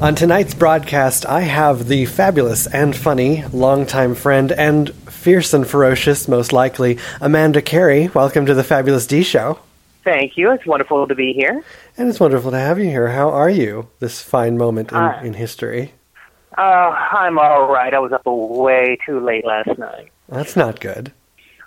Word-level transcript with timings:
On 0.00 0.14
tonight's 0.14 0.54
broadcast, 0.54 1.26
I 1.26 1.40
have 1.40 1.88
the 1.88 2.06
fabulous 2.06 2.68
and 2.68 2.94
funny 2.94 3.44
longtime 3.52 4.14
friend 4.14 4.52
and 4.52 4.94
fierce 4.94 5.52
and 5.52 5.66
ferocious, 5.66 6.28
most 6.28 6.52
likely, 6.52 6.98
Amanda 7.20 7.60
Kerri. 7.60 8.14
Welcome 8.14 8.46
to 8.46 8.54
the 8.54 8.62
Fabulous 8.62 9.08
D 9.08 9.24
Show. 9.24 9.58
Thank 10.04 10.36
you. 10.36 10.52
It's 10.52 10.64
wonderful 10.64 11.08
to 11.08 11.16
be 11.16 11.32
here. 11.32 11.64
And 11.96 12.08
it's 12.08 12.20
wonderful 12.20 12.52
to 12.52 12.58
have 12.58 12.78
you 12.78 12.84
here. 12.84 13.08
How 13.08 13.30
are 13.30 13.50
you 13.50 13.88
this 13.98 14.22
fine 14.22 14.56
moment 14.56 14.92
in, 14.92 14.98
Uh, 14.98 15.20
in 15.24 15.34
history? 15.34 15.94
Uh, 16.56 16.60
I'm 16.60 17.36
all 17.36 17.66
right. 17.66 17.92
I 17.92 17.98
was 17.98 18.12
up 18.12 18.22
way 18.24 18.98
too 19.04 19.18
late 19.18 19.44
last 19.44 19.76
night. 19.78 20.10
That's 20.28 20.54
not 20.54 20.78
good. 20.78 21.10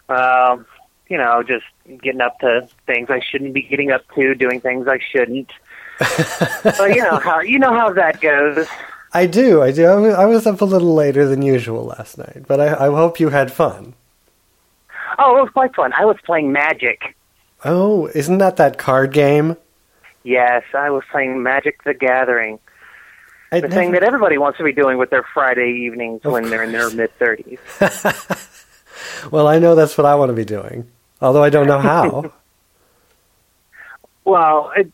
Um, 0.08 0.66
you 1.10 1.18
know, 1.18 1.44
just 1.44 1.66
getting 2.02 2.22
up 2.22 2.40
to 2.40 2.66
things 2.88 3.10
I 3.10 3.20
shouldn't 3.20 3.54
be 3.54 3.62
getting 3.62 3.92
up 3.92 4.04
to, 4.16 4.34
doing 4.36 4.62
things 4.62 4.88
I 4.88 5.00
shouldn't. 5.00 5.52
but 6.64 6.96
you 6.96 7.04
know 7.04 7.18
how 7.18 7.42
you 7.42 7.60
know 7.60 7.74
how 7.74 7.94
that 7.94 8.22
goes. 8.22 8.68
I 9.14 9.28
do, 9.28 9.62
I 9.62 9.72
do. 9.72 9.86
I 9.86 9.96
was, 9.96 10.14
I 10.14 10.26
was 10.26 10.48
up 10.48 10.62
a 10.62 10.66
little 10.66 10.96
later 10.96 11.28
than 11.28 11.42
usual 11.42 11.86
last 11.86 12.18
night, 12.18 12.44
but 12.48 12.60
I, 12.60 12.88
I 12.88 12.88
hope 12.88 13.20
you 13.20 13.30
had 13.30 13.52
fun. 13.52 13.94
Oh, 15.20 15.38
it 15.38 15.42
was 15.42 15.50
quite 15.52 15.76
fun. 15.76 15.92
I 15.94 16.06
was 16.06 16.18
playing 16.26 16.52
Magic. 16.52 17.16
Oh, 17.66 18.08
isn't 18.08 18.40
that 18.40 18.58
that 18.58 18.78
card 18.78 19.12
game? 19.14 19.58
Yes, 20.24 20.64
I 20.74 20.90
was 20.90 21.04
playing 21.12 21.44
Magic: 21.44 21.84
The 21.84 21.94
Gathering. 21.94 22.60
I'd 23.52 23.64
The 23.64 23.70
thing 23.70 23.92
that 23.92 24.04
everybody 24.04 24.38
wants 24.38 24.58
to 24.60 24.64
be 24.64 24.72
doing 24.72 24.98
with 24.98 25.10
their 25.10 25.26
Friday 25.34 25.84
evenings 25.86 26.22
Of 26.24 26.32
when 26.32 26.50
they're 26.50 26.64
in 26.64 26.72
their 26.72 26.90
mid 26.90 27.14
thirties. 27.20 27.60
well, 29.32 29.48
I 29.48 29.60
know 29.60 29.76
that's 29.76 29.98
what 29.98 30.06
I 30.06 30.16
want 30.16 30.30
to 30.30 30.34
be 30.34 30.46
doing, 30.46 30.88
although 31.22 31.44
I 31.44 31.50
don't 31.50 31.68
know 31.68 31.80
how. 31.80 32.34
Well, 34.24 34.72
it, 34.78 34.92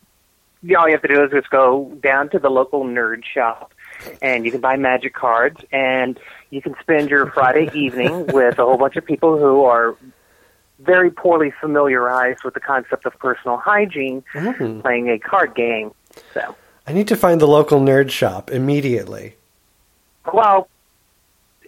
all 0.77 0.87
you 0.87 0.91
have 0.93 1.01
to 1.01 1.07
do 1.07 1.23
is 1.23 1.31
just 1.31 1.49
go 1.49 1.91
down 2.01 2.29
to 2.29 2.39
the 2.39 2.49
local 2.49 2.83
nerd 2.83 3.23
shop, 3.25 3.73
and 4.21 4.45
you 4.45 4.51
can 4.51 4.61
buy 4.61 4.75
magic 4.75 5.13
cards, 5.13 5.59
and 5.71 6.19
you 6.49 6.61
can 6.61 6.75
spend 6.81 7.09
your 7.09 7.27
Friday 7.31 7.69
evening 7.77 8.27
with 8.27 8.59
a 8.59 8.63
whole 8.65 8.77
bunch 8.77 8.95
of 8.95 9.05
people 9.05 9.37
who 9.37 9.63
are 9.65 9.95
very 10.79 11.09
poorly 11.09 11.51
familiarized 11.59 12.43
with 12.43 12.53
the 12.53 12.59
concept 12.59 13.05
of 13.05 13.17
personal 13.19 13.57
hygiene, 13.57 14.23
Mm. 14.33 14.81
playing 14.81 15.09
a 15.09 15.17
card 15.17 15.55
game. 15.55 15.91
So, 16.33 16.55
I 16.85 16.93
need 16.93 17.07
to 17.09 17.15
find 17.15 17.41
the 17.41 17.47
local 17.47 17.79
nerd 17.79 18.11
shop 18.11 18.51
immediately. 18.51 19.35
well, 20.31 20.67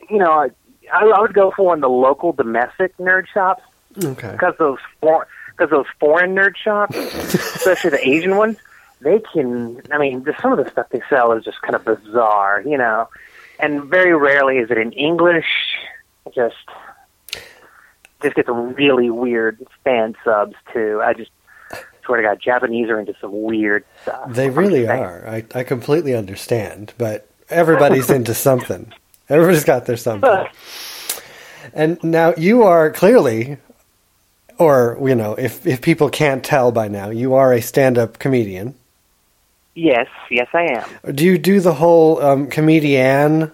you 0.09 0.17
know, 0.17 0.31
I, 0.31 0.49
I 0.91 1.19
would 1.21 1.33
go 1.33 1.51
for 1.55 1.65
one 1.67 1.77
of 1.79 1.81
the 1.81 1.89
local 1.89 2.31
domestic 2.33 2.95
nerd 2.97 3.27
shops 3.27 3.63
Okay. 4.03 4.31
because 4.31 4.53
those 4.59 4.77
for, 5.01 5.27
because 5.51 5.69
those 5.71 5.85
foreign 5.99 6.35
nerd 6.35 6.55
shops, 6.55 6.95
especially 6.97 7.89
the 7.91 8.07
Asian 8.07 8.37
ones, 8.37 8.57
they 9.01 9.19
can. 9.33 9.81
I 9.91 9.97
mean, 9.97 10.23
the, 10.23 10.35
some 10.41 10.51
of 10.51 10.63
the 10.63 10.69
stuff 10.69 10.87
they 10.89 11.01
sell 11.09 11.31
is 11.33 11.43
just 11.43 11.61
kind 11.61 11.75
of 11.75 11.85
bizarre, 11.85 12.61
you 12.65 12.77
know. 12.77 13.09
And 13.59 13.83
very 13.83 14.13
rarely 14.15 14.57
is 14.57 14.71
it 14.71 14.77
in 14.77 14.91
English. 14.93 15.45
It 16.25 16.33
Just 16.33 16.55
just 18.21 18.35
gets 18.35 18.49
really 18.49 19.09
weird 19.09 19.65
fan 19.83 20.15
subs 20.23 20.55
too. 20.73 21.01
I 21.03 21.13
just 21.13 21.31
swear 22.03 22.21
to 22.21 22.27
God, 22.27 22.39
Japanese 22.41 22.89
are 22.89 22.99
into 22.99 23.15
some 23.21 23.43
weird 23.43 23.85
stuff. 24.01 24.33
They 24.33 24.49
really 24.49 24.87
are. 24.87 25.27
I, 25.27 25.45
I 25.55 25.63
completely 25.63 26.15
understand, 26.15 26.93
but 26.97 27.27
everybody's 27.49 28.09
into 28.09 28.33
something. 28.33 28.91
Everybody's 29.29 29.63
got 29.63 29.85
their 29.85 29.97
something. 29.97 30.47
And 31.73 32.03
now 32.03 32.33
you 32.35 32.63
are 32.63 32.91
clearly, 32.91 33.57
or 34.57 34.97
you 35.01 35.15
know, 35.15 35.35
if 35.35 35.67
if 35.67 35.81
people 35.81 36.09
can't 36.09 36.43
tell 36.43 36.71
by 36.71 36.87
now, 36.87 37.09
you 37.09 37.35
are 37.35 37.53
a 37.53 37.61
stand-up 37.61 38.17
comedian. 38.19 38.75
Yes, 39.75 40.07
yes, 40.29 40.47
I 40.53 40.63
am. 40.63 41.15
Do 41.15 41.23
you 41.25 41.37
do 41.37 41.59
the 41.59 41.73
whole 41.73 42.21
um, 42.21 42.47
comedian 42.47 43.51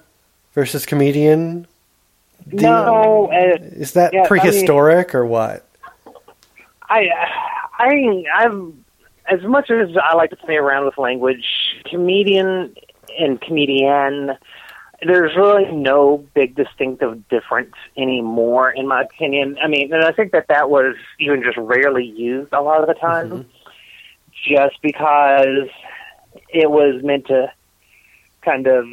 versus 0.53 0.85
comedian? 0.85 1.67
No, 2.51 3.27
uh, 3.31 3.57
is 3.61 3.93
that 3.93 4.13
yeah, 4.13 4.19
I 4.19 4.21
mean- 4.21 4.27
prehistoric 4.27 5.13
or 5.15 5.25
what? 5.25 5.67
I, 6.87 7.09
I, 7.79 8.23
I'm 8.35 8.85
as 9.27 9.41
much 9.43 9.71
as 9.71 9.89
I 10.01 10.15
like 10.15 10.29
to 10.29 10.35
play 10.35 10.55
around 10.55 10.85
with 10.85 10.97
language, 10.97 11.45
comedian 11.89 12.75
and 13.19 13.41
comedian. 13.41 14.37
There's 15.01 15.35
really 15.35 15.71
no 15.71 16.25
big 16.33 16.55
distinctive 16.55 17.27
difference 17.27 17.73
anymore, 17.97 18.69
in 18.69 18.87
my 18.87 19.01
opinion. 19.01 19.57
I 19.61 19.67
mean, 19.67 19.91
and 19.93 20.03
I 20.05 20.11
think 20.11 20.31
that 20.31 20.47
that 20.47 20.69
was 20.69 20.95
even 21.19 21.43
just 21.43 21.57
rarely 21.57 22.05
used 22.05 22.53
a 22.53 22.61
lot 22.61 22.81
of 22.81 22.87
the 22.87 22.93
time, 22.93 23.45
just 24.47 24.81
because 24.81 25.69
it 26.49 26.69
was 26.69 27.03
meant 27.03 27.27
to 27.27 27.51
kind 28.43 28.67
of. 28.67 28.85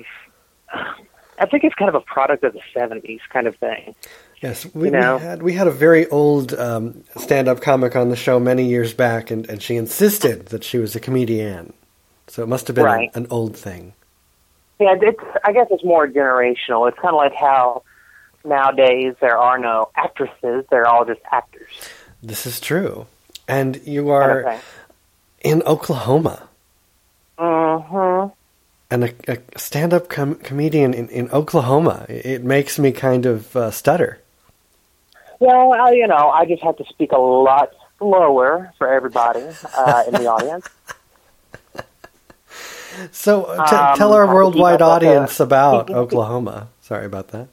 I 1.39 1.47
think 1.47 1.65
it's 1.65 1.75
kind 1.75 1.89
of 1.89 1.95
a 1.95 2.01
product 2.01 2.45
of 2.45 2.53
the 2.53 2.61
'70s 2.75 3.21
kind 3.31 3.47
of 3.47 3.57
thing. 3.57 3.95
Yes, 4.41 4.67
we, 4.75 4.87
You 4.89 4.93
know? 4.93 5.17
we 5.17 5.23
had 5.23 5.43
we 5.43 5.53
had 5.55 5.67
a 5.67 5.71
very 5.73 6.07
old 6.09 6.53
um, 6.55 7.05
stand-up 7.17 7.61
comic 7.61 7.95
on 7.95 8.09
the 8.09 8.17
show 8.17 8.41
many 8.41 8.65
years 8.67 8.93
back, 8.93 9.31
and, 9.31 9.49
and 9.49 9.63
she 9.63 9.77
insisted 9.77 10.47
that 10.47 10.65
she 10.65 10.79
was 10.79 10.97
a 10.97 11.01
comedian. 11.01 11.73
So 12.29 12.43
it 12.43 12.49
must 12.49 12.67
have 12.69 12.77
been 12.77 12.85
Right. 12.85 13.11
an 13.15 13.27
old 13.31 13.57
thing. 13.57 13.93
Yeah, 14.81 14.95
it's. 15.01 15.21
I 15.45 15.53
guess 15.53 15.67
it's 15.71 15.85
more 15.85 16.09
generational. 16.09 16.89
It's 16.89 16.99
kind 16.99 17.15
of 17.15 17.17
like 17.17 17.35
how 17.35 17.83
nowadays 18.45 19.15
there 19.21 19.39
are 19.39 19.59
no 19.59 19.91
actresses; 19.97 20.65
they're 20.71 20.87
all 20.87 21.05
just 21.05 21.21
actors. 21.31 21.71
This 22.23 22.47
is 22.47 22.59
true, 22.61 23.07
and 23.47 23.81
you 23.85 24.11
are 24.11 24.59
in 25.41 25.63
Oklahoma, 25.65 26.49
Mm-hmm. 27.39 28.33
and 28.91 29.05
a, 29.05 29.13
a 29.29 29.39
stand-up 29.59 30.09
com- 30.09 30.37
comedian 30.37 30.95
in, 30.95 31.09
in 31.09 31.31
Oklahoma. 31.31 32.07
It, 32.09 32.45
makes 32.45 32.79
me 32.79 32.93
kind 32.93 33.27
of 33.27 33.57
uh, 33.57 33.71
stutter. 33.71 34.19
Well, 35.41 35.73
I, 35.73 35.93
you 35.93 36.07
know, 36.07 36.31
I 36.31 36.45
just 36.45 36.63
have 36.63 36.77
to 36.77 36.85
speak 36.85 37.11
a 37.13 37.19
lot 37.19 37.71
slower 37.99 38.73
for 38.79 38.93
everybody 38.93 39.45
uh, 39.77 40.05
in 40.07 40.15
the 40.15 40.27
audience. 40.27 40.67
So 43.11 43.45
uh, 43.45 43.67
t- 43.71 43.75
Um, 43.77 43.97
tell 43.97 44.13
our 44.13 44.27
worldwide 44.33 44.81
that's 44.81 44.83
like 44.83 45.03
a- 45.03 45.07
audience 45.09 45.41
about 45.41 45.91
Oklahoma. 46.03 46.69
Sorry 46.83 47.07
about 47.07 47.29
that. 47.29 47.49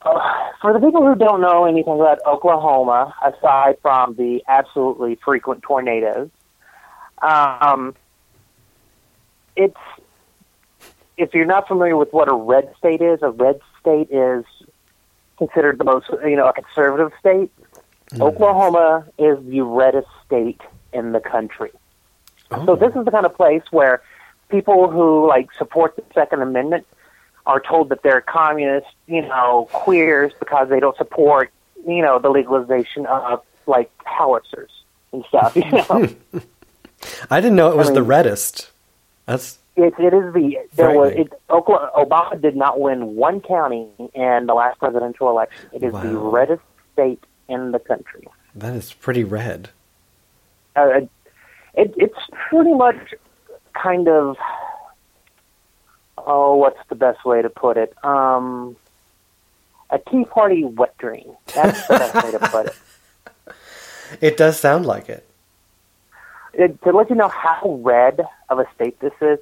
Uh, 0.00 0.20
for 0.62 0.72
the 0.72 0.78
people 0.78 1.02
who 1.04 1.16
don't 1.16 1.40
know 1.40 1.64
anything 1.64 1.94
about 1.94 2.18
Oklahoma, 2.24 3.12
aside 3.20 3.76
from 3.82 4.14
the 4.14 4.42
absolutely 4.46 5.16
frequent 5.24 5.62
tornadoes, 5.62 6.30
um, 7.20 7.96
it's 9.56 9.76
if 11.16 11.32
you're 11.34 11.46
not 11.46 11.68
familiar 11.68 11.96
with 11.96 12.12
what 12.12 12.28
a 12.28 12.34
red 12.34 12.72
state 12.78 13.00
is, 13.00 13.20
a 13.22 13.30
red 13.30 13.60
state 13.80 14.08
is 14.10 14.44
considered 15.38 15.78
the 15.78 15.84
most, 15.84 16.06
you 16.24 16.36
know, 16.36 16.48
a 16.48 16.52
conservative 16.52 17.12
state. 17.20 17.50
Hmm. 18.12 18.22
Oklahoma 18.22 19.06
is 19.18 19.38
the 19.46 19.60
reddest 19.62 20.08
state 20.26 20.60
in 20.92 21.12
the 21.12 21.20
country. 21.20 21.70
So 22.50 22.64
Oh. 22.70 22.76
this 22.76 22.94
is 22.94 23.04
the 23.04 23.10
kind 23.10 23.26
of 23.26 23.34
place 23.34 23.62
where 23.70 24.02
people 24.48 24.90
who 24.90 25.26
like 25.28 25.52
support 25.54 25.96
the 25.96 26.02
Second 26.14 26.42
Amendment 26.42 26.86
are 27.46 27.60
told 27.60 27.88
that 27.90 28.02
they're 28.02 28.20
communist, 28.20 28.86
you 29.06 29.22
know, 29.22 29.68
queers 29.72 30.32
because 30.38 30.68
they 30.68 30.80
don't 30.80 30.96
support, 30.96 31.50
you 31.86 32.02
know, 32.02 32.18
the 32.18 32.30
legalization 32.30 33.06
of 33.06 33.42
like 33.66 33.90
howitzers 34.04 34.70
and 35.12 35.24
stuff. 35.28 35.54
You 35.56 35.70
know, 35.70 36.08
I 37.30 37.40
didn't 37.40 37.56
know 37.56 37.70
it 37.70 37.76
was 37.76 37.90
I 37.90 37.94
the 37.94 38.02
reddest. 38.02 38.70
That's 39.26 39.58
it, 39.76 39.94
it 39.98 40.14
is 40.14 40.32
the 40.34 40.58
there 40.74 40.90
was 40.90 41.12
it, 41.12 41.32
Oklahoma, 41.50 41.90
Obama 41.96 42.40
did 42.40 42.56
not 42.56 42.78
win 42.80 43.16
one 43.16 43.40
county 43.40 43.88
in 44.14 44.46
the 44.46 44.54
last 44.54 44.78
presidential 44.78 45.28
election. 45.30 45.68
It 45.72 45.82
is 45.82 45.92
the 45.92 46.16
reddest 46.16 46.62
state 46.92 47.24
in 47.48 47.72
the 47.72 47.78
country. 47.78 48.28
that 48.54 48.74
is 48.74 48.92
pretty 48.92 49.24
red. 49.24 49.70
uh, 50.76 51.00
it, 51.74 51.92
it's 51.96 52.18
pretty 52.48 52.72
much 52.72 53.14
kind 53.72 54.08
of 54.08 54.36
oh, 56.18 56.54
what's 56.56 56.78
the 56.88 56.94
best 56.94 57.24
way 57.24 57.42
to 57.42 57.50
put 57.50 57.76
it? 57.76 57.92
Um, 58.04 58.76
a 59.90 59.98
Tea 59.98 60.24
Party 60.24 60.64
wet 60.64 60.96
dream. 60.98 61.32
That's 61.54 61.86
the 61.88 61.98
best 61.98 62.14
way 62.24 62.30
to 62.32 62.38
put 62.38 62.66
it. 62.66 62.74
It 64.20 64.36
does 64.36 64.60
sound 64.60 64.84
like 64.86 65.08
it. 65.08 65.26
To 66.56 66.92
let 66.92 67.10
you 67.10 67.16
know 67.16 67.28
how 67.28 67.80
red 67.82 68.20
of 68.48 68.58
a 68.58 68.66
state 68.74 68.98
this 69.00 69.12
is, 69.20 69.38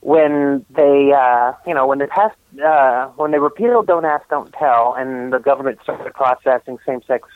when 0.00 0.64
they, 0.70 1.12
uh, 1.12 1.52
you 1.66 1.74
know, 1.74 1.86
when 1.86 1.98
they 1.98 2.06
passed, 2.06 2.36
uh, 2.64 3.06
when 3.16 3.30
they 3.30 3.38
repealed 3.38 3.86
"Don't 3.86 4.04
Ask, 4.04 4.28
Don't 4.28 4.52
Tell," 4.52 4.94
and 4.94 5.32
the 5.32 5.38
government 5.38 5.78
started 5.82 6.12
processing 6.14 6.78
same-sex 6.86 7.28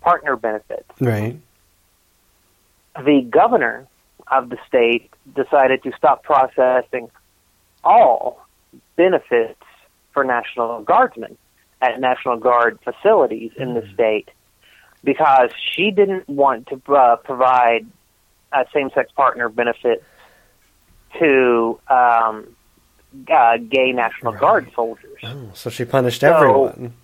partner 0.00 0.36
benefits. 0.36 0.90
Right. 1.00 1.38
the 3.04 3.22
governor 3.22 3.86
of 4.30 4.48
the 4.48 4.58
state 4.66 5.10
decided 5.34 5.82
to 5.84 5.92
stop 5.96 6.22
processing 6.22 7.10
all 7.84 8.44
benefits 8.96 9.62
for 10.12 10.24
National 10.24 10.82
Guardsmen 10.82 11.36
at 11.80 12.00
National 12.00 12.36
Guard 12.36 12.78
facilities 12.82 13.52
in 13.56 13.74
the 13.74 13.88
state 13.94 14.30
because 15.04 15.50
she 15.72 15.90
didn't 15.90 16.28
want 16.28 16.66
to 16.68 16.82
uh, 16.92 17.16
provide 17.16 17.86
uh, 18.52 18.64
same-sex 18.72 19.12
partner 19.12 19.48
benefit 19.48 20.02
to 21.18 21.78
um, 21.88 22.46
uh, 23.32 23.56
gay 23.58 23.92
National 23.92 24.32
Guard 24.32 24.70
soldiers. 24.74 25.18
Oh, 25.24 25.50
so 25.54 25.70
she 25.70 25.84
punished 25.84 26.20
So- 26.20 26.34
everyone. 26.34 26.94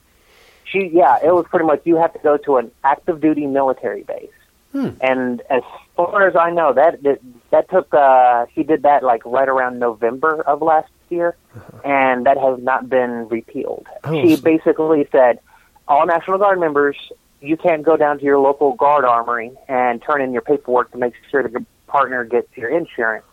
She, 0.66 0.90
yeah, 0.92 1.18
it 1.22 1.32
was 1.32 1.46
pretty 1.48 1.66
much 1.66 1.82
you 1.84 1.96
have 1.96 2.12
to 2.14 2.18
go 2.18 2.36
to 2.38 2.56
an 2.56 2.70
active 2.82 3.20
duty 3.20 3.46
military 3.46 4.02
base. 4.02 4.30
Hmm. 4.72 4.88
And 5.00 5.40
as 5.48 5.62
far 5.94 6.26
as 6.26 6.34
I 6.34 6.50
know, 6.50 6.72
that 6.72 7.00
that, 7.04 7.20
that 7.50 7.70
took 7.70 7.94
uh, 7.94 8.46
she 8.54 8.64
did 8.64 8.82
that 8.82 9.04
like 9.04 9.24
right 9.24 9.48
around 9.48 9.78
November 9.78 10.40
of 10.42 10.62
last 10.62 10.90
year, 11.10 11.36
and 11.84 12.26
that 12.26 12.38
has 12.38 12.58
not 12.60 12.88
been 12.88 13.28
repealed. 13.28 13.86
Oh, 14.02 14.20
she 14.20 14.34
so- 14.34 14.42
basically 14.42 15.06
said, 15.12 15.38
all 15.86 16.06
National 16.06 16.38
Guard 16.38 16.58
members, 16.58 16.96
you 17.44 17.56
can't 17.56 17.82
go 17.82 17.96
down 17.96 18.18
to 18.18 18.24
your 18.24 18.38
local 18.38 18.74
guard 18.74 19.04
armory 19.04 19.52
and 19.68 20.02
turn 20.02 20.22
in 20.22 20.32
your 20.32 20.42
paperwork 20.42 20.90
to 20.92 20.98
make 20.98 21.14
sure 21.30 21.42
that 21.42 21.52
your 21.52 21.64
partner 21.86 22.24
gets 22.24 22.48
your 22.56 22.70
insurance. 22.70 23.24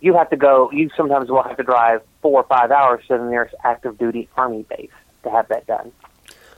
You 0.00 0.14
have 0.14 0.28
to 0.30 0.36
go. 0.36 0.70
You 0.72 0.90
sometimes 0.96 1.30
will 1.30 1.42
have 1.42 1.56
to 1.56 1.62
drive 1.62 2.02
four 2.20 2.40
or 2.40 2.44
five 2.44 2.70
hours 2.70 3.02
to 3.08 3.16
the 3.16 3.24
nearest 3.24 3.54
active 3.64 3.96
duty 3.96 4.28
army 4.36 4.66
base 4.68 4.90
to 5.22 5.30
have 5.30 5.48
that 5.48 5.66
done. 5.66 5.92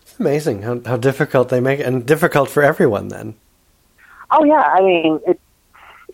It's 0.03 0.19
amazing 0.19 0.63
how, 0.63 0.81
how 0.85 0.97
difficult 0.97 1.49
they 1.49 1.61
make 1.61 1.79
it, 1.79 1.87
and 1.87 2.05
difficult 2.07 2.51
for 2.51 2.63
everyone 2.63 3.09
then. 3.09 3.35
Oh 4.31 4.45
yeah, 4.45 4.63
I 4.63 4.81
mean, 4.81 5.21
it, 5.27 5.41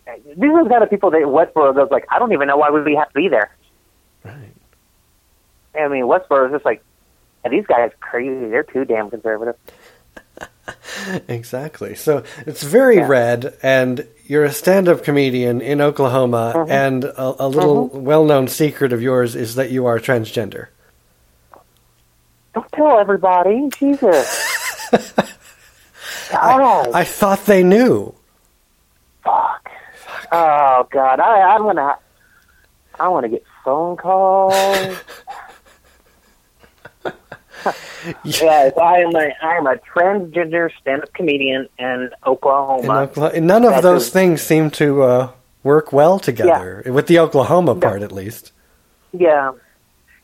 these 0.05 0.51
are 0.51 0.63
the 0.63 0.69
kind 0.69 0.83
of 0.83 0.89
people 0.89 1.09
that 1.11 1.21
Westboro 1.21 1.73
goes 1.73 1.89
like, 1.89 2.05
I 2.11 2.19
don't 2.19 2.33
even 2.33 2.47
know 2.47 2.57
why 2.57 2.69
we 2.69 2.95
have 2.95 3.07
to 3.09 3.13
be 3.13 3.29
there. 3.29 3.55
Right. 4.23 4.53
I 5.75 5.87
mean, 5.87 6.03
Westboro 6.03 6.47
is 6.47 6.51
just 6.51 6.65
like, 6.65 6.83
"Yeah, 7.43 7.49
these 7.49 7.65
guys 7.65 7.91
crazy. 7.99 8.47
They're 8.49 8.63
too 8.63 8.85
damn 8.85 9.09
conservative. 9.09 9.55
Exactly. 11.27 11.95
So 11.95 12.23
it's 12.45 12.63
very 12.63 12.97
Yeah. 12.97 13.07
red, 13.07 13.53
and 13.61 14.07
you're 14.25 14.45
a 14.45 14.51
stand-up 14.51 15.03
comedian 15.03 15.59
in 15.61 15.81
Oklahoma, 15.81 16.53
Mhm. 16.55 16.69
and 16.69 17.03
a, 17.03 17.35
a 17.45 17.47
little 17.47 17.87
well-known 17.87 18.47
secret 18.47 18.93
of 18.93 19.01
yours 19.01 19.35
is 19.35 19.55
that 19.55 19.69
you 19.71 19.85
are 19.85 19.99
transgender. 19.99 20.67
Don't 22.53 22.71
tell 22.71 22.99
everybody, 22.99 23.67
Jesus. 23.77 24.89
God, 26.31 26.91
I 26.93 27.03
thought 27.03 27.45
they 27.45 27.63
knew. 27.63 28.13
fuck. 29.23 29.69
Oh 30.31 30.87
God, 30.91 31.19
I, 31.19 31.41
I'm 31.55 31.63
gonna, 31.63 31.97
I 32.99 33.07
want 33.09 33.23
to 33.25 33.29
get 33.29 33.43
phone 33.65 33.97
calls. 33.97 34.97
yes, 38.23 38.77
I 38.77 38.99
am 38.99 39.15
a, 39.15 39.33
I 39.41 39.57
am 39.57 39.67
a 39.67 39.75
transgender 39.77 40.69
stand-up 40.79 41.13
comedian 41.13 41.67
in 41.79 42.09
Oklahoma. 42.25 42.83
In 42.83 42.91
Oklahoma, 42.91 43.41
none 43.41 43.65
of 43.65 43.81
those 43.81 44.09
things 44.09 44.41
seem 44.41 44.69
to 44.71 45.03
uh, 45.03 45.31
work 45.63 45.93
well 45.93 46.19
together, 46.19 46.83
with 46.85 47.07
the 47.07 47.19
Oklahoma 47.19 47.75
part 47.75 48.01
at 48.01 48.11
least. 48.11 48.51
Yeah. 49.11 49.53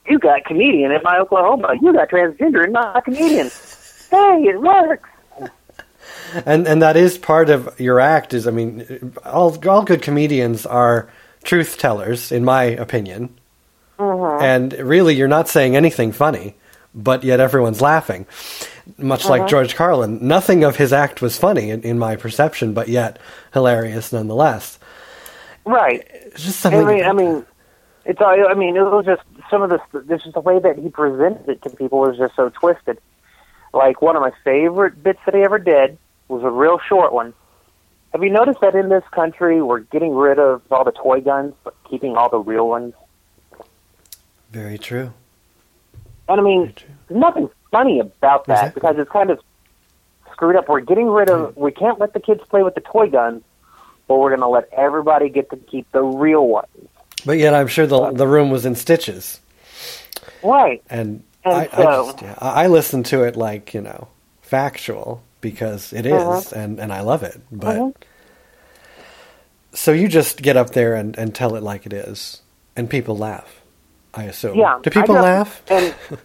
You 0.07 0.17
got 0.19 0.43
comedian 0.45 0.91
in 0.91 1.01
my 1.03 1.19
Oklahoma. 1.19 1.75
You 1.81 1.93
got 1.93 2.09
transgender 2.09 2.65
in 2.65 2.71
my 2.71 3.01
comedian. 3.03 3.49
Hey, 4.09 4.45
it 4.45 4.59
works. 4.59 5.07
And 6.45 6.67
and 6.67 6.81
that 6.81 6.97
is 6.97 7.19
part 7.19 7.51
of 7.51 7.79
your 7.79 7.99
act. 7.99 8.33
Is 8.33 8.47
I 8.47 8.51
mean, 8.51 9.13
all 9.23 9.55
all 9.67 9.83
good 9.83 10.01
comedians 10.01 10.65
are 10.65 11.09
truth 11.43 11.77
tellers, 11.77 12.31
in 12.31 12.43
my 12.43 12.63
opinion. 12.63 13.37
Mm-hmm. 13.99 14.43
And 14.43 14.73
really, 14.73 15.15
you're 15.15 15.27
not 15.27 15.47
saying 15.47 15.75
anything 15.75 16.11
funny, 16.11 16.55
but 16.95 17.23
yet 17.23 17.39
everyone's 17.39 17.81
laughing. 17.81 18.25
Much 18.97 19.25
like 19.25 19.41
Uh-huh. 19.41 19.49
George 19.49 19.75
Carlin, 19.75 20.19
nothing 20.27 20.63
of 20.63 20.75
his 20.77 20.91
act 20.91 21.21
was 21.21 21.37
funny 21.37 21.69
in, 21.69 21.81
in 21.83 21.99
my 21.99 22.15
perception, 22.15 22.73
but 22.73 22.87
yet 22.87 23.19
hilarious 23.53 24.11
nonetheless. 24.11 24.79
Right. 25.65 26.07
It's 26.11 26.43
just 26.43 26.65
I 26.65 26.71
something. 26.71 26.87
mean, 26.87 27.05
I 27.05 27.13
mean, 27.13 27.45
it's. 28.05 28.19
all- 28.21 28.47
I 28.47 28.53
mean, 28.55 28.75
it 28.75 28.81
was 28.81 29.05
just 29.05 29.21
some 29.51 29.61
of 29.61 29.69
this. 29.69 29.81
This 30.05 30.25
is 30.25 30.33
the 30.33 30.39
way 30.39 30.57
that 30.59 30.77
he 30.79 30.89
presented 30.89 31.47
it 31.47 31.61
to 31.63 31.69
people 31.69 31.99
was 31.99 32.17
just 32.17 32.35
so 32.35 32.49
twisted. 32.49 32.97
Like 33.73 34.01
one 34.01 34.15
of 34.15 34.21
my 34.23 34.31
favorite 34.43 35.03
bits 35.03 35.19
that 35.25 35.35
he 35.35 35.41
ever 35.43 35.59
did 35.59 35.97
was 36.27 36.43
a 36.43 36.49
real 36.49 36.79
short 36.79 37.13
one. 37.13 37.33
Have 38.13 38.23
you 38.23 38.31
noticed 38.31 38.61
that 38.61 38.73
in 38.73 38.89
this 38.89 39.03
country 39.11 39.61
we're 39.61 39.81
getting 39.81 40.15
rid 40.15 40.39
of 40.39 40.63
all 40.71 40.83
the 40.83 40.91
toy 40.91 41.21
guns, 41.21 41.53
but 41.63 41.75
keeping 41.87 42.17
all 42.17 42.29
the 42.29 42.39
real 42.39 42.67
ones? 42.67 42.95
very 44.51 44.79
true. 44.79 45.13
And 46.29 46.39
I 46.39 46.43
mean, 46.43 46.73
There's 47.07 47.19
nothing 47.19 47.49
funny 47.71 47.99
about 47.99 48.45
that 48.45 48.53
Exactly. 48.53 48.79
because 48.81 48.95
it's 48.99 49.11
kind 49.11 49.29
of 49.31 49.39
screwed 50.31 50.55
up. 50.55 50.69
We're 50.69 50.79
getting 50.79 51.07
rid 51.09 51.29
of. 51.29 51.57
We 51.57 51.71
can't 51.71 51.99
let 51.99 52.13
the 52.13 52.19
kids 52.19 52.41
play 52.49 52.63
with 52.63 52.75
the 52.75 52.81
toy 52.81 53.09
guns, 53.09 53.43
but 54.07 54.15
we're 54.19 54.29
going 54.29 54.41
to 54.41 54.47
let 54.47 54.69
everybody 54.71 55.29
get 55.29 55.49
to 55.49 55.57
keep 55.57 55.91
the 55.91 56.01
real 56.03 56.47
ones. 56.47 56.67
But 57.25 57.37
yet, 57.39 57.53
I'm 57.53 57.67
sure 57.67 57.85
the 57.87 58.11
the 58.11 58.27
room 58.27 58.49
was 58.49 58.65
in 58.65 58.75
stitches. 58.75 59.39
Right. 60.43 60.81
and, 60.89 61.23
And 61.43 61.53
I, 61.53 61.69
I 61.73 61.83
so- 61.83 62.05
just 62.11 62.21
yeah, 62.21 62.35
I 62.37 62.63
I 62.63 62.67
listen 62.67 63.03
to 63.03 63.23
it 63.23 63.35
like 63.35 63.73
you 63.73 63.81
know 63.81 64.07
factual 64.41 65.21
because 65.41 65.91
it 65.93 66.05
is, 66.05 66.13
Uh-huh. 66.13 66.55
and 66.55 66.79
and 66.79 66.93
I 66.93 67.01
love 67.01 67.23
it. 67.23 67.41
But 67.51 67.75
Mhm. 67.77 67.93
so 69.73 69.91
you 69.91 70.07
just 70.07 70.41
get 70.41 70.55
up 70.57 70.71
there 70.71 70.95
and 70.95 71.17
and 71.17 71.33
tell 71.35 71.55
it 71.55 71.63
like 71.63 71.85
it 71.85 71.93
is, 71.93 72.41
and 72.75 72.89
people 72.89 73.17
laugh. 73.17 73.58
I 74.19 74.23
assume. 74.25 74.57
Yeah. 74.57 74.79
Do 74.83 74.89
people 74.89 75.15
got- 75.15 75.23
laugh? 75.23 75.61
And 75.69 75.95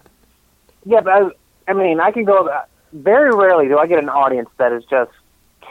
yeah, 0.84 1.00
but 1.00 1.12
I, 1.12 1.28
I 1.68 1.72
mean, 1.72 2.00
I 2.00 2.10
can 2.10 2.24
go. 2.24 2.48
Very 2.92 3.34
rarely 3.34 3.66
do 3.68 3.78
I 3.78 3.86
get 3.86 3.98
an 3.98 4.08
audience 4.08 4.48
that 4.58 4.72
is 4.72 4.84
just 4.84 5.10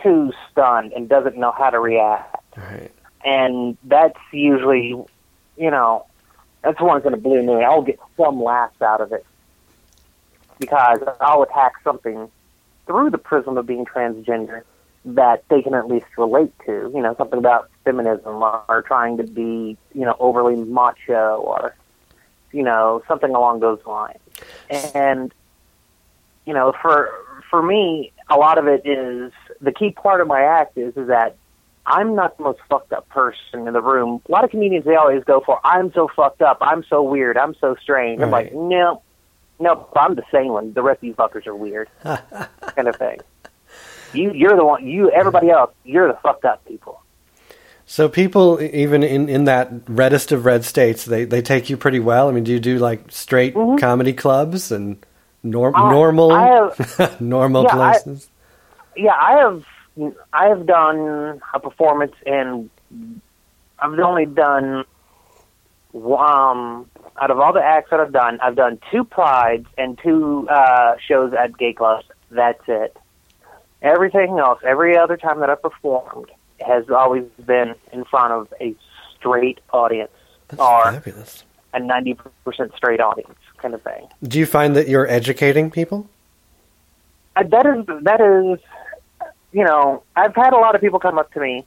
too 0.02 0.31
stunned 0.52 0.92
and 0.94 1.08
doesn't 1.08 1.38
know 1.38 1.52
how 1.52 1.70
to 1.70 1.80
react. 1.80 2.36
Right. 2.58 2.92
and 3.25 3.78
that's 3.86 4.20
usually, 4.31 4.90
you 5.58 5.72
know, 5.72 6.06
that's 6.64 6.78
the 6.78 6.84
one's 6.86 7.02
going 7.04 7.16
to 7.16 7.22
blow 7.22 7.42
me. 7.42 7.64
I'll 7.64 7.81
get 7.81 7.98
some 8.16 8.44
laughs 8.44 8.80
out 8.81 9.02
of 9.02 9.12
it 9.12 9.25
because 10.60 11.00
I'll 11.20 11.42
attack 11.44 11.74
something 11.84 12.30
through 12.86 13.10
the 13.10 13.18
prism 13.18 13.58
of 13.58 13.66
being 13.66 13.86
transgender 13.86 14.64
that 15.06 15.44
they 15.50 15.62
can 15.62 15.74
at 15.74 15.88
least 15.88 16.06
relate 16.18 16.52
to. 16.66 16.92
You 16.94 17.02
know, 17.02 17.16
something 17.18 17.40
about 17.40 17.70
feminism 17.86 18.44
or, 18.44 18.64
or 18.70 18.81
trying 18.84 19.18
to 19.18 19.24
be, 19.24 19.78
you 19.94 20.02
know, 20.06 20.16
overly 20.20 20.56
macho 20.56 21.38
or, 21.38 21.75
you 22.54 22.64
know, 22.64 23.04
something 23.08 23.34
along 23.34 23.60
those 23.60 23.80
lines. 23.86 24.20
And 24.94 25.34
you 26.46 26.54
know, 26.54 26.74
for 26.82 27.10
for 27.50 27.62
me, 27.62 28.12
a 28.30 28.38
lot 28.38 28.58
of 28.58 28.68
it 28.68 28.86
is 28.86 29.32
the 29.62 29.72
key 29.72 29.92
part 29.92 30.22
of 30.22 30.27
my 30.27 30.42
act 30.42 30.77
is 30.77 30.96
is 30.98 31.08
that 31.08 31.36
I'm 31.86 32.16
not 32.16 32.38
the 32.38 32.44
most 32.44 32.60
fucked 32.70 32.94
up 32.94 33.08
person 33.10 33.68
in 33.68 33.74
the 33.74 33.82
room. 33.82 34.22
A 34.27 34.32
lot 34.32 34.44
of 34.44 34.50
comedians 34.51 34.86
they 34.86 34.96
always 34.96 35.24
go 35.24 35.42
for 35.42 35.60
I'm 35.63 35.92
so 35.94 36.08
fucked 36.16 36.42
up, 36.42 36.58
I'm 36.62 36.84
so 36.89 37.04
weird, 37.04 37.38
I'm 37.38 37.56
so 37.60 37.75
strange. 37.82 38.22
I'm 38.22 38.32
like, 38.32 38.48
Right. 38.48 38.56
no, 38.56 39.01
no, 39.60 39.88
I'm 39.96 40.16
the 40.16 40.24
same 40.32 40.48
one. 40.50 40.74
The 40.74 40.82
rest 40.82 41.00
of 41.00 41.04
you 41.04 41.13
fuckers 41.13 41.46
are 41.48 41.56
weird, 41.56 41.89
kind 42.04 42.88
of 42.88 42.96
thing. 42.96 43.20
You 44.13 44.32
you're 44.34 44.56
the 44.56 44.66
one. 44.66 44.86
You 44.88 45.10
everybody 45.12 45.50
else, 45.50 45.72
you're 45.84 46.08
the 46.08 46.18
fucked 46.22 46.46
up 46.46 46.63
people. 46.66 47.01
So 47.86 48.08
people, 48.10 48.62
even 48.62 49.04
in, 49.04 49.28
in 49.30 49.44
that 49.46 49.70
reddest 49.88 50.32
of 50.32 50.46
red 50.46 50.63
states, 50.66 51.06
they, 51.06 51.25
they 51.25 51.42
take 51.42 51.70
you 51.70 51.78
pretty 51.78 52.00
well. 52.00 52.30
I 52.30 52.32
mean, 52.32 52.44
do 52.44 52.52
you 52.52 52.60
do 52.60 52.78
like 52.80 53.12
straight 53.12 53.54
Mhm. 53.56 53.80
comedy 53.80 54.13
clubs 54.13 54.72
and 54.72 54.98
norm, 55.44 55.75
I- 55.75 55.92
normal 55.92 56.34
have- 56.36 57.22
normal 57.22 57.63
Yeah, 57.63 57.70
I- 57.70 57.74
places? 57.92 58.30
Yeah, 58.96 59.13
I 59.20 59.38
have 59.40 59.63
I 60.32 60.48
have 60.48 60.66
done 60.66 61.42
a 61.54 61.60
performance 61.60 62.13
in 62.25 62.70
I've 63.80 64.00
only 64.00 64.25
done 64.25 64.86
um 65.96 66.90
out 67.22 67.30
of 67.30 67.40
all 67.40 67.54
the 67.54 67.62
acts 67.63 67.92
that 67.92 68.00
I've 68.00 68.12
done, 68.12 68.40
I've 68.42 68.56
done 68.56 68.80
two 68.92 69.04
prides 69.04 69.68
and 69.78 70.00
two 70.02 70.48
uh 70.50 70.96
shows 71.08 71.34
at 71.34 71.58
gay 71.58 71.74
clubs. 71.74 72.06
That's 72.32 72.62
it. 72.68 72.98
Everything 73.84 74.40
else, 74.40 74.60
every 74.66 74.98
other 74.98 75.18
time 75.18 75.42
that 75.42 75.50
I've 75.50 75.62
performed 75.62 76.32
has 76.63 76.89
always 76.89 77.25
been 77.46 77.75
in 77.91 78.05
front 78.05 78.34
of 78.34 78.53
a 78.62 78.75
straight 79.17 79.60
audience 79.72 80.12
That's 80.50 80.62
or 80.62 80.84
fabulous. 80.91 81.43
a 81.74 81.79
ninety 81.79 82.17
percent 82.46 82.74
straight 82.75 83.00
audience 83.00 83.38
kind 83.58 83.74
of 83.74 83.82
thing. 83.82 84.08
Do 84.24 84.39
you 84.39 84.46
find 84.46 84.75
that 84.75 84.88
you're 84.88 85.08
educating 85.08 85.72
people? 85.72 86.10
Uh, 87.36 87.43
that 87.43 87.65
is 87.65 87.86
that 88.03 88.22
is 88.22 88.60
you 89.51 89.63
know 89.63 90.03
I've 90.15 90.36
had 90.36 90.53
a 90.53 90.58
lot 90.58 90.75
of 90.75 90.82
people 90.82 91.00
come 91.00 91.17
up 91.17 91.32
to 91.34 91.39
me 91.39 91.65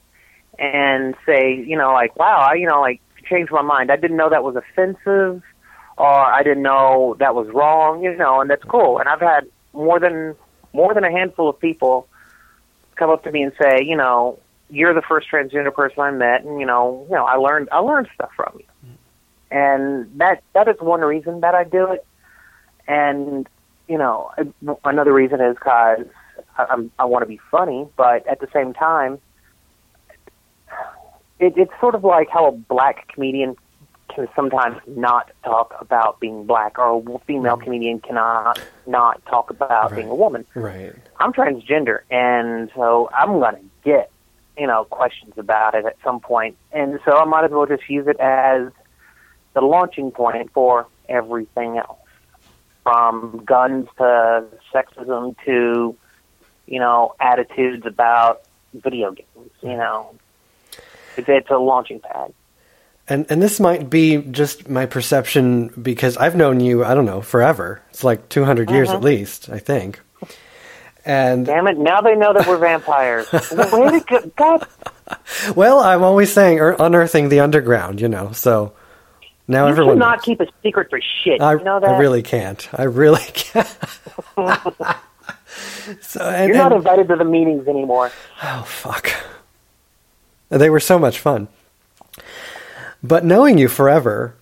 and 0.59 1.15
say 1.25 1.55
you 1.55 1.77
know 1.77 1.91
like 1.93 2.15
wow 2.15 2.47
I 2.51 2.55
you 2.55 2.67
know 2.67 2.79
like 2.81 3.01
changed 3.29 3.51
my 3.51 3.61
mind 3.61 3.91
I 3.91 3.97
didn't 3.97 4.17
know 4.17 4.29
that 4.29 4.43
was 4.43 4.55
offensive 4.55 5.43
or 5.97 6.07
I 6.07 6.41
didn't 6.43 6.63
know 6.63 7.15
that 7.19 7.35
was 7.35 7.47
wrong 7.49 8.01
you 8.03 8.15
know 8.15 8.39
and 8.41 8.49
that's 8.49 8.63
cool 8.63 8.99
and 8.99 9.09
I've 9.09 9.19
had 9.19 9.47
more 9.73 9.99
than 9.99 10.35
more 10.73 10.93
than 10.93 11.03
a 11.03 11.11
handful 11.11 11.49
of 11.49 11.59
people 11.59 12.07
come 12.95 13.09
up 13.09 13.23
to 13.25 13.31
me 13.31 13.43
and 13.43 13.51
say 13.61 13.83
you 13.83 13.97
know 13.97 14.39
you're 14.69 14.93
the 14.93 15.01
first 15.01 15.27
transgender 15.31 15.73
person 15.73 15.99
I 15.99 16.11
met 16.11 16.43
and 16.43 16.59
you 16.59 16.65
know 16.65 17.05
you 17.09 17.15
know 17.15 17.25
I 17.25 17.35
learned 17.35 17.69
I 17.71 17.79
learned 17.79 18.07
stuff 18.13 18.31
from 18.35 18.59
you 18.59 18.65
and 19.49 20.11
that 20.19 20.43
that 20.53 20.67
is 20.67 20.75
one 20.79 21.01
reason 21.01 21.41
that 21.41 21.55
I 21.55 21.63
do 21.63 21.91
it 21.91 22.05
and 22.87 23.47
you 23.87 23.97
know, 23.97 24.31
another 24.83 25.13
reason 25.13 25.41
is 25.41 25.55
because 25.55 26.05
I'm, 26.57 26.91
I 26.99 27.05
want 27.05 27.23
to 27.23 27.27
be 27.27 27.39
funny, 27.49 27.87
but 27.95 28.27
at 28.27 28.39
the 28.39 28.47
same 28.53 28.73
time, 28.73 29.19
it, 31.39 31.53
it's 31.55 31.71
sort 31.79 31.95
of 31.95 32.03
like 32.03 32.29
how 32.29 32.47
a 32.47 32.51
black 32.51 33.07
comedian 33.13 33.55
can 34.13 34.27
sometimes 34.35 34.77
not 34.87 35.31
talk 35.43 35.75
about 35.79 36.19
being 36.19 36.45
black, 36.45 36.79
or 36.79 36.97
a 36.97 37.19
female 37.19 37.55
mm-hmm. 37.55 37.63
comedian 37.63 37.99
cannot 37.99 38.59
not 38.85 39.23
talk 39.25 39.49
about 39.49 39.95
being 39.95 40.09
a 40.09 40.15
woman. 40.15 40.45
Right. 40.55 40.93
I'm 41.19 41.31
transgender, 41.31 42.01
and 42.09 42.71
so 42.75 43.09
I'm 43.15 43.39
gonna 43.39 43.59
get 43.83 44.11
you 44.57 44.67
know 44.67 44.85
questions 44.85 45.33
about 45.37 45.75
it 45.75 45.85
at 45.85 45.97
some 46.03 46.19
point, 46.19 46.57
and 46.71 46.99
so 47.05 47.17
I 47.17 47.25
might 47.25 47.45
as 47.45 47.51
well 47.51 47.65
just 47.65 47.89
use 47.89 48.07
it 48.07 48.19
as 48.19 48.71
the 49.53 49.61
launching 49.61 50.11
point 50.11 50.51
for 50.53 50.87
everything 51.09 51.77
else, 51.77 51.99
from 52.83 53.43
guns 53.45 53.87
to 53.97 54.45
sexism 54.73 55.35
to 55.45 55.95
you 56.65 56.79
know 56.79 57.15
attitudes 57.19 57.85
about 57.85 58.41
video 58.73 59.11
games. 59.11 59.51
You 59.61 59.69
mm-hmm. 59.69 59.79
know, 59.79 60.15
it's, 61.15 61.29
it's 61.29 61.49
a 61.49 61.57
launching 61.57 61.99
pad. 61.99 62.33
And 63.09 63.25
and 63.29 63.41
this 63.41 63.59
might 63.59 63.89
be 63.89 64.17
just 64.17 64.69
my 64.69 64.85
perception 64.85 65.67
because 65.81 66.17
I've 66.17 66.35
known 66.35 66.59
you, 66.59 66.83
I 66.83 66.93
don't 66.93 67.05
know, 67.05 67.21
forever. 67.21 67.81
It's 67.89 68.03
like 68.03 68.27
200 68.29 68.69
years 68.69 68.89
mm-hmm. 68.89 68.97
at 68.97 69.03
least, 69.03 69.49
I 69.49 69.59
think. 69.59 70.01
And 71.07 71.45
Damn 71.45 71.67
it! 71.67 71.77
Now 71.77 72.01
they 72.01 72.15
know 72.15 72.33
that 72.33 72.45
we're 72.47 72.57
vampires. 72.57 73.31
Way 73.31 73.39
to 73.99 74.03
go, 74.05 74.31
God! 74.35 74.67
well, 75.55 75.79
I'm 75.79 76.03
always 76.03 76.33
saying 76.33 76.59
er, 76.59 76.75
unearthing 76.77 77.29
the 77.29 77.39
underground, 77.39 78.01
you 78.01 78.09
know. 78.09 78.33
So 78.33 78.73
now 79.47 79.65
You 79.67 79.71
everyone 79.71 79.95
cannot 79.95 80.17
knows. 80.17 80.25
keep 80.25 80.41
a 80.41 80.47
secret 80.61 80.89
for 80.89 80.99
shit. 81.23 81.39
I, 81.41 81.53
you 81.53 81.63
know 81.63 81.79
that? 81.79 81.89
I 81.91 81.97
really 81.97 82.21
can't. 82.23 82.67
I 82.73 82.83
really 82.83 83.23
can't. 83.33 83.67
so 86.01 86.21
and, 86.27 86.49
You're 86.49 86.57
not 86.57 86.73
and- 86.73 86.79
invited 86.79 87.07
to 87.07 87.15
the 87.15 87.23
meetings 87.23 87.67
anymore. 87.69 88.11
Oh, 88.43 88.63
fuck. 88.67 89.09
They 90.49 90.69
were 90.69 90.81
so 90.81 90.99
much 90.99 91.19
fun. 91.19 91.47
But 93.01 93.23
knowing 93.23 93.57
you 93.57 93.69
forever 93.69 94.35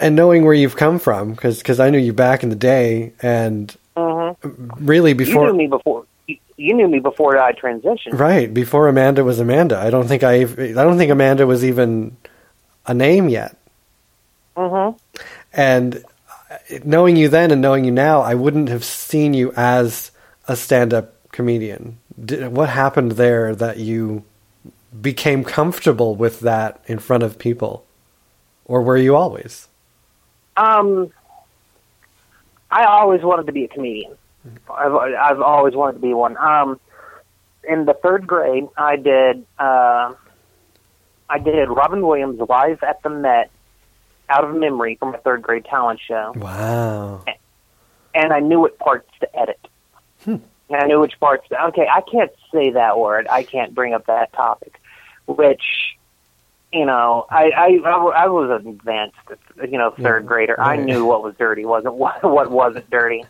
and 0.00 0.16
knowing 0.16 0.44
where 0.44 0.54
you've 0.54 0.76
come 0.76 0.98
from, 0.98 1.32
because 1.34 1.80
I 1.80 1.90
knew 1.90 1.98
you 1.98 2.12
back 2.14 2.42
in 2.42 2.48
the 2.48 2.56
day, 2.56 3.12
and 3.20 3.74
really 3.96 5.14
before 5.14 5.46
You 5.46 5.52
knew 5.52 5.58
me 5.58 5.66
before. 5.66 6.06
You, 6.26 6.36
you 6.56 6.74
knew 6.74 6.88
me 6.88 6.98
before 6.98 7.38
I 7.38 7.52
transitioned. 7.52 8.18
Right, 8.18 8.52
before 8.52 8.88
Amanda 8.88 9.24
was 9.24 9.40
Amanda. 9.40 9.78
I 9.78 9.90
don't 9.90 10.06
think 10.06 10.22
I, 10.22 10.42
I 10.42 10.72
don't 10.72 10.98
think 10.98 11.10
Amanda 11.10 11.46
was 11.46 11.64
even 11.64 12.16
a 12.86 12.94
name 12.94 13.28
yet. 13.28 13.56
Mm-hmm. 14.56 14.96
And 15.52 16.04
knowing 16.84 17.16
you 17.16 17.28
then 17.28 17.50
and 17.50 17.60
knowing 17.60 17.84
you 17.84 17.92
now, 17.92 18.20
I 18.20 18.34
wouldn't 18.34 18.68
have 18.68 18.84
seen 18.84 19.34
you 19.34 19.52
as 19.56 20.10
a 20.48 20.56
stand-up 20.56 21.30
comedian. 21.32 21.98
Did, 22.22 22.48
what 22.48 22.68
happened 22.68 23.12
there 23.12 23.54
that 23.54 23.78
you 23.78 24.24
became 24.98 25.44
comfortable 25.44 26.14
with 26.14 26.40
that 26.40 26.82
in 26.86 26.98
front 26.98 27.22
of 27.22 27.38
people, 27.38 27.84
or 28.64 28.82
were 28.82 28.96
you 28.96 29.14
always? 29.14 29.68
Um, 30.56 31.12
I 32.70 32.84
always 32.84 33.22
wanted 33.22 33.46
to 33.46 33.52
be 33.52 33.64
a 33.64 33.68
comedian. 33.68 34.12
I've 34.72 34.94
I've 34.94 35.40
always 35.40 35.74
wanted 35.74 35.94
to 35.94 35.98
be 36.00 36.14
one. 36.14 36.36
Um, 36.36 36.78
in 37.68 37.84
the 37.84 37.94
third 37.94 38.26
grade, 38.26 38.68
I 38.76 38.96
did 38.96 39.44
uh, 39.58 40.12
I 41.28 41.38
did 41.42 41.68
Robin 41.68 42.06
Williams 42.06 42.40
live 42.48 42.82
at 42.82 43.02
the 43.02 43.10
Met 43.10 43.50
out 44.28 44.44
of 44.44 44.54
memory 44.56 44.96
from 44.96 45.14
a 45.14 45.18
third 45.18 45.42
grade 45.42 45.64
talent 45.64 46.00
show, 46.06 46.32
Wow. 46.36 47.24
and 48.14 48.32
I 48.32 48.40
knew 48.40 48.60
what 48.60 48.78
parts 48.78 49.08
to 49.20 49.38
edit. 49.38 49.60
And 50.24 50.42
I 50.82 50.86
knew 50.88 50.98
which 50.98 51.18
parts. 51.20 51.48
To, 51.50 51.64
okay, 51.66 51.86
I 51.88 52.00
can't 52.00 52.32
say 52.52 52.70
that 52.70 52.98
word. 52.98 53.28
I 53.30 53.44
can't 53.44 53.72
bring 53.72 53.94
up 53.94 54.06
that 54.06 54.32
topic. 54.32 54.80
Which, 55.26 55.95
you 56.72 56.84
know, 56.86 57.26
I 57.30 57.50
I, 57.56 57.66
I, 57.84 58.24
I 58.24 58.26
was 58.28 58.60
an 58.60 58.68
advanced, 58.68 59.16
you 59.70 59.78
know, 59.78 59.94
third 60.02 60.24
Yeah, 60.24 60.26
grader. 60.26 60.60
I 60.60 60.76
knew 60.76 61.04
what 61.04 61.22
was 61.22 61.34
dirty, 61.38 61.64
wasn't 61.64 61.94
what 61.96 62.22
what 62.24 62.50
wasn't 62.50 62.90
dirty. 62.90 63.28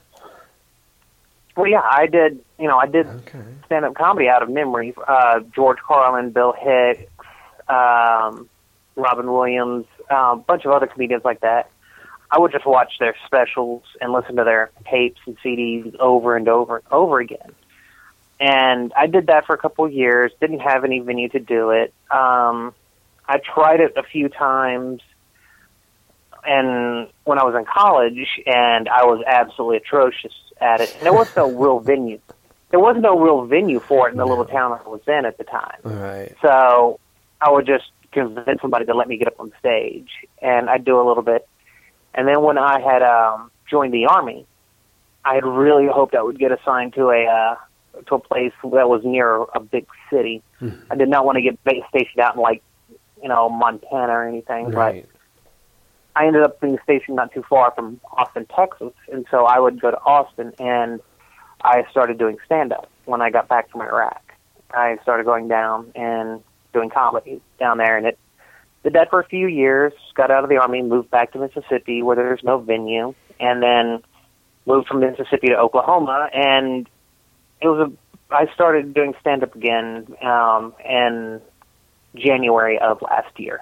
Well, 1.56 1.66
yeah, 1.68 1.82
I 1.88 2.06
did. 2.06 2.40
You 2.58 2.68
know, 2.68 2.78
I 2.78 2.86
did 2.86 3.14
Okay. 3.18 3.44
stand 3.66 3.84
up 3.84 3.94
comedy 3.94 4.28
out 4.28 4.42
of 4.42 4.50
memory. 4.50 4.94
Uh, 5.06 5.40
George 5.54 5.78
Carlin, 5.86 6.30
Bill 6.30 6.52
Hicks, 6.58 7.10
um, 7.68 8.48
Robin 8.96 9.30
Williams, 9.32 9.86
uh, 10.10 10.32
a 10.32 10.36
bunch 10.36 10.64
of 10.64 10.72
other 10.72 10.86
comedians 10.86 11.24
like 11.24 11.40
that. 11.40 11.70
I 12.30 12.38
would 12.38 12.52
just 12.52 12.66
watch 12.66 12.94
their 12.98 13.14
specials 13.26 13.82
and 14.00 14.12
listen 14.12 14.36
to 14.36 14.44
their 14.44 14.70
tapes 14.90 15.20
and 15.26 15.36
CDs 15.44 15.94
over 16.00 16.36
and 16.36 16.48
over 16.48 16.76
and 16.76 16.84
over 16.90 17.20
again. 17.20 17.54
And 18.40 18.92
I 18.96 19.06
did 19.06 19.28
that 19.28 19.46
for 19.46 19.54
a 19.54 19.58
couple 19.58 19.84
of 19.84 19.92
years. 19.92 20.32
Didn't 20.40 20.60
have 20.60 20.84
any 20.84 21.00
venue 21.00 21.28
to 21.30 21.38
do 21.38 21.70
it. 21.70 21.94
Um, 22.10 22.74
I 23.28 23.38
tried 23.38 23.80
it 23.80 23.92
a 23.96 24.02
few 24.02 24.28
times, 24.28 25.00
and 26.44 27.08
when 27.24 27.38
I 27.38 27.44
was 27.44 27.54
in 27.56 27.64
college, 27.64 28.40
and 28.46 28.88
I 28.88 29.04
was 29.04 29.22
absolutely 29.26 29.78
atrocious 29.78 30.32
at 30.60 30.80
it. 30.80 30.94
And 30.96 31.02
there 31.02 31.12
was 31.12 31.34
no 31.36 31.50
real 31.58 31.80
venue. 31.80 32.20
There 32.70 32.80
was 32.80 32.96
no 32.98 33.18
real 33.18 33.46
venue 33.46 33.80
for 33.80 34.08
it 34.08 34.12
in 34.12 34.18
the 34.18 34.26
little 34.26 34.44
town 34.44 34.72
I 34.72 34.88
was 34.88 35.00
in 35.06 35.24
at 35.24 35.38
the 35.38 35.44
time. 35.44 35.78
Right. 35.82 36.34
So 36.42 36.98
I 37.40 37.50
would 37.50 37.66
just 37.66 37.84
convince 38.12 38.60
somebody 38.60 38.86
to 38.86 38.94
let 38.94 39.08
me 39.08 39.16
get 39.18 39.28
up 39.28 39.38
on 39.38 39.52
stage, 39.58 40.10
and 40.40 40.68
I'd 40.68 40.84
do 40.84 41.00
a 41.00 41.04
little 41.06 41.22
bit. 41.22 41.46
And 42.14 42.26
then 42.26 42.42
when 42.42 42.58
I 42.58 42.80
had 42.80 43.02
um, 43.02 43.50
joined 43.70 43.92
the 43.92 44.06
army, 44.06 44.46
I 45.24 45.34
had 45.34 45.44
really 45.44 45.86
hoped 45.86 46.14
I 46.14 46.22
would 46.22 46.38
get 46.38 46.52
assigned 46.52 46.94
to 46.94 47.10
a 47.10 47.26
uh, 47.26 47.56
to 48.06 48.14
a 48.14 48.18
place 48.18 48.52
that 48.62 48.88
was 48.88 49.02
near 49.04 49.42
a 49.54 49.60
big 49.60 49.86
city. 50.10 50.42
I 50.90 50.94
did 50.94 51.08
not 51.08 51.24
want 51.24 51.36
to 51.36 51.42
get 51.42 51.58
stationed 51.88 52.20
out 52.20 52.36
in 52.36 52.40
like 52.40 52.62
you 53.22 53.28
know 53.28 53.48
Montana 53.48 54.12
or 54.12 54.28
anything, 54.28 54.70
but 54.70 54.94
I 56.16 56.26
ended 56.26 56.42
up 56.42 56.60
being 56.60 56.78
stationed 56.82 57.16
not 57.16 57.32
too 57.32 57.44
far 57.48 57.72
from 57.72 58.00
Austin, 58.12 58.46
Texas, 58.46 58.94
and 59.12 59.26
so 59.30 59.44
I 59.44 59.58
would 59.60 59.80
go 59.80 59.90
to 59.90 59.98
Austin 59.98 60.52
and 60.58 61.00
I 61.62 61.84
started 61.90 62.18
doing 62.18 62.38
stand 62.46 62.72
up 62.72 62.90
when 63.04 63.20
I 63.20 63.28
got 63.30 63.48
back 63.48 63.70
from 63.70 63.82
Iraq. 63.82 64.22
I 64.70 64.96
started 65.02 65.26
going 65.26 65.48
down 65.48 65.92
and 65.94 66.42
doing 66.72 66.88
comedy 66.88 67.42
down 67.60 67.76
there 67.78 67.98
and 67.98 68.06
it 68.06 68.18
did 68.82 68.94
that 68.94 69.10
for 69.10 69.20
a 69.20 69.26
few 69.26 69.46
years, 69.46 69.92
got 70.14 70.30
out 70.30 70.42
of 70.42 70.48
the 70.48 70.56
army, 70.56 70.80
moved 70.80 71.10
back 71.10 71.32
to 71.32 71.38
Mississippi 71.38 72.02
where 72.02 72.16
there's 72.16 72.42
no 72.42 72.58
venue, 72.58 73.14
and 73.38 73.62
then 73.62 74.02
moved 74.64 74.88
from 74.88 75.00
Mississippi 75.00 75.48
to 75.48 75.58
Oklahoma 75.58 76.30
and 76.32 76.88
it 77.60 77.68
was 77.68 77.90
a 77.90 77.92
I 78.34 78.52
started 78.54 78.94
doing 78.94 79.14
stand 79.20 79.42
up 79.42 79.54
again 79.54 80.06
um 80.22 80.74
in 80.82 81.42
January 82.16 82.78
of 82.78 83.02
last 83.02 83.38
year. 83.38 83.60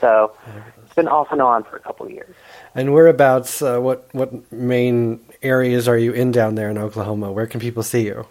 So 0.00 0.36
it's 0.84 0.94
been 0.94 1.08
off 1.08 1.28
and 1.30 1.40
on 1.40 1.64
for 1.64 1.76
a 1.76 1.80
couple 1.80 2.06
of 2.06 2.12
years. 2.12 2.34
And 2.74 2.92
whereabouts? 2.92 3.62
Uh, 3.62 3.78
what 3.78 4.08
what 4.12 4.52
main 4.52 5.24
areas 5.42 5.88
are 5.88 5.96
you 5.96 6.12
in 6.12 6.30
down 6.30 6.56
there 6.56 6.70
in 6.70 6.78
Oklahoma? 6.78 7.32
Where 7.32 7.46
can 7.46 7.60
people 7.60 7.82
see 7.82 8.06
you? 8.06 8.26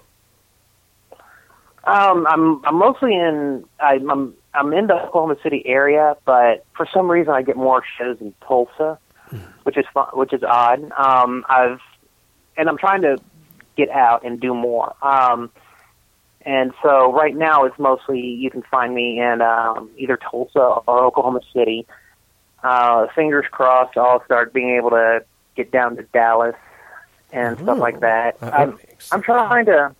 Um, 1.85 2.25
I'm 2.27 2.63
I'm 2.65 2.75
mostly 2.75 3.13
in 3.15 3.65
I'm 3.79 4.09
I'm, 4.09 4.33
I'm 4.53 4.73
in 4.73 4.87
the 4.87 4.93
Oklahoma 4.93 5.37
City 5.43 5.63
area, 5.65 6.15
but 6.25 6.65
for 6.75 6.87
some 6.93 7.09
reason 7.09 7.33
I 7.33 7.41
get 7.41 7.57
more 7.57 7.83
shows 7.97 8.17
in 8.21 8.33
Tulsa, 8.47 8.99
which 9.63 9.77
is 9.77 9.85
fun, 9.93 10.07
which 10.13 10.31
is 10.33 10.43
odd. 10.43 10.91
Um, 10.97 11.45
I've 11.49 11.79
and 12.55 12.69
I'm 12.69 12.77
trying 12.77 13.01
to 13.01 13.17
get 13.75 13.89
out 13.89 14.23
and 14.23 14.39
do 14.39 14.53
more. 14.53 14.95
Um, 15.01 15.49
and 16.45 16.73
so 16.81 17.11
right 17.13 17.35
now 17.35 17.65
it's 17.65 17.77
mostly 17.79 18.19
you 18.21 18.49
can 18.49 18.63
find 18.63 18.93
me 18.93 19.19
in 19.19 19.41
um, 19.41 19.89
either 19.97 20.17
Tulsa 20.17 20.59
or 20.59 21.05
Oklahoma 21.05 21.41
City. 21.53 21.85
Uh, 22.63 23.07
fingers 23.13 23.45
crossed, 23.51 23.97
I'll 23.97 24.23
start 24.23 24.53
being 24.53 24.77
able 24.77 24.91
to 24.91 25.25
get 25.55 25.71
down 25.71 25.97
to 25.97 26.03
Dallas 26.03 26.55
and 27.33 27.57
stuff 27.59 27.77
like 27.77 27.99
that. 27.99 28.37
Uh, 28.41 28.51
I'm, 28.53 28.79
I'm 29.11 29.21
trying 29.21 29.65
to, 29.65 29.93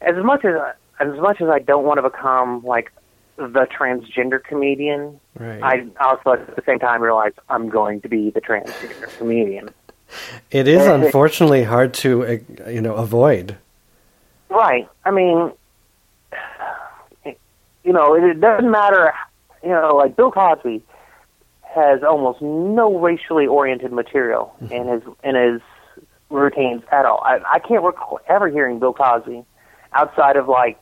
as 0.00 0.16
much 0.24 0.44
as 0.44 0.54
as 1.00 1.18
much 1.18 1.40
as 1.40 1.48
I 1.48 1.58
don't 1.58 1.84
want 1.84 1.98
to 1.98 2.02
become 2.02 2.62
like 2.64 2.92
the 3.36 3.66
transgender 3.66 4.42
comedian, 4.42 5.18
Right. 5.38 5.62
I 5.62 6.04
also 6.04 6.32
at 6.32 6.54
the 6.54 6.62
same 6.66 6.78
time 6.78 7.02
realize 7.02 7.32
I'm 7.48 7.70
going 7.70 8.02
to 8.02 8.08
be 8.08 8.30
the 8.30 8.40
transgender 8.40 9.16
comedian. 9.16 9.70
it 10.50 10.68
is 10.68 10.86
unfortunately 10.86 11.64
hard 11.64 11.94
to 11.94 12.26
uh, 12.26 12.70
you 12.70 12.82
know 12.82 12.94
avoid. 12.94 13.56
Right. 14.50 14.88
I 15.04 15.10
mean, 15.10 15.52
you 17.84 17.92
know, 17.92 18.14
it, 18.14 18.24
it 18.24 18.40
doesn't 18.40 18.70
matter. 18.70 19.12
You 19.62 19.70
know, 19.70 19.96
like 19.96 20.16
Bill 20.16 20.30
Cosby 20.30 20.82
has 21.62 22.02
almost 22.02 22.42
no 22.42 22.98
racially 22.98 23.46
oriented 23.46 23.92
material 23.92 24.54
mm-hmm. 24.60 24.72
in 24.72 24.88
his 24.88 25.02
in 25.22 25.34
his 25.34 25.60
routines 26.28 26.82
at 26.90 27.06
all. 27.06 27.20
I, 27.24 27.38
I 27.54 27.58
can't 27.60 27.82
recall 27.82 28.20
ever 28.28 28.48
hearing 28.48 28.78
Bill 28.78 28.92
Cosby 28.92 29.44
outside 29.92 30.36
of 30.36 30.48
like, 30.48 30.78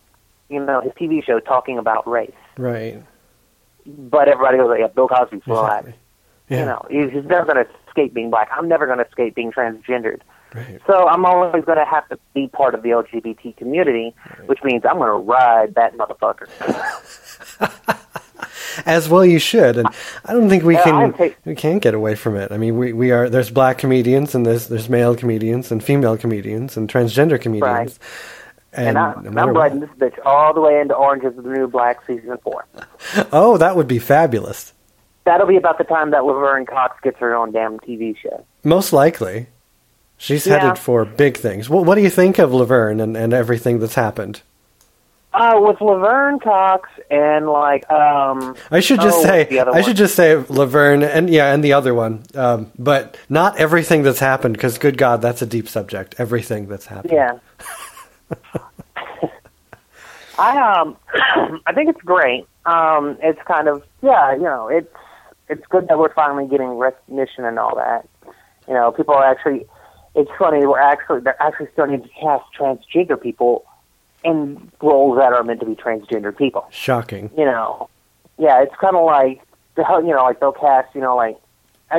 you 0.48 0.64
know, 0.64 0.80
his 0.80 0.92
TV 0.92 1.24
show 1.24 1.40
talking 1.40 1.78
about 1.78 2.08
race. 2.08 2.30
Right. 2.56 3.02
But 3.86 4.28
everybody 4.28 4.58
goes, 4.58 4.68
like, 4.68 4.80
"Yeah, 4.80 4.88
Bill 4.88 5.08
Cosby's 5.08 5.42
black." 5.46 5.80
Exactly. 5.80 6.00
Yeah. 6.48 6.58
You 6.60 6.64
know, 6.64 6.86
he's, 6.90 7.12
he's 7.12 7.24
never 7.28 7.44
going 7.52 7.64
to 7.64 7.70
escape 7.88 8.14
being 8.14 8.30
black. 8.30 8.48
I'm 8.52 8.68
never 8.68 8.86
going 8.86 8.98
to 8.98 9.06
escape 9.06 9.34
being 9.34 9.52
transgendered. 9.52 10.20
Right. 10.54 10.80
So 10.86 11.06
I'm 11.08 11.24
always 11.26 11.64
going 11.64 11.78
to 11.78 11.84
have 11.84 12.08
to 12.08 12.18
be 12.34 12.48
part 12.48 12.74
of 12.74 12.82
the 12.82 12.90
LGBT 12.90 13.56
community, 13.56 14.14
which 14.46 14.60
means 14.64 14.84
I'm 14.88 14.96
going 14.98 15.08
to 15.08 15.12
ride 15.30 15.74
that 15.74 15.96
motherfucker. 15.96 16.48
As 18.86 19.08
well, 19.08 19.24
you 19.24 19.40
should, 19.40 19.76
and 19.76 19.88
I 20.24 20.32
don't 20.32 20.48
think 20.48 20.62
we 20.62 20.74
Yeah, 20.74 21.10
can 21.10 21.34
we 21.44 21.54
can't 21.56 21.82
get 21.82 21.94
away 21.94 22.14
from 22.14 22.36
it. 22.36 22.52
I 22.52 22.56
mean, 22.58 22.78
we, 22.78 22.92
we 22.92 23.10
are 23.10 23.28
there's 23.28 23.50
black 23.50 23.78
comedians 23.78 24.36
and 24.36 24.46
there's 24.46 24.68
there's 24.68 24.88
male 24.88 25.16
comedians 25.16 25.72
and 25.72 25.82
female 25.82 26.16
comedians 26.16 26.76
and 26.76 26.88
transgender 26.88 27.40
comedians. 27.40 27.98
Right. 27.98 27.98
And, 28.72 28.88
And, 28.96 28.98
I, 28.98 29.14
no 29.22 29.28
I'm 29.42 29.48
what- 29.54 29.56
riding 29.56 29.80
this 29.80 29.90
bitch 29.98 30.16
all 30.24 30.54
the 30.54 30.60
way 30.60 30.80
into 30.80 30.94
Orange 30.94 31.24
is 31.24 31.34
the 31.34 31.42
New 31.42 31.66
Black 31.66 32.06
season 32.06 32.38
four. 32.42 32.66
Oh, 33.32 33.56
that 33.58 33.74
would 33.76 33.88
be 33.88 33.98
fabulous. 33.98 34.72
That'll 35.24 35.46
be 35.48 35.56
about 35.56 35.78
the 35.78 35.84
time 35.84 36.12
that 36.12 36.24
Laverne 36.24 36.64
Cox 36.64 36.96
gets 37.02 37.18
her 37.18 37.34
own 37.34 37.50
damn 37.52 37.80
TV 37.80 38.16
show. 38.16 38.44
Most 38.62 38.92
likely, 38.92 39.48
she's 40.18 40.46
Yeah. 40.46 40.58
headed 40.58 40.78
for 40.78 41.04
big 41.06 41.36
things. 41.38 41.70
What, 41.70 41.86
what 41.86 41.94
do 41.94 42.02
you 42.02 42.10
think 42.10 42.38
of 42.38 42.52
Laverne 42.52 43.00
and, 43.00 43.16
and 43.16 43.32
everything 43.32 43.78
that's 43.78 43.94
happened? 43.94 44.42
Uh, 45.32 45.54
with 45.60 45.80
Laverne 45.80 46.38
Cox 46.40 46.88
and 47.10 47.48
like 47.48 47.88
um, 47.92 48.56
I 48.70 48.80
should 48.80 49.00
just 49.00 49.18
Oh, 49.18 49.22
say 49.22 49.58
I 49.58 49.64
one? 49.70 49.82
should 49.84 49.96
just 49.96 50.14
say 50.16 50.34
Laverne 50.34 51.02
and 51.04 51.30
yeah, 51.30 51.52
and 51.54 51.62
the 51.62 51.74
other 51.74 51.94
one. 51.94 52.24
Um, 52.34 52.72
but 52.78 53.16
not 53.28 53.56
everything 53.58 54.02
that's 54.02 54.18
happened 54.18 54.54
because 54.54 54.78
good 54.78 54.96
God, 54.98 55.22
that's 55.22 55.40
a 55.42 55.46
deep 55.46 55.68
subject. 55.68 56.16
Everything 56.18 56.66
that's 56.66 56.86
happened. 56.86 57.12
yeah. 57.12 57.38
I 60.38 60.56
um, 60.80 60.96
I 61.66 61.72
think 61.74 61.90
it's 61.90 62.00
great. 62.02 62.46
Um, 62.64 63.18
it's 63.22 63.40
kind 63.46 63.68
of 63.68 63.84
yeah, 64.02 64.32
you 64.34 64.42
know, 64.42 64.68
it's 64.68 64.92
it's 65.48 65.66
good 65.68 65.88
that 65.88 65.98
we're 65.98 66.12
finally 66.14 66.46
getting 66.46 66.68
recognition 66.78 67.44
and 67.44 67.58
all 67.58 67.76
that. 67.76 68.08
You 68.66 68.74
know, 68.74 68.92
people 68.92 69.14
are 69.14 69.24
actually. 69.24 69.66
It's 70.18 70.30
funny. 70.36 70.66
We're 70.66 70.80
actually 70.80 71.20
they're 71.20 71.40
actually 71.40 71.68
starting 71.72 72.02
to 72.02 72.08
cast 72.08 72.44
transgender 72.58 73.20
people 73.20 73.64
in 74.24 74.70
roles 74.82 75.16
that 75.18 75.32
are 75.32 75.44
meant 75.44 75.60
to 75.60 75.66
be 75.66 75.76
transgender 75.76 76.36
people. 76.36 76.66
Shocking. 76.70 77.30
you 77.38 77.44
know, 77.44 77.88
yeah, 78.36 78.60
it's 78.62 78.74
kind 78.80 78.96
of 78.96 79.04
like, 79.04 79.40
the 79.76 79.84
hell- 79.84 80.02
you 80.02 80.12
know, 80.12 80.24
like 80.24 80.40
they'll 80.40 80.50
cast, 80.52 80.92
you 80.92 81.00
know, 81.00 81.14
like, 81.14 81.38
I, 81.92 81.98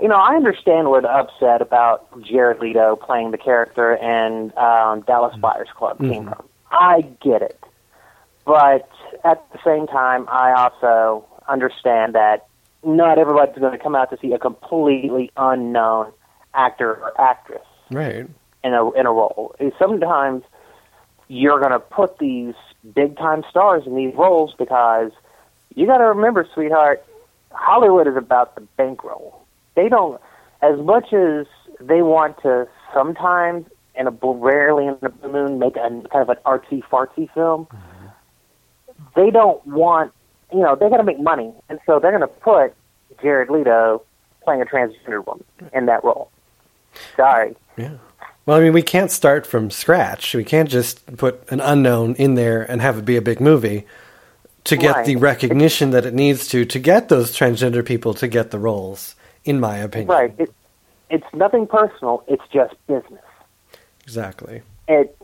you 0.00 0.06
know, 0.06 0.14
I 0.16 0.36
understand 0.36 0.88
where 0.88 1.00
the 1.00 1.10
upset 1.10 1.60
about 1.60 2.06
Jared 2.22 2.60
Leto 2.60 2.94
playing 2.94 3.32
the 3.32 3.38
character 3.38 3.96
and 3.96 4.56
um, 4.56 5.00
Dallas 5.02 5.36
Buyers 5.36 5.68
Club 5.74 5.98
came 5.98 6.28
from. 6.28 6.44
I 6.70 7.02
get 7.20 7.42
it, 7.42 7.58
but 8.44 8.88
at 9.24 9.44
the 9.52 9.58
same 9.64 9.88
time, 9.88 10.26
I 10.28 10.52
also 10.52 11.26
understand 11.48 12.14
that 12.14 12.46
not 12.84 13.18
everybody's 13.18 13.58
going 13.58 13.72
to 13.72 13.78
come 13.78 13.94
out 13.96 14.10
to 14.10 14.18
see 14.18 14.32
a 14.32 14.38
completely 14.38 15.30
unknown 15.36 16.12
actor 16.54 16.94
or 16.94 17.20
actress 17.20 17.62
Right. 17.90 18.26
in 18.64 18.74
a 18.74 18.90
in 18.92 19.06
a 19.06 19.12
role. 19.12 19.54
Sometimes 19.78 20.42
you're 21.28 21.58
going 21.58 21.72
to 21.72 21.80
put 21.80 22.18
these 22.18 22.54
big 22.94 23.16
time 23.16 23.42
stars 23.48 23.84
in 23.86 23.96
these 23.96 24.14
roles 24.14 24.54
because 24.58 25.12
you 25.74 25.86
got 25.86 25.98
to 25.98 26.04
remember, 26.04 26.46
sweetheart, 26.52 27.04
Hollywood 27.52 28.06
is 28.06 28.16
about 28.16 28.54
the 28.54 28.60
bankroll. 28.76 29.40
They 29.74 29.88
don't 29.88 30.20
as 30.60 30.78
much 30.80 31.12
as 31.12 31.46
they 31.80 32.02
want 32.02 32.40
to 32.42 32.68
sometimes 32.94 33.66
and 33.94 34.08
a 34.08 34.10
rarely 34.22 34.86
in 34.86 34.96
the 35.00 35.28
moon 35.28 35.58
make 35.58 35.76
a 35.76 35.80
kind 35.80 36.06
of 36.14 36.28
an 36.28 36.36
artsy 36.46 36.82
fartsy 36.84 37.32
film. 37.34 37.66
Mm-hmm. 37.66 38.06
They 39.16 39.30
don't 39.30 39.64
want 39.66 40.12
you 40.52 40.60
know 40.60 40.76
they 40.76 40.88
got 40.88 40.98
to 40.98 41.04
make 41.04 41.20
money, 41.20 41.52
and 41.68 41.78
so 41.86 41.98
they're 41.98 42.10
going 42.16 42.20
to 42.20 42.26
put 42.26 42.74
Jared 43.22 43.50
Leto 43.50 44.02
playing 44.44 44.62
a 44.62 44.64
transgender 44.64 45.24
woman 45.26 45.44
in 45.72 45.86
that 45.86 46.02
role. 46.04 46.30
Sorry. 47.16 47.54
Yeah. 47.76 47.94
Well, 48.46 48.58
I 48.58 48.60
mean, 48.60 48.72
we 48.72 48.82
can't 48.82 49.10
start 49.10 49.46
from 49.46 49.70
scratch. 49.70 50.34
We 50.34 50.44
can't 50.44 50.68
just 50.68 51.16
put 51.16 51.44
an 51.50 51.60
unknown 51.60 52.14
in 52.16 52.34
there 52.34 52.62
and 52.62 52.80
have 52.80 52.98
it 52.98 53.04
be 53.04 53.16
a 53.16 53.22
big 53.22 53.40
movie 53.40 53.86
to 54.64 54.76
get 54.76 54.96
Right. 54.96 55.06
the 55.06 55.16
recognition 55.16 55.90
that 55.90 56.06
it 56.06 56.14
needs 56.14 56.48
to 56.48 56.64
to 56.64 56.78
get 56.78 57.08
those 57.08 57.36
transgender 57.36 57.84
people 57.84 58.14
to 58.14 58.28
get 58.28 58.50
the 58.50 58.58
roles. 58.58 59.14
In 59.44 59.58
my 59.58 59.78
opinion. 59.78 60.08
Right. 60.08 60.34
It, 60.38 60.52
it's 61.10 61.26
nothing 61.34 61.66
personal. 61.66 62.22
It's 62.28 62.44
just 62.52 62.74
business. 62.86 63.24
Exactly. 64.04 64.62
It, 64.86 65.16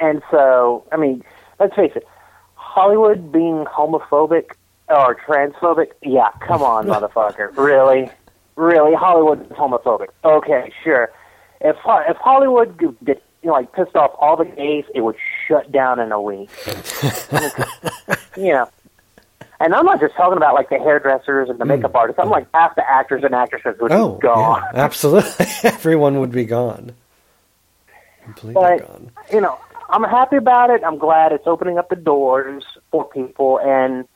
and 0.00 0.22
so, 0.30 0.84
I 0.90 0.96
mean, 0.96 1.22
let's 1.60 1.74
face 1.76 1.92
it. 1.94 2.06
Hollywood 2.54 3.30
being 3.32 3.64
homophobic 3.66 4.50
or 4.88 5.14
transphobic, 5.14 5.92
yeah, 6.02 6.30
come 6.40 6.62
on, 6.62 6.86
motherfucker. 6.88 7.56
Really? 7.56 8.10
Really? 8.56 8.94
Hollywood 8.94 9.42
is 9.42 9.56
homophobic. 9.56 10.08
Okay, 10.24 10.72
sure. 10.84 11.10
If 11.60 11.76
if 11.86 12.16
Hollywood 12.16 12.76
did, 12.78 13.20
you 13.42 13.48
know, 13.48 13.52
like 13.52 13.72
pissed 13.72 13.96
off 13.96 14.12
all 14.18 14.36
the 14.36 14.44
gays, 14.44 14.84
it 14.94 15.00
would 15.02 15.16
shut 15.46 15.70
down 15.72 15.98
in 16.00 16.12
a 16.12 16.20
week. 16.20 16.50
you 18.36 18.52
know. 18.52 18.68
And 19.62 19.74
I'm 19.74 19.84
not 19.84 20.00
just 20.00 20.14
talking 20.14 20.38
about 20.38 20.54
like 20.54 20.70
the 20.70 20.78
hairdressers 20.78 21.50
and 21.50 21.58
the 21.58 21.64
hmm. 21.64 21.70
makeup 21.72 21.94
artists. 21.94 22.18
I'm 22.18 22.30
like 22.30 22.46
half 22.54 22.74
the 22.76 22.90
actors 22.90 23.22
and 23.24 23.34
actresses 23.34 23.78
would 23.80 23.92
Oh, 23.92 24.14
be 24.14 24.22
gone. 24.22 24.62
yeah, 24.74 24.80
absolutely. 24.84 25.46
Everyone 25.64 26.18
would 26.20 26.32
be 26.32 26.44
gone. 26.46 26.92
Completely 28.24 28.54
But 28.54 28.78
gone. 28.86 29.10
you 29.30 29.40
know, 29.42 29.58
I'm 29.90 30.04
happy 30.04 30.36
about 30.36 30.70
it. 30.70 30.82
I'm 30.84 30.96
glad 30.96 31.32
it's 31.32 31.46
opening 31.46 31.76
up 31.78 31.90
the 31.90 31.96
doors 31.96 32.64
for 32.90 33.04
people, 33.04 33.60
and 33.60 34.06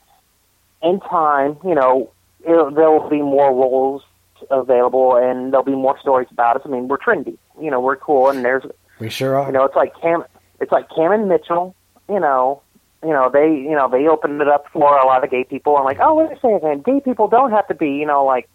in 0.81 0.99
time, 1.01 1.57
you 1.63 1.75
know, 1.75 2.11
it'll, 2.43 2.71
there 2.71 2.89
will 2.89 3.09
be 3.09 3.21
more 3.21 3.49
roles 3.53 4.03
available, 4.51 5.15
and 5.15 5.51
there'll 5.51 5.65
be 5.65 5.71
more 5.71 5.99
stories 5.99 6.27
about 6.31 6.57
us. 6.57 6.61
I 6.65 6.69
mean, 6.69 6.87
we're 6.87 6.97
trendy. 6.97 7.37
You 7.61 7.71
know, 7.71 7.79
we're 7.79 7.95
cool, 7.95 8.29
and 8.29 8.43
there's, 8.43 8.63
We 8.99 9.09
sure 9.09 9.37
are. 9.37 9.47
you 9.47 9.53
know, 9.53 9.63
it's 9.63 9.75
like 9.75 9.93
Cam, 10.01 10.23
it's 10.59 10.71
like 10.71 10.87
Cam 10.95 11.11
and 11.11 11.27
Mitchell. 11.27 11.75
You 12.09 12.19
know, 12.19 12.61
you 13.03 13.09
know, 13.09 13.29
they, 13.31 13.47
you 13.47 13.71
know, 13.71 13.89
they 13.89 14.07
opened 14.07 14.41
it 14.41 14.47
up 14.47 14.65
for 14.71 14.97
a 14.97 15.05
lot 15.05 15.23
of 15.23 15.31
gay 15.31 15.43
people. 15.43 15.77
I'm 15.77 15.85
like, 15.85 15.99
oh, 15.99 16.15
wait 16.15 16.31
a 16.31 16.35
second, 16.35 16.83
gay 16.83 16.99
people 16.99 17.27
don't 17.27 17.51
have 17.51 17.67
to 17.67 17.73
be, 17.73 17.91
you 17.91 18.05
know, 18.05 18.23
like, 18.25 18.47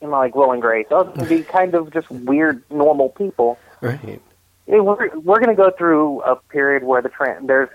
you 0.00 0.08
know, 0.08 0.14
like 0.14 0.34
Will 0.34 0.52
and 0.52 0.62
Grace. 0.62 0.86
Those 0.90 1.12
can 1.14 1.28
be 1.28 1.42
kind 1.58 1.74
of 1.74 1.92
just 1.92 2.10
weird, 2.10 2.62
normal 2.70 3.10
people 3.10 3.58
right. 3.82 4.20
we're 4.66 5.18
we're 5.18 5.40
going 5.40 5.54
to 5.54 5.54
go 5.54 5.70
through 5.76 6.22
a 6.22 6.36
period 6.36 6.84
where 6.84 7.02
the 7.02 7.10
tran 7.10 7.46
there's 7.46 7.68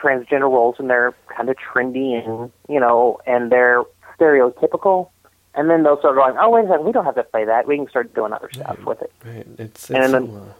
transgender 0.00 0.42
roles 0.42 0.76
and 0.78 0.88
they're 0.88 1.14
kind 1.34 1.48
of 1.48 1.56
trendy 1.56 2.12
and 2.12 2.52
you 2.68 2.78
know 2.78 3.18
and 3.26 3.50
they're 3.50 3.82
stereotypical, 4.18 5.10
and 5.56 5.70
then 5.70 5.82
they'll 5.82 5.98
start 5.98 6.16
going, 6.16 6.36
oh 6.38 6.50
wait 6.50 6.64
a 6.64 6.68
second, 6.68 6.84
we 6.84 6.92
don't 6.92 7.04
have 7.04 7.14
to 7.16 7.22
play 7.24 7.44
that. 7.44 7.66
We 7.66 7.76
can 7.76 7.88
start 7.88 8.14
doing 8.14 8.32
other 8.32 8.50
stuff 8.52 8.78
with 8.84 9.02
it. 9.02 9.12
Right. 9.24 9.46
It's 9.58 9.90
it's, 9.90 9.90
And 9.90 10.14
then- 10.14 10.28
all, 10.28 10.36
uh, 10.36 10.52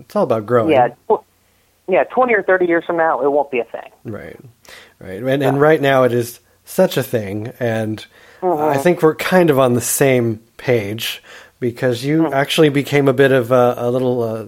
it's 0.00 0.16
all 0.16 0.22
about 0.24 0.46
growing. 0.46 0.70
Yeah, 0.72 0.88
tw- 1.10 1.24
yeah, 1.88 2.04
twenty 2.04 2.34
or 2.34 2.42
thirty 2.42 2.66
years 2.66 2.84
from 2.86 2.96
now, 2.98 3.20
it 3.22 3.30
won't 3.30 3.50
be 3.50 3.58
a 3.60 3.64
thing. 3.64 3.90
Right. 4.04 4.38
Right. 5.00 5.22
And, 5.22 5.42
and 5.42 5.60
right 5.60 5.80
now 5.80 6.04
it 6.04 6.12
is 6.12 6.40
such 6.64 6.96
a 6.96 7.02
thing. 7.02 7.52
And 7.60 8.04
Mm-hmm. 8.40 8.62
I 8.62 8.76
think 8.80 9.02
we're 9.02 9.16
kind 9.16 9.50
of 9.50 9.58
on 9.58 9.72
the 9.72 9.80
same 9.80 10.36
page 10.58 11.20
because 11.58 12.04
you 12.04 12.22
Mm. 12.22 12.32
actually 12.32 12.68
became 12.68 13.08
a 13.08 13.12
bit 13.12 13.32
of 13.32 13.50
a, 13.50 13.74
a 13.78 13.90
little 13.90 14.22
uh, 14.22 14.46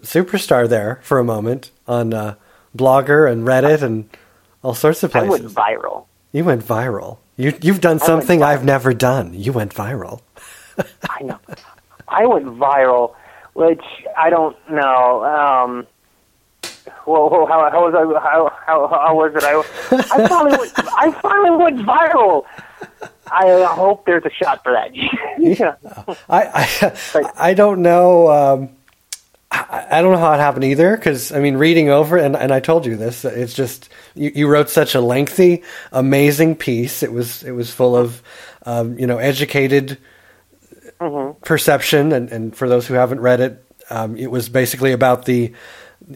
superstar 0.00 0.68
there 0.68 1.00
for 1.02 1.18
a 1.18 1.24
moment 1.24 1.70
on 1.88 2.12
uh, 2.12 2.34
Blogger 2.76 3.30
and 3.32 3.44
Reddit 3.46 3.80
and 3.80 4.08
all 4.62 4.74
sorts 4.74 5.02
of 5.02 5.12
places. 5.12 5.56
I 5.56 5.70
went 5.74 5.80
viral. 5.80 6.04
you 6.32 6.44
went 6.44 6.62
viral. 6.62 7.18
You, 7.36 7.56
you've 7.62 7.80
done 7.80 7.98
something. 7.98 8.42
I've 8.42 8.64
never 8.64 8.92
done. 8.92 9.34
You 9.34 9.52
went 9.52 9.74
viral. 9.74 10.20
I 11.08 11.22
know. 11.22 11.38
I 12.08 12.26
went 12.26 12.46
viral, 12.46 13.14
which 13.54 13.82
I 14.16 14.28
don't 14.30 14.56
know. 14.70 15.24
Um, 15.24 15.86
well, 17.06 17.46
how, 17.46 17.70
how 17.70 17.84
was 17.84 17.94
I? 17.94 18.20
How, 18.20 18.52
how, 18.66 18.88
how 18.88 19.14
was 19.14 19.32
it? 19.34 19.44
I, 19.44 19.58
I 20.14 20.28
finally 20.28 20.58
went. 20.58 20.72
I 20.76 21.10
finally 21.20 21.56
went 21.56 21.78
viral. 21.86 22.44
I 23.30 23.64
hope 23.64 24.04
there's 24.04 24.24
a 24.24 24.30
shot 24.30 24.62
for 24.62 24.72
that. 24.72 24.94
yeah. 25.38 25.76
I 26.28 26.92
I, 27.14 27.32
I 27.36 27.54
don't 27.54 27.80
know. 27.82 28.28
Um, 28.30 28.68
I, 29.52 29.98
I 29.98 30.02
don't 30.02 30.12
know 30.12 30.18
how 30.18 30.32
it 30.32 30.38
happened 30.38 30.64
either. 30.64 30.96
Because 30.96 31.30
I 31.30 31.40
mean, 31.40 31.56
reading 31.56 31.90
over 31.90 32.16
and 32.16 32.34
and 32.34 32.52
I 32.52 32.60
told 32.60 32.86
you 32.86 32.96
this. 32.96 33.24
It's 33.24 33.54
just 33.54 33.88
you, 34.14 34.32
you 34.34 34.48
wrote 34.48 34.70
such 34.70 34.94
a 34.94 35.00
lengthy, 35.00 35.62
amazing 35.92 36.56
piece. 36.56 37.02
It 37.02 37.12
was 37.12 37.42
it 37.42 37.52
was 37.52 37.70
full 37.70 37.96
of 37.96 38.22
um, 38.64 38.98
you 38.98 39.06
know 39.06 39.18
educated 39.18 39.98
perception, 41.42 42.12
and 42.12 42.30
and 42.30 42.56
for 42.56 42.68
those 42.68 42.86
who 42.86 42.94
haven't 42.94 43.20
read 43.20 43.40
it, 43.40 43.64
um, 43.90 44.16
it 44.16 44.30
was 44.30 44.48
basically 44.48 44.92
about 44.92 45.26
the 45.26 45.52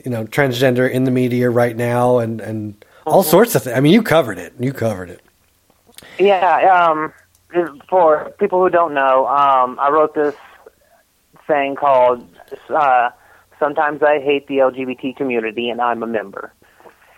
you 0.05 0.11
know 0.11 0.25
transgender 0.25 0.90
in 0.90 1.05
the 1.05 1.11
media 1.11 1.51
right 1.51 1.77
now, 1.77 2.18
and 2.18 2.40
and 2.40 2.85
all 3.07 3.22
sorts 3.22 3.55
of 3.55 3.64
things. 3.64 3.77
I 3.77 3.81
mean, 3.81 3.92
you 3.92 4.03
covered 4.03 4.38
it. 4.38 4.55
You 4.59 4.72
covered 4.72 5.11
it. 5.11 5.20
Yeah. 6.18 6.88
Um, 6.88 7.12
for 7.88 8.33
people 8.38 8.61
who 8.61 8.70
don't 8.70 8.94
know, 8.94 9.27
um, 9.27 9.79
I 9.79 9.90
wrote 9.90 10.14
this 10.14 10.35
thing 11.46 11.77
called 11.77 12.27
uh, 12.68 13.11
"Sometimes 13.59 14.03
I 14.03 14.21
Hate 14.21 14.47
the 14.47 14.59
LGBT 14.59 15.16
Community 15.16 15.71
and 15.71 15.81
I'm 15.81 16.03
a 16.03 16.07
Member," 16.07 16.53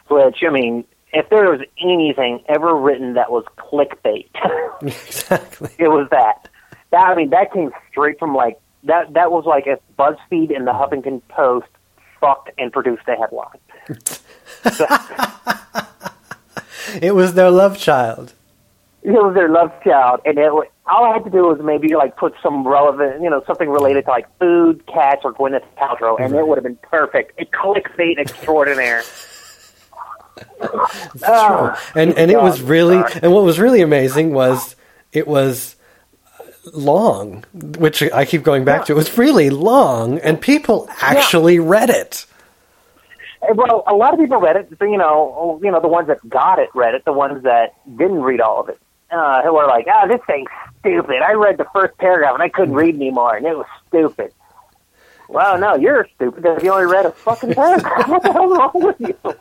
which 0.09 0.42
I 0.46 0.51
mean, 0.51 0.85
if 1.12 1.29
there 1.31 1.51
was 1.51 1.61
anything 1.81 2.42
ever 2.48 2.74
written 2.74 3.14
that 3.14 3.31
was 3.31 3.44
clickbait. 3.57 4.29
exactly. 4.83 5.70
it 5.79 5.88
was 5.88 6.09
that. 6.11 6.48
That 6.90 7.05
I 7.05 7.14
mean, 7.14 7.31
that 7.31 7.53
came 7.53 7.70
straight 7.90 8.18
from 8.18 8.35
like 8.35 8.59
that. 8.85 9.12
That 9.14 9.31
was 9.31 9.44
like 9.44 9.66
if 9.66 9.79
BuzzFeed 9.98 10.55
and 10.55 10.66
the 10.66 10.72
Huffington 10.72 11.22
Post 11.29 11.68
fucked 12.20 12.51
and 12.59 12.72
produced 12.72 13.03
a 13.09 13.16
headline. 13.16 13.59
it 17.03 17.14
was 17.14 17.35
their 17.35 17.51
love 17.51 17.79
child. 17.79 18.35
It 19.03 19.12
was 19.12 19.35
their 19.35 19.48
love 19.48 19.72
child, 19.85 20.20
and 20.24 20.38
it 20.38 20.53
was, 20.53 20.66
all 20.88 21.05
I 21.05 21.14
had 21.14 21.24
to 21.24 21.31
do 21.31 21.42
was 21.42 21.61
maybe 21.62 21.94
like 21.94 22.16
put 22.16 22.35
some 22.42 22.66
relevant, 22.66 23.22
you 23.22 23.31
know, 23.31 23.42
something 23.46 23.68
related 23.68 24.05
to 24.07 24.11
like 24.11 24.27
food, 24.38 24.87
cats, 24.87 25.22
or 25.24 25.33
Gwyneth 25.33 25.64
Paltrow, 25.77 26.18
and 26.20 26.35
it 26.35 26.46
would 26.46 26.57
have 26.57 26.64
been 26.64 26.79
perfect. 26.83 27.38
It 27.38 27.51
clickbait 27.51 28.18
extraordinaire. 28.18 29.03
Oh, 31.27 31.90
and 31.94 32.16
and 32.16 32.31
it 32.31 32.40
was 32.40 32.61
really 32.61 33.03
and 33.22 33.33
what 33.33 33.44
was 33.44 33.59
really 33.59 33.81
amazing 33.81 34.33
was 34.33 34.77
it 35.12 35.27
was 35.27 35.77
long, 36.72 37.44
which 37.55 38.03
I 38.03 38.24
keep 38.24 38.42
going 38.42 38.64
back 38.64 38.87
to. 38.87 38.92
It 38.92 38.96
was 38.96 39.16
really 39.18 39.51
long, 39.51 40.18
and 40.18 40.40
people 40.40 40.88
actually 41.01 41.57
yeah. 41.57 41.62
read 41.64 41.90
it. 41.90 42.27
Well, 43.55 43.85
a 43.87 43.94
lot 43.94 44.12
of 44.12 44.20
people 44.20 44.40
read 44.40 44.57
it. 44.57 44.68
You 44.81 44.98
know, 44.98 45.61
you 45.62 45.70
know 45.70 45.81
the 45.81 45.88
ones 45.88 46.09
that 46.09 46.27
got 46.29 46.59
it 46.59 46.68
read 46.74 46.94
it. 46.94 47.05
The 47.05 47.12
ones 47.12 47.42
that 47.44 47.74
didn't 47.96 48.22
read 48.22 48.40
all 48.40 48.61
of 48.61 48.68
it 48.68 48.79
uh, 49.11 49.42
who 49.42 49.55
were 49.55 49.66
like, 49.66 49.87
"Ah, 49.88 50.03
oh, 50.05 50.09
this 50.09 50.20
thing's 50.27 50.48
stupid." 50.81 51.23
I 51.23 51.33
read 51.33 51.59
the 51.59 51.67
first 51.73 51.97
paragraph 51.99 52.35
and 52.35 52.43
I 52.43 52.49
couldn't 52.49 52.75
read 52.75 52.95
anymore, 52.95 53.37
and 53.37 53.47
it 53.47 53.57
was 53.57 53.67
stupid. 53.88 54.33
Well, 55.29 55.59
no, 55.59 55.77
you're 55.77 56.09
stupid 56.17 56.45
if 56.47 56.62
you 56.62 56.73
only 56.73 56.87
read 56.87 57.05
a 57.05 57.11
fucking 57.11 57.55
paragraph. 57.55 58.09
what 58.09 58.23
the 58.23 58.33
hell's 58.33 58.57
wrong 58.57 58.71
with 58.75 59.01
you? 59.01 59.35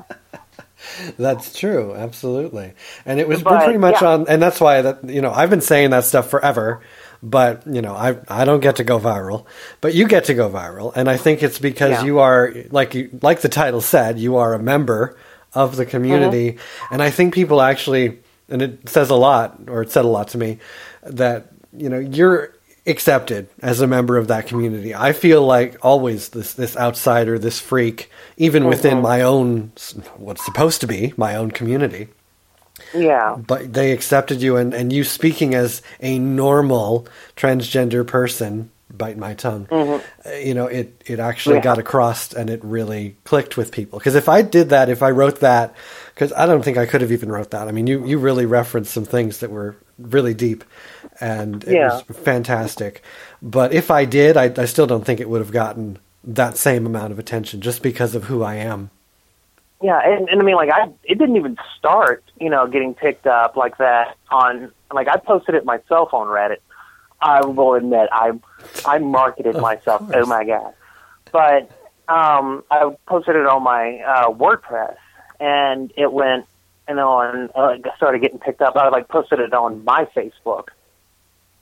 That's 1.18 1.58
true, 1.58 1.96
absolutely. 1.96 2.74
And 3.06 3.20
it 3.20 3.28
was 3.28 3.42
but, 3.42 3.64
pretty 3.64 3.80
much 3.80 4.02
yeah. 4.02 4.10
on, 4.10 4.28
and 4.28 4.42
that's 4.42 4.60
why 4.60 4.82
that 4.82 5.10
you 5.10 5.22
know 5.22 5.32
I've 5.32 5.50
been 5.50 5.62
saying 5.62 5.92
that 5.92 6.04
stuff 6.04 6.30
forever, 6.30 6.82
but 7.24 7.66
you 7.66 7.82
know 7.82 7.94
I 7.94 8.18
I 8.28 8.46
don't 8.46 8.60
get 8.60 8.78
to 8.78 8.84
go 8.84 9.00
viral, 9.00 9.46
but 9.82 9.94
you 9.94 10.08
get 10.08 10.26
to 10.26 10.34
go 10.34 10.50
viral, 10.50 10.94
and 10.96 11.10
I 11.10 11.18
think 11.18 11.42
it's 11.42 11.60
because 11.60 11.92
yeah. 11.92 12.04
you 12.04 12.20
are 12.20 12.54
like 12.70 12.94
you 12.94 13.18
like 13.22 13.42
the 13.42 13.50
title 13.50 13.82
said, 13.82 14.20
you 14.20 14.38
are 14.38 14.54
a 14.54 14.60
member 14.60 15.18
of 15.54 15.78
the 15.78 15.86
community, 15.86 16.54
mm-hmm. 16.54 16.94
and 16.94 17.02
I 17.02 17.10
think 17.10 17.34
people 17.34 17.62
actually, 17.62 18.20
and 18.50 18.62
it 18.62 18.90
says 18.90 19.10
a 19.10 19.16
lot, 19.16 19.60
or 19.68 19.82
it 19.82 19.92
said 19.92 20.06
a 20.06 20.10
lot 20.10 20.30
to 20.30 20.38
me, 20.38 20.60
that 21.10 21.48
you 21.76 21.90
know 21.90 22.00
you're 22.00 22.54
accepted 22.88 23.50
as 23.62 23.82
a 23.82 23.88
member 23.88 24.18
of 24.18 24.30
that 24.30 24.48
community. 24.48 24.96
I 24.96 25.12
feel 25.14 25.46
like 25.46 25.78
always 25.86 26.30
this 26.30 26.54
this 26.54 26.76
outsider, 26.78 27.38
this 27.38 27.60
freak, 27.60 28.10
even 28.38 28.64
mm-hmm. 28.64 28.70
within 28.70 29.02
my 29.02 29.22
own 29.22 29.72
what's 30.16 30.44
supposed 30.44 30.82
to 30.82 30.88
be 30.88 31.14
my 31.18 31.36
own 31.36 31.52
community. 31.52 32.08
Yeah. 32.94 33.36
But 33.36 33.74
they 33.74 33.92
accepted 33.92 34.42
you 34.42 34.56
and, 34.56 34.74
and 34.74 34.94
you 34.94 35.04
speaking 35.04 35.56
as 35.56 35.82
a 36.00 36.20
normal 36.20 37.08
transgender 37.36 38.06
person, 38.06 38.72
bite 38.90 39.18
my 39.18 39.34
tongue. 39.34 39.66
Mm-hmm. 39.66 40.28
Uh, 40.28 40.34
you 40.36 40.54
know, 40.54 40.68
it 40.68 41.02
it 41.06 41.20
actually 41.20 41.58
yeah. 41.58 41.64
got 41.64 41.80
across 41.80 42.34
and 42.34 42.50
it 42.50 42.64
really 42.64 43.16
clicked 43.24 43.58
with 43.58 43.72
people. 43.72 44.00
Because 44.00 44.16
if 44.16 44.30
I 44.30 44.42
did 44.42 44.70
that, 44.70 44.90
if 44.90 45.04
I 45.04 45.12
wrote 45.12 45.42
that, 45.42 45.76
because 46.18 46.34
I 46.34 46.48
don't 46.48 46.64
think 46.64 46.80
I 46.80 46.88
could 46.88 47.02
have 47.02 47.12
even 47.12 47.32
wrote 47.32 47.52
that. 47.52 47.68
I 47.68 47.72
mean, 47.72 47.86
you 47.86 48.04
you 48.08 48.18
really 48.18 48.48
referenced 48.48 48.92
some 48.92 49.06
things 49.06 49.38
that 49.40 49.52
were 49.52 49.76
really 50.00 50.34
deep 50.34 50.64
and 51.22 51.64
it 51.64 51.76
yeah. 51.76 52.02
was 52.08 52.18
fantastic. 52.18 53.04
But 53.42 53.72
if 53.72 53.92
I 53.92 54.06
did, 54.06 54.36
I, 54.36 54.52
I 54.58 54.66
still 54.66 54.88
don't 54.88 55.06
think 55.06 55.20
it 55.20 55.30
would 55.30 55.42
have 55.42 55.52
gotten 55.52 56.00
that 56.24 56.58
same 56.58 56.88
amount 56.88 57.12
of 57.12 57.20
attention 57.20 57.62
just 57.62 57.84
because 57.84 58.16
of 58.16 58.24
who 58.24 58.42
I 58.42 58.56
am. 58.56 58.90
Yeah, 59.82 60.00
and, 60.04 60.28
and 60.28 60.42
I 60.42 60.44
mean, 60.44 60.56
like, 60.56 60.72
I 60.72 60.90
it 61.04 61.20
didn't 61.20 61.36
even 61.36 61.56
start, 61.78 62.24
you 62.40 62.50
know, 62.50 62.66
getting 62.66 62.96
picked 62.96 63.28
up 63.28 63.56
like 63.56 63.78
that 63.78 64.18
on 64.32 64.72
like 64.92 65.08
I 65.08 65.18
posted 65.18 65.54
it 65.54 65.66
myself 65.66 66.16
on 66.16 66.26
Reddit. 66.28 66.58
I 67.22 67.46
will 67.46 67.76
admit, 67.76 68.10
I 68.12 68.32
I 68.86 68.98
marketed 68.98 69.56
myself. 69.58 70.10
Oh 70.14 70.26
my 70.26 70.44
god! 70.46 70.74
But 71.32 71.70
um, 72.08 72.64
I 72.72 72.96
posted 73.08 73.36
it 73.36 73.46
on 73.46 73.62
my 73.62 74.00
uh, 74.00 74.30
WordPress, 74.32 74.96
and 75.40 75.92
it 75.96 76.12
went 76.12 76.46
and 76.88 77.00
on 77.00 77.50
uh, 77.54 77.76
started 77.98 78.22
getting 78.22 78.40
picked 78.40 78.62
up. 78.62 78.76
I 78.76 78.90
like 78.90 79.08
posted 79.08 79.40
it 79.40 79.54
on 79.54 79.84
my 79.84 80.06
Facebook, 80.16 80.70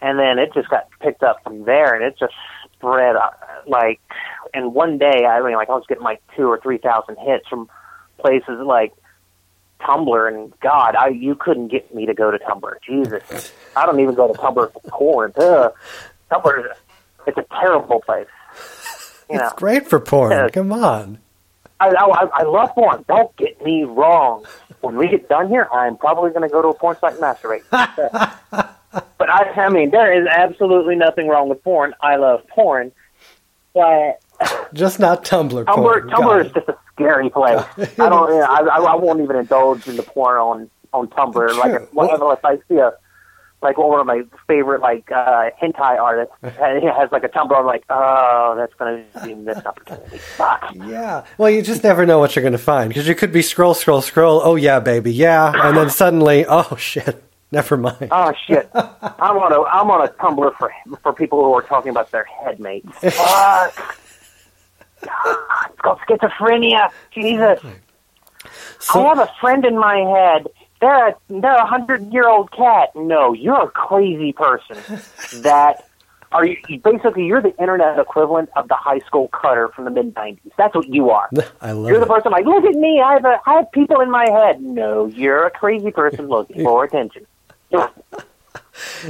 and 0.01 0.19
then 0.19 0.39
it 0.39 0.53
just 0.53 0.69
got 0.69 0.87
picked 0.99 1.23
up 1.23 1.43
from 1.43 1.65
there, 1.65 1.95
and 1.95 2.03
it 2.03 2.17
just 2.19 2.33
spread 2.73 3.15
uh, 3.15 3.29
like. 3.67 3.99
And 4.53 4.73
one 4.73 4.97
day, 4.97 5.25
I 5.25 5.41
mean, 5.41 5.55
like 5.55 5.69
I 5.69 5.73
was 5.73 5.85
getting 5.87 6.03
like 6.03 6.21
two 6.35 6.47
or 6.47 6.59
three 6.59 6.77
thousand 6.77 7.17
hits 7.17 7.47
from 7.47 7.67
places 8.19 8.59
like 8.63 8.93
Tumblr, 9.81 10.27
and 10.27 10.53
God, 10.59 10.95
I 10.95 11.09
you 11.09 11.35
couldn't 11.35 11.67
get 11.69 11.93
me 11.93 12.05
to 12.05 12.13
go 12.13 12.31
to 12.31 12.37
Tumblr. 12.37 12.73
Jesus, 12.85 13.53
I 13.75 13.85
don't 13.85 13.99
even 13.99 14.15
go 14.15 14.31
to 14.31 14.33
Tumblr 14.33 14.73
for 14.73 14.79
porn. 14.89 15.33
Ugh. 15.37 15.73
Tumblr, 16.31 16.73
it's 17.27 17.37
a 17.37 17.45
terrible 17.59 18.01
place. 18.01 18.27
You 19.29 19.37
know? 19.37 19.45
It's 19.45 19.53
great 19.53 19.87
for 19.87 19.99
porn. 19.99 20.49
Come 20.51 20.71
on. 20.71 21.19
I, 21.79 21.89
I 21.89 22.27
I 22.33 22.43
love 22.43 22.69
porn. 22.73 23.03
Don't 23.07 23.35
get 23.37 23.63
me 23.63 23.83
wrong. 23.83 24.45
When 24.81 24.95
we 24.97 25.07
get 25.07 25.27
done 25.27 25.49
here, 25.49 25.67
I'm 25.73 25.97
probably 25.97 26.29
going 26.29 26.43
to 26.43 26.49
go 26.49 26.61
to 26.61 26.69
a 26.69 26.73
porn 26.73 26.97
site 26.99 27.13
and 27.13 27.21
masturbate. 27.21 27.63
but 27.71 29.29
I, 29.29 29.51
I 29.55 29.69
mean, 29.69 29.91
there 29.91 30.21
is 30.21 30.27
absolutely 30.27 30.95
nothing 30.95 31.27
wrong 31.27 31.49
with 31.49 31.63
porn. 31.63 31.93
I 32.01 32.17
love 32.17 32.47
porn, 32.47 32.91
but 33.73 34.21
just 34.73 34.99
not 34.99 35.25
Tumblr. 35.25 35.65
Tumblr, 35.65 35.75
porn. 35.75 36.09
Tumblr 36.09 36.45
is 36.45 36.51
just 36.51 36.69
a 36.69 36.77
scary 36.93 37.29
place. 37.29 37.63
I 37.99 38.09
don't. 38.09 38.29
You 38.29 38.39
know, 38.39 38.47
I, 38.49 38.77
I 38.91 38.95
won't 38.95 39.21
even 39.21 39.35
indulge 39.35 39.87
in 39.87 39.95
the 39.95 40.03
porn 40.03 40.37
on 40.37 40.69
on 40.93 41.07
Tumblr. 41.07 41.49
True. 41.49 41.59
Like 41.59 41.93
well, 41.93 42.31
if 42.31 42.45
I 42.45 42.57
see 42.69 42.77
a 42.77 42.93
like 43.65 43.77
one 43.77 43.99
of 43.99 44.05
my 44.05 44.23
favorite 44.47 44.81
like 44.81 45.11
uh 45.11 45.49
hentai 45.61 45.99
artists 45.99 46.33
and 46.41 46.81
he 46.81 46.87
has 46.87 47.11
like 47.11 47.23
a 47.23 47.29
Tumblr. 47.29 47.55
I'm 47.57 47.65
like, 47.65 47.83
oh, 47.89 48.55
that's 48.57 48.73
going 48.75 49.03
to 49.13 49.25
be 49.25 49.33
missed 49.33 49.65
opportunity. 49.65 50.17
Fuck. 50.17 50.73
Yeah. 50.75 51.25
Well, 51.37 51.49
you 51.49 51.61
just 51.61 51.83
never 51.83 52.05
know 52.05 52.19
what 52.19 52.35
you're 52.35 52.43
going 52.43 52.53
to 52.53 52.57
find 52.57 52.87
because 52.89 53.07
you 53.07 53.15
could 53.15 53.31
be 53.31 53.41
scroll, 53.41 53.73
scroll, 53.73 54.01
scroll. 54.01 54.41
Oh 54.43 54.55
yeah, 54.55 54.79
baby, 54.79 55.11
yeah, 55.11 55.51
and 55.53 55.75
then 55.75 55.89
suddenly, 55.89 56.45
oh 56.49 56.75
shit. 56.77 57.21
Never 57.51 57.77
mind. 57.77 58.09
Oh 58.11 58.33
shit! 58.47 58.69
I'm 58.73 59.37
on 59.37 59.53
a 59.53 59.61
I'm 59.63 59.89
on 59.89 60.05
a 60.05 60.11
Tumblr 60.11 60.57
for 60.57 60.71
for 61.03 61.13
people 61.13 61.43
who 61.43 61.53
are 61.53 61.61
talking 61.61 61.89
about 61.89 62.11
their 62.11 62.25
headmates. 62.25 62.89
Fuck. 62.97 64.01
God, 65.01 65.69
it's 65.69 65.81
called 65.81 65.99
schizophrenia. 66.07 66.89
Jesus. 67.11 67.59
So, 68.79 69.05
I 69.05 69.09
have 69.09 69.19
a 69.19 69.31
friend 69.39 69.63
in 69.65 69.77
my 69.77 69.97
head 69.97 70.47
they're 70.85 71.07
a, 71.07 71.15
they're 71.29 71.55
a 71.55 71.65
hundred 71.65 72.13
year 72.13 72.27
old 72.27 72.51
cat. 72.51 72.95
No, 72.95 73.33
you're 73.33 73.63
a 73.63 73.69
crazy 73.69 74.33
person. 74.33 74.77
that 75.41 75.89
are 76.31 76.45
you 76.45 76.57
basically 76.83 77.25
you're 77.25 77.41
the 77.41 77.57
internet 77.57 77.97
equivalent 77.97 78.49
of 78.55 78.67
the 78.67 78.75
high 78.75 78.99
school 78.99 79.29
cutter 79.29 79.69
from 79.69 79.85
the 79.85 79.91
mid 79.91 80.15
nineties. 80.15 80.51
That's 80.57 80.75
what 80.75 80.87
you 80.87 81.09
are. 81.09 81.29
I 81.61 81.71
love. 81.71 81.89
You're 81.89 81.99
the 81.99 82.05
it. 82.05 82.09
person 82.09 82.31
like, 82.31 82.45
look 82.45 82.63
at 82.65 82.75
me. 82.75 83.01
I 83.01 83.13
have 83.13 83.25
a 83.25 83.39
I 83.47 83.53
have 83.55 83.71
people 83.71 84.01
in 84.01 84.11
my 84.11 84.29
head. 84.29 84.61
No, 84.61 85.07
you're 85.07 85.47
a 85.47 85.51
crazy 85.51 85.91
person 85.91 86.27
looking 86.27 86.63
for 86.63 86.83
attention. 86.85 87.25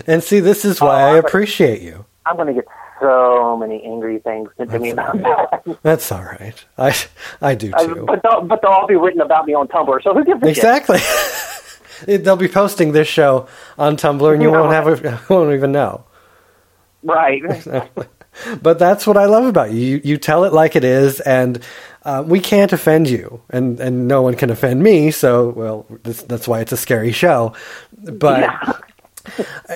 and 0.07 0.23
see, 0.23 0.39
this 0.39 0.63
is 0.63 0.79
why 0.79 1.03
oh, 1.03 1.15
I 1.15 1.17
appreciate 1.17 1.81
you. 1.81 2.05
I'm 2.25 2.37
going 2.37 2.47
to 2.47 2.53
get 2.53 2.65
so 2.99 3.57
many 3.57 3.83
angry 3.83 4.19
things 4.19 4.49
sent 4.57 4.71
to 4.71 4.79
me 4.79 4.91
about 4.91 5.17
that. 5.17 5.77
That's 5.83 6.11
all 6.11 6.23
right. 6.23 6.65
I 6.77 6.95
I 7.41 7.55
do 7.55 7.71
too. 7.71 7.75
I, 7.75 7.87
but 7.87 8.23
they'll, 8.23 8.41
but 8.41 8.61
they'll 8.61 8.71
all 8.71 8.87
be 8.87 8.95
written 8.95 9.21
about 9.21 9.45
me 9.45 9.53
on 9.53 9.67
Tumblr. 9.67 10.01
So 10.03 10.13
who 10.13 10.23
gives 10.23 10.41
a 10.41 10.45
shit? 10.47 10.57
exactly. 10.57 10.99
They'll 12.05 12.35
be 12.35 12.47
posting 12.47 12.91
this 12.91 13.07
show 13.07 13.47
on 13.77 13.97
Tumblr, 13.97 14.33
and 14.33 14.41
you 14.41 14.51
won't 14.51 14.71
have 14.71 14.87
a, 14.87 15.21
won't 15.33 15.53
even 15.53 15.71
know. 15.71 16.05
Right. 17.03 17.41
but 18.61 18.79
that's 18.79 19.05
what 19.05 19.17
I 19.17 19.25
love 19.25 19.45
about 19.45 19.71
you. 19.71 19.79
You, 19.79 20.01
you 20.03 20.17
tell 20.17 20.43
it 20.43 20.53
like 20.53 20.75
it 20.75 20.83
is, 20.83 21.19
and 21.21 21.63
uh, 22.03 22.23
we 22.25 22.39
can't 22.39 22.73
offend 22.73 23.09
you, 23.09 23.41
and, 23.49 23.79
and 23.79 24.07
no 24.07 24.21
one 24.21 24.35
can 24.35 24.49
offend 24.49 24.81
me. 24.81 25.11
So, 25.11 25.49
well, 25.49 25.85
this, 26.03 26.21
that's 26.23 26.47
why 26.47 26.61
it's 26.61 26.71
a 26.71 26.77
scary 26.77 27.11
show. 27.11 27.53
But 27.97 28.41
yeah. 28.41 28.73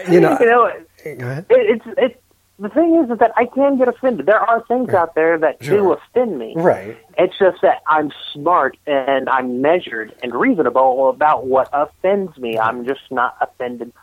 you 0.10 0.20
know, 0.20 0.38
you 0.40 0.46
know, 0.46 0.66
it, 0.66 1.48
it's 1.50 1.86
it's 1.98 2.16
the 2.60 2.70
thing 2.70 3.02
is, 3.04 3.10
is 3.10 3.20
that 3.20 3.32
I 3.38 3.46
can 3.46 3.78
get 3.78 3.88
offended. 3.88 4.26
There 4.26 4.40
are 4.40 4.64
things 4.68 4.90
out 4.90 5.16
there 5.16 5.38
that 5.38 5.64
sure. 5.64 5.78
do 5.78 5.92
offend 5.94 6.38
me. 6.38 6.54
Right. 6.58 6.98
It's 7.18 7.38
just 7.40 7.62
that 7.62 7.82
I'm 7.88 8.12
smart 8.34 8.78
and 8.86 9.30
I'm 9.30 9.62
measured 9.62 10.14
and 10.22 10.34
reasonable 10.34 11.10
about 11.10 11.46
what 11.46 11.70
offends 11.72 12.38
me. 12.38 12.60
I'm 12.60 12.86
just 12.86 13.02
not 13.12 13.38
offended 13.40 13.94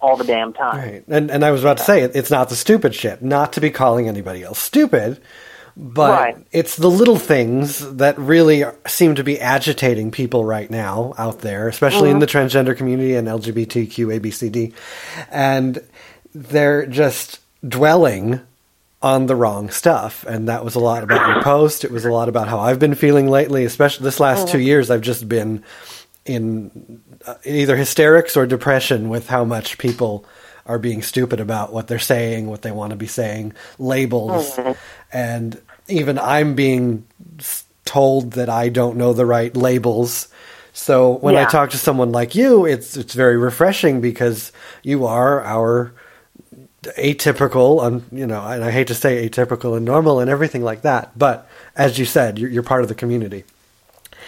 all 0.00 0.16
the 0.16 0.24
damn 0.24 0.54
time. 0.54 0.76
Right. 0.76 1.04
And 1.08 1.30
and 1.30 1.44
I 1.44 1.50
was 1.50 1.62
about 1.62 1.78
to 1.78 1.84
say 1.84 2.02
it's 2.02 2.30
not 2.30 2.48
the 2.48 2.56
stupid 2.56 2.94
shit. 2.94 3.22
Not 3.22 3.52
to 3.54 3.60
be 3.60 3.70
calling 3.70 4.08
anybody 4.08 4.42
else 4.42 4.60
stupid, 4.60 5.20
but 5.76 6.10
right. 6.10 6.46
it's 6.52 6.76
the 6.76 6.90
little 6.90 7.16
things 7.16 7.96
that 7.96 8.18
really 8.18 8.64
seem 8.86 9.14
to 9.16 9.24
be 9.24 9.38
agitating 9.40 10.10
people 10.10 10.44
right 10.44 10.70
now 10.70 11.12
out 11.18 11.40
there, 11.40 11.68
especially 11.68 12.08
mm-hmm. 12.08 12.16
in 12.16 12.18
the 12.20 12.26
transgender 12.26 12.74
community 12.74 13.14
and 13.14 13.28
LGBTQ 13.28 14.20
ABCD, 14.20 14.72
and 15.30 15.82
they're 16.34 16.86
just 16.86 17.40
dwelling 17.66 18.40
on 19.02 19.26
the 19.26 19.36
wrong 19.36 19.70
stuff. 19.70 20.24
And 20.26 20.48
that 20.48 20.64
was 20.64 20.74
a 20.74 20.80
lot 20.80 21.02
about 21.02 21.28
your 21.28 21.42
post. 21.42 21.84
It 21.84 21.90
was 21.90 22.04
a 22.04 22.12
lot 22.12 22.28
about 22.28 22.48
how 22.48 22.58
I've 22.58 22.78
been 22.78 22.94
feeling 22.94 23.28
lately, 23.28 23.64
especially 23.64 24.04
this 24.04 24.20
last 24.20 24.48
two 24.48 24.58
years. 24.58 24.90
I've 24.90 25.02
just 25.02 25.28
been 25.28 25.62
in 26.24 27.02
uh, 27.26 27.34
either 27.44 27.76
hysterics 27.76 28.36
or 28.36 28.46
depression 28.46 29.08
with 29.08 29.28
how 29.28 29.44
much 29.44 29.78
people 29.78 30.24
are 30.64 30.78
being 30.78 31.02
stupid 31.02 31.38
about 31.38 31.72
what 31.72 31.86
they're 31.86 31.98
saying, 31.98 32.48
what 32.48 32.62
they 32.62 32.72
want 32.72 32.90
to 32.90 32.96
be 32.96 33.06
saying, 33.06 33.52
labels. 33.78 34.56
Mm-hmm. 34.56 34.72
And 35.12 35.60
even 35.86 36.18
I'm 36.18 36.54
being 36.54 37.06
told 37.84 38.32
that 38.32 38.48
I 38.48 38.68
don't 38.70 38.96
know 38.96 39.12
the 39.12 39.26
right 39.26 39.54
labels 39.56 40.28
So 40.76 41.12
when 41.12 41.36
I 41.36 41.46
talk 41.46 41.70
to 41.70 41.78
someone 41.78 42.12
like 42.12 42.34
you, 42.34 42.66
it's 42.66 42.98
it's 42.98 43.14
very 43.14 43.38
refreshing 43.38 44.02
because 44.02 44.52
you 44.82 45.06
are 45.06 45.42
our 45.42 45.94
atypical, 46.96 47.82
um, 47.84 48.04
you 48.12 48.26
know, 48.26 48.44
and 48.44 48.62
I 48.64 48.70
hate 48.70 48.88
to 48.88 48.94
say 48.94 49.28
atypical 49.28 49.76
and 49.76 49.84
normal 49.84 50.20
and 50.20 50.30
everything 50.30 50.62
like 50.62 50.82
that, 50.82 51.16
but 51.18 51.48
as 51.76 51.98
you 51.98 52.04
said, 52.04 52.38
you're, 52.38 52.50
you're 52.50 52.62
part 52.62 52.82
of 52.82 52.88
the 52.88 52.94
community, 52.94 53.44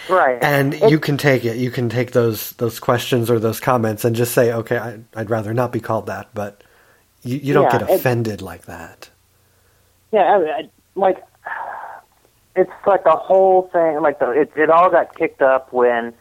Right. 0.09 0.39
and 0.43 0.75
It's- 0.75 0.91
you 0.91 0.99
can 0.99 1.17
take 1.17 1.45
it. 1.45 1.57
You 1.57 1.71
can 1.71 1.89
take 1.89 2.13
those 2.13 2.51
those 2.53 2.79
questions 2.81 3.31
or 3.31 3.39
those 3.39 3.61
comments 3.61 4.05
and 4.05 4.15
just 4.17 4.33
say, 4.33 4.53
okay, 4.53 4.79
I, 4.79 4.99
I'd 5.15 5.31
rather 5.31 5.53
not 5.55 5.73
be 5.73 5.81
called 5.81 6.07
that, 6.07 6.29
but 6.35 6.63
you, 7.23 7.39
you 7.39 7.55
don't 7.55 7.65
Yeah, 7.73 7.79
get 7.81 7.91
offended 7.91 8.41
like 8.43 8.63
that. 8.67 9.11
Yeah, 10.13 10.21
I, 10.23 10.37
I, 10.61 10.69
like 10.95 11.23
it's 12.57 12.71
like 12.87 13.05
the 13.05 13.11
whole 13.11 13.69
thing. 13.73 14.01
Like 14.01 14.19
the 14.19 14.31
it, 14.31 14.53
it 14.57 14.71
all 14.71 14.91
got 14.91 15.15
kicked 15.15 15.43
up 15.43 15.73
when 15.73 16.15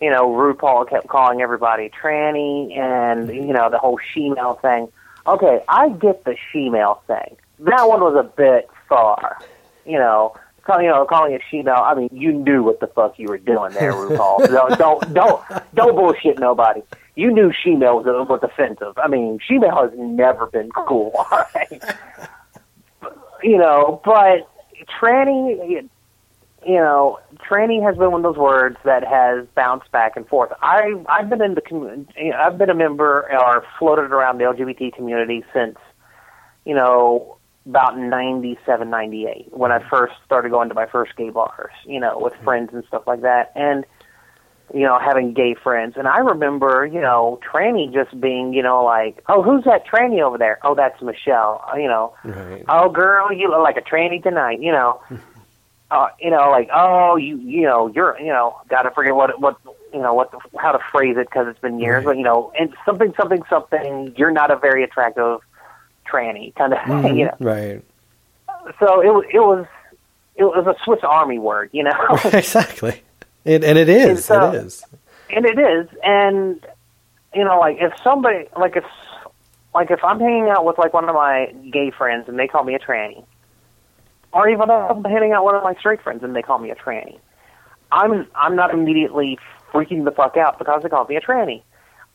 you 0.00 0.10
know 0.10 0.28
RuPaul 0.28 0.88
kept 0.88 1.08
calling 1.08 1.40
everybody 1.40 1.88
tranny, 1.90 2.76
and 2.76 3.28
you 3.34 3.52
know 3.52 3.70
the 3.70 3.78
whole 3.78 3.98
she-male 4.12 4.54
thing. 4.60 4.88
Okay, 5.26 5.62
I 5.68 5.88
get 5.90 6.24
the 6.24 6.36
she-male 6.52 7.02
thing. 7.06 7.36
That 7.60 7.88
one 7.88 8.00
was 8.00 8.16
a 8.18 8.28
bit 8.36 8.68
far. 8.88 9.38
You 9.86 9.98
know, 9.98 10.34
call, 10.62 10.82
you 10.82 10.88
know, 10.88 11.06
calling 11.06 11.32
it 11.32 11.42
she-male. 11.50 11.82
I 11.84 11.94
mean, 11.94 12.10
you 12.12 12.32
knew 12.32 12.62
what 12.62 12.80
the 12.80 12.86
fuck 12.88 13.18
you 13.18 13.28
were 13.28 13.38
doing 13.38 13.72
there, 13.72 13.92
RuPaul. 13.92 14.46
don't, 14.48 14.78
don't 14.78 15.14
don't 15.14 15.42
don't 15.74 15.96
bullshit 15.96 16.38
nobody. 16.38 16.82
You 17.16 17.30
knew 17.32 17.52
she-male 17.52 17.96
was, 17.96 18.06
was 18.06 18.40
offensive. 18.42 18.98
I 18.98 19.08
mean, 19.08 19.38
she-male 19.46 19.88
has 19.88 19.92
never 19.96 20.46
been 20.46 20.70
cool. 20.70 21.12
All 21.30 21.44
right 21.54 21.82
you 23.44 23.58
know, 23.58 24.00
but 24.04 24.48
tranny, 24.98 25.88
you 26.66 26.76
know, 26.76 27.18
tranny 27.38 27.82
has 27.82 27.96
been 27.96 28.10
one 28.10 28.24
of 28.24 28.34
those 28.34 28.40
words 28.40 28.76
that 28.84 29.04
has 29.04 29.46
bounced 29.54 29.90
back 29.92 30.16
and 30.16 30.26
forth. 30.26 30.50
I 30.62 30.94
I've 31.08 31.28
been 31.28 31.42
in 31.42 31.54
the 31.54 31.60
commu- 31.60 32.06
I've 32.34 32.58
been 32.58 32.70
a 32.70 32.74
member 32.74 33.28
or 33.32 33.64
floated 33.78 34.12
around 34.12 34.38
the 34.38 34.44
LGBT 34.44 34.94
community 34.94 35.44
since, 35.52 35.76
you 36.64 36.74
know, 36.74 37.36
about 37.66 37.98
ninety 37.98 38.58
seven, 38.66 38.90
ninety 38.90 39.26
eight, 39.26 39.48
when 39.50 39.72
I 39.72 39.86
first 39.88 40.14
started 40.24 40.50
going 40.50 40.68
to 40.68 40.74
my 40.74 40.86
first 40.86 41.16
gay 41.16 41.30
bars, 41.30 41.72
you 41.86 42.00
know, 42.00 42.18
with 42.18 42.32
mm-hmm. 42.34 42.44
friends 42.44 42.70
and 42.72 42.84
stuff 42.86 43.02
like 43.06 43.22
that, 43.22 43.52
and 43.54 43.84
you 44.72 44.80
know, 44.80 44.98
having 44.98 45.34
gay 45.34 45.54
friends. 45.54 45.94
And 45.96 46.08
I 46.08 46.18
remember, 46.18 46.86
you 46.86 47.00
know, 47.00 47.38
tranny 47.46 47.92
just 47.92 48.18
being, 48.18 48.54
you 48.54 48.62
know, 48.62 48.82
like, 48.82 49.22
oh, 49.28 49.42
who's 49.42 49.64
that 49.64 49.86
tranny 49.86 50.22
over 50.22 50.38
there? 50.38 50.58
Oh, 50.64 50.74
that's 50.74 51.00
Michelle. 51.02 51.62
You 51.76 51.86
know, 51.86 52.14
Right. 52.24 52.64
oh 52.68 52.88
girl 52.88 53.30
you 53.32 53.50
look 53.50 53.62
like 53.62 53.76
a 53.76 53.82
tranny 53.82 54.22
tonight 54.22 54.60
you 54.60 54.72
know 54.72 55.00
uh 55.94 56.08
you 56.20 56.30
know 56.30 56.50
like 56.50 56.68
oh 56.74 57.16
you 57.16 57.36
you 57.38 57.62
know 57.62 57.86
you're 57.88 58.18
you 58.18 58.26
know 58.28 58.56
gotta 58.68 58.90
forget 58.90 59.14
what 59.14 59.40
what 59.40 59.56
you 59.92 60.00
know 60.00 60.12
what 60.12 60.30
the, 60.32 60.38
how 60.58 60.72
to 60.72 60.78
phrase 60.92 61.16
it 61.16 61.26
because 61.28 61.46
it's 61.48 61.58
been 61.60 61.78
years 61.78 62.04
but 62.04 62.16
you 62.16 62.24
know 62.24 62.52
and 62.58 62.74
something 62.84 63.14
something 63.16 63.42
something 63.48 64.12
you're 64.16 64.30
not 64.32 64.50
a 64.50 64.56
very 64.56 64.82
attractive 64.82 65.38
tranny 66.10 66.54
kind 66.56 66.72
of 66.72 66.78
Mhm, 66.80 67.18
you 67.18 67.24
know 67.26 67.36
Right. 67.38 67.82
so 68.80 69.00
it 69.00 69.12
was 69.14 69.24
it 69.32 69.38
was 69.40 69.66
it 70.36 70.44
was 70.44 70.66
a 70.66 70.74
swiss 70.84 71.00
army 71.02 71.38
word 71.38 71.70
you 71.72 71.84
know 71.84 71.92
exactly. 72.32 73.02
It, 73.44 73.62
and 73.62 73.78
it 73.78 73.88
is. 73.90 74.24
so- 74.24 74.50
it 74.52 74.54
is. 74.64 74.82
and 75.30 75.44
it 75.46 75.58
is 75.58 75.86
and 76.02 76.66
you 77.34 77.44
know 77.44 77.58
like 77.60 77.76
if 77.80 77.92
somebody 78.02 78.46
like 78.58 78.74
if 78.76 78.84
like 79.74 79.90
if 79.90 80.02
i'm 80.04 80.18
hanging 80.18 80.48
out 80.48 80.64
with 80.64 80.78
like 80.78 80.92
one 80.92 81.08
of 81.08 81.14
my 81.14 81.52
gay 81.72 81.90
friends 81.90 82.28
and 82.28 82.38
they 82.38 82.46
call 82.48 82.64
me 82.64 82.74
a 82.74 82.78
tranny 82.78 83.24
or 84.34 84.48
even 84.48 84.70
i'm 84.70 85.04
hanging 85.04 85.32
out 85.32 85.44
one 85.44 85.54
of 85.54 85.62
my 85.62 85.74
straight 85.74 86.02
friends 86.02 86.22
and 86.22 86.34
they 86.36 86.42
call 86.42 86.58
me 86.58 86.70
a 86.70 86.74
tranny. 86.74 87.18
I'm 87.92 88.26
i'm 88.34 88.56
not 88.56 88.72
immediately 88.74 89.38
freaking 89.72 90.04
the 90.04 90.10
fuck 90.10 90.36
out 90.36 90.58
because 90.58 90.82
they 90.82 90.88
call 90.88 91.04
me 91.06 91.16
a 91.16 91.20
tranny. 91.20 91.62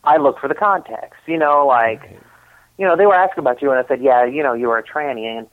I 0.03 0.17
look 0.17 0.39
for 0.39 0.47
the 0.47 0.55
context 0.55 1.21
you 1.27 1.37
know 1.37 1.65
like 1.65 2.01
Right. 2.01 2.19
you 2.77 2.85
know 2.85 2.95
they 2.95 3.05
were 3.05 3.15
asking 3.15 3.39
about 3.39 3.61
you 3.61 3.71
and 3.71 3.79
i 3.83 3.87
said 3.87 4.01
yeah 4.01 4.25
you 4.25 4.43
know 4.43 4.53
you 4.53 4.67
were 4.67 4.77
a 4.77 4.83
tranny 4.83 5.25
and 5.25 5.47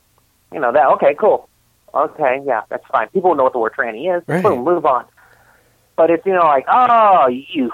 you 0.52 0.60
know 0.60 0.72
that 0.72 0.86
okay 0.94 1.14
cool. 1.18 1.48
Okay 1.94 2.40
yeah 2.44 2.62
that's 2.68 2.86
fine. 2.92 3.08
People 3.08 3.34
know 3.34 3.44
what 3.44 3.52
the 3.52 3.58
word 3.58 3.72
tranny 3.72 4.14
is. 4.14 4.22
Right. 4.26 4.42
boom 4.42 4.64
move 4.64 4.84
on. 4.84 5.06
But 5.96 6.10
it's 6.10 6.26
you 6.26 6.32
know 6.32 6.44
like 6.44 6.64
oh 6.68 7.28
you 7.28 7.70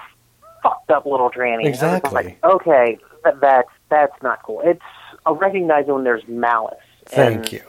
fucked 0.62 0.90
up 0.90 1.06
little 1.06 1.30
tranny. 1.30 1.66
Exactly. 1.66 2.12
like 2.12 2.38
okay 2.44 2.98
that, 3.24 3.40
that's 3.40 3.68
that's 3.88 4.22
not 4.22 4.42
cool. 4.42 4.60
It's 4.64 4.80
a 5.26 5.34
recognizing 5.34 5.94
when 5.94 6.04
there's 6.04 6.26
malice. 6.28 6.78
Thank 7.06 7.36
and, 7.36 7.52
you. 7.52 7.62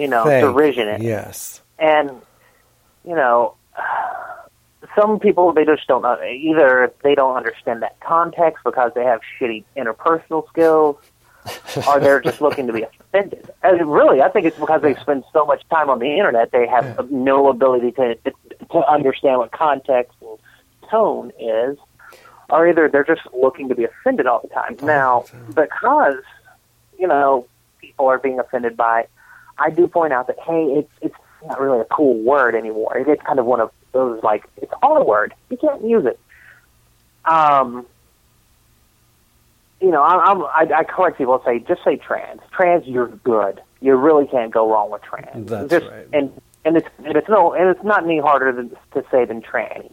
You 0.00 0.08
know 0.08 0.24
Thank 0.24 0.44
derision 0.44 0.88
it. 0.88 1.02
Yes. 1.02 1.60
and 1.78 2.10
you 3.04 3.14
know 3.14 3.54
some 4.96 5.20
people 5.20 5.52
they 5.52 5.64
just 5.64 5.86
don't 5.86 6.04
either 6.04 6.92
they 7.04 7.14
don't 7.14 7.36
understand 7.36 7.82
that 7.82 8.00
context 8.00 8.64
because 8.64 8.92
they 8.94 9.04
have 9.04 9.20
shitty 9.38 9.64
interpersonal 9.76 10.48
skills 10.48 10.96
or 11.86 12.00
they're 12.00 12.20
just 12.20 12.40
looking 12.46 12.66
to 12.66 12.72
be 12.72 12.82
offended. 12.82 13.50
And 13.62 13.92
really 13.92 14.22
i 14.22 14.28
think 14.28 14.46
it's 14.46 14.58
because 14.58 14.82
they 14.82 14.94
spend 14.96 15.24
so 15.32 15.44
much 15.44 15.62
time 15.68 15.90
on 15.90 15.98
the 15.98 16.16
internet 16.16 16.50
they 16.50 16.66
have 16.66 17.10
no 17.10 17.48
ability 17.48 17.92
to 17.92 18.16
to 18.72 18.90
understand 18.90 19.38
what 19.38 19.52
context 19.52 20.14
and 20.22 20.38
tone 20.90 21.30
is 21.38 21.76
or 22.50 22.68
either 22.68 22.88
they're 22.88 23.04
just 23.04 23.22
looking 23.32 23.68
to 23.68 23.74
be 23.74 23.84
offended 23.84 24.26
all 24.26 24.40
the 24.42 24.48
time. 24.48 24.76
Now 24.82 25.24
because 25.54 26.22
you 26.98 27.06
know 27.06 27.46
people 27.80 28.06
are 28.06 28.18
being 28.18 28.38
offended 28.38 28.76
by 28.76 29.06
I 29.60 29.70
do 29.70 29.86
point 29.86 30.12
out 30.12 30.26
that 30.26 30.38
hey, 30.40 30.64
it's 30.78 30.90
it's 31.00 31.14
not 31.46 31.60
really 31.60 31.80
a 31.80 31.84
cool 31.84 32.18
word 32.18 32.54
anymore. 32.54 32.96
It 32.96 33.08
is 33.08 33.18
kind 33.24 33.38
of 33.38 33.46
one 33.46 33.60
of 33.60 33.70
those 33.92 34.22
like 34.22 34.44
it's 34.56 34.72
all 34.82 34.96
a 34.96 35.04
word. 35.04 35.34
You 35.50 35.56
can't 35.56 35.84
use 35.84 36.06
it. 36.06 36.18
Um, 37.24 37.86
you 39.80 39.90
know, 39.90 40.02
I, 40.02 40.24
I'm, 40.24 40.42
I, 40.42 40.78
I 40.78 40.84
correct 40.84 41.18
people 41.18 41.34
and 41.34 41.42
say 41.44 41.66
just 41.66 41.84
say 41.84 41.96
trans. 41.96 42.40
Trans, 42.52 42.86
you're 42.86 43.08
good. 43.08 43.60
You 43.80 43.94
really 43.96 44.26
can't 44.26 44.52
go 44.52 44.70
wrong 44.70 44.90
with 44.90 45.02
trans. 45.02 45.48
That's 45.48 45.70
just, 45.70 45.86
right. 45.86 46.06
And 46.12 46.32
and 46.64 46.76
it's 46.76 46.88
and 47.04 47.16
it's 47.16 47.28
no 47.28 47.52
and 47.52 47.68
it's 47.68 47.84
not 47.84 48.04
any 48.04 48.18
harder 48.18 48.52
than, 48.52 48.70
to 48.92 49.04
say 49.10 49.24
than 49.24 49.42
tranny. 49.42 49.92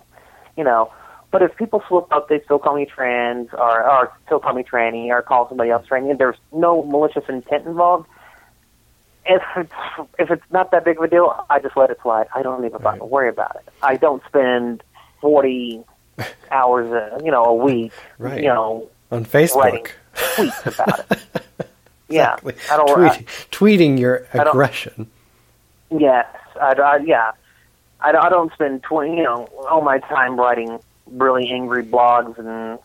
You 0.57 0.63
know, 0.63 0.91
but 1.31 1.41
if 1.41 1.55
people 1.55 1.83
slip 1.87 2.11
up, 2.11 2.29
they 2.29 2.41
still 2.43 2.59
call 2.59 2.75
me 2.75 2.85
trans 2.85 3.49
or 3.53 3.83
or 3.83 4.13
still 4.25 4.39
call 4.39 4.53
me 4.53 4.63
tranny 4.63 5.09
or 5.09 5.21
call 5.21 5.47
somebody 5.47 5.69
else 5.69 5.85
tranny. 5.87 6.09
And 6.09 6.19
there's 6.19 6.37
no 6.51 6.83
malicious 6.83 7.23
intent 7.29 7.65
involved 7.65 8.07
if 9.27 9.41
it's 9.55 9.73
if 10.19 10.31
it's 10.31 10.43
not 10.51 10.71
that 10.71 10.85
big 10.85 10.97
of 10.97 11.03
a 11.03 11.07
deal, 11.07 11.45
I 11.49 11.59
just 11.59 11.75
let 11.77 11.89
it 11.89 11.99
slide. 12.01 12.27
I 12.35 12.41
don't 12.43 12.63
even 12.65 12.81
Right. 12.81 13.01
worry 13.01 13.29
about 13.29 13.55
it. 13.55 13.67
I 13.83 13.95
don't 13.97 14.23
spend 14.27 14.83
forty 15.21 15.83
hours, 16.51 16.91
a, 16.91 17.21
you 17.23 17.31
know, 17.31 17.43
a 17.45 17.53
week, 17.55 17.91
Right. 18.17 18.41
you 18.41 18.47
know, 18.47 18.89
On 19.11 19.25
Facebook. 19.25 19.91
tweets 20.15 20.79
about 20.79 20.99
it. 21.11 21.19
Yeah, 22.09 22.37
I 22.71 22.77
don't. 22.77 22.87
Tweet, 22.95 23.11
I, 23.11 23.17
tweeting 23.51 23.99
your 23.99 24.25
aggression. 24.33 25.07
yes, 25.89 26.25
I, 26.55 26.71
I, 26.71 26.97
yeah, 27.03 27.31
I, 27.99 28.13
don't- 28.13 28.25
I 28.25 28.29
don't 28.29 28.53
spend 28.53 28.83
twenty, 28.83 29.17
you 29.17 29.23
know, 29.23 29.49
all 29.69 29.81
my 29.81 29.99
time 29.99 30.39
writing 30.39 30.79
really 31.11 31.49
angry 31.51 31.83
blogs 31.83 32.37
and 32.39 32.79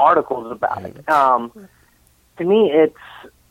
articles 0.00 0.50
about 0.50 0.82
it. 0.84 1.08
Um, 1.08 1.52
to 2.38 2.44
me, 2.44 2.72
it's 2.72 2.98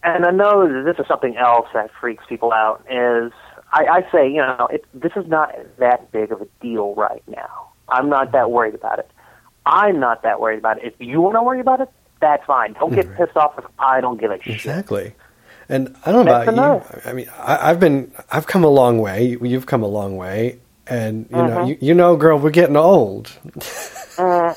and 0.06 0.26
I 0.26 0.32
know 0.32 0.68
that 0.68 0.84
this 0.86 1.00
is 1.00 1.08
something 1.08 1.36
else 1.38 1.68
that 1.74 1.90
freaks 2.00 2.24
people 2.30 2.54
out. 2.54 2.82
Is 2.90 3.32
I, 3.74 3.86
I 3.86 4.12
say, 4.12 4.30
you 4.30 4.38
know, 4.38 4.68
it, 4.72 4.86
this 4.94 5.12
is 5.16 5.28
not 5.28 5.54
that 5.80 6.12
big 6.12 6.32
of 6.32 6.42
a 6.42 6.48
deal 6.62 6.94
right 6.96 7.24
now. 7.28 7.70
I'm 7.90 8.08
not 8.10 8.32
that 8.32 8.52
worried 8.52 8.76
about 8.76 9.00
it. 9.00 9.10
I'm 9.66 10.00
not 10.00 10.22
that 10.24 10.40
worried 10.40 10.60
about 10.60 10.78
it. 10.78 10.86
If 10.86 10.94
you 11.00 11.22
want 11.22 11.36
to 11.36 11.44
worry 11.44 11.60
about 11.60 11.82
it, 11.82 11.90
that's 12.22 12.46
fine. 12.46 12.74
Don't 12.74 12.94
get 12.94 13.08
Right. 13.08 13.18
pissed 13.18 13.36
off 13.36 13.56
if 13.58 13.66
I 13.80 14.00
don't 14.02 14.20
give 14.20 14.32
a 14.32 14.42
shit. 14.42 14.56
Exactly. 14.56 15.14
And 15.68 15.96
I 16.06 16.12
don't 16.12 16.26
know 16.26 16.32
That's 16.34 16.50
about 16.50 16.54
enough. 16.84 17.02
you. 17.06 17.10
I 17.10 17.14
mean, 17.14 17.30
I, 17.40 17.70
I've 17.72 17.80
been, 17.80 18.12
I've 18.32 18.46
come 18.48 18.64
a 18.64 18.70
long 18.70 19.00
way. 19.00 19.24
You- 19.26 19.40
You've 19.44 19.66
come 19.66 19.82
a 19.84 19.88
long 19.88 20.16
way, 20.16 20.60
and 20.88 21.26
you 21.32 21.36
know, 21.38 21.58
Mhm. 21.58 21.68
you, 21.70 21.78
you 21.82 21.94
know, 21.96 22.16
girl, 22.16 22.38
we're 22.38 22.52
getting 22.52 22.78
old. 22.78 23.32
and, 24.18 24.56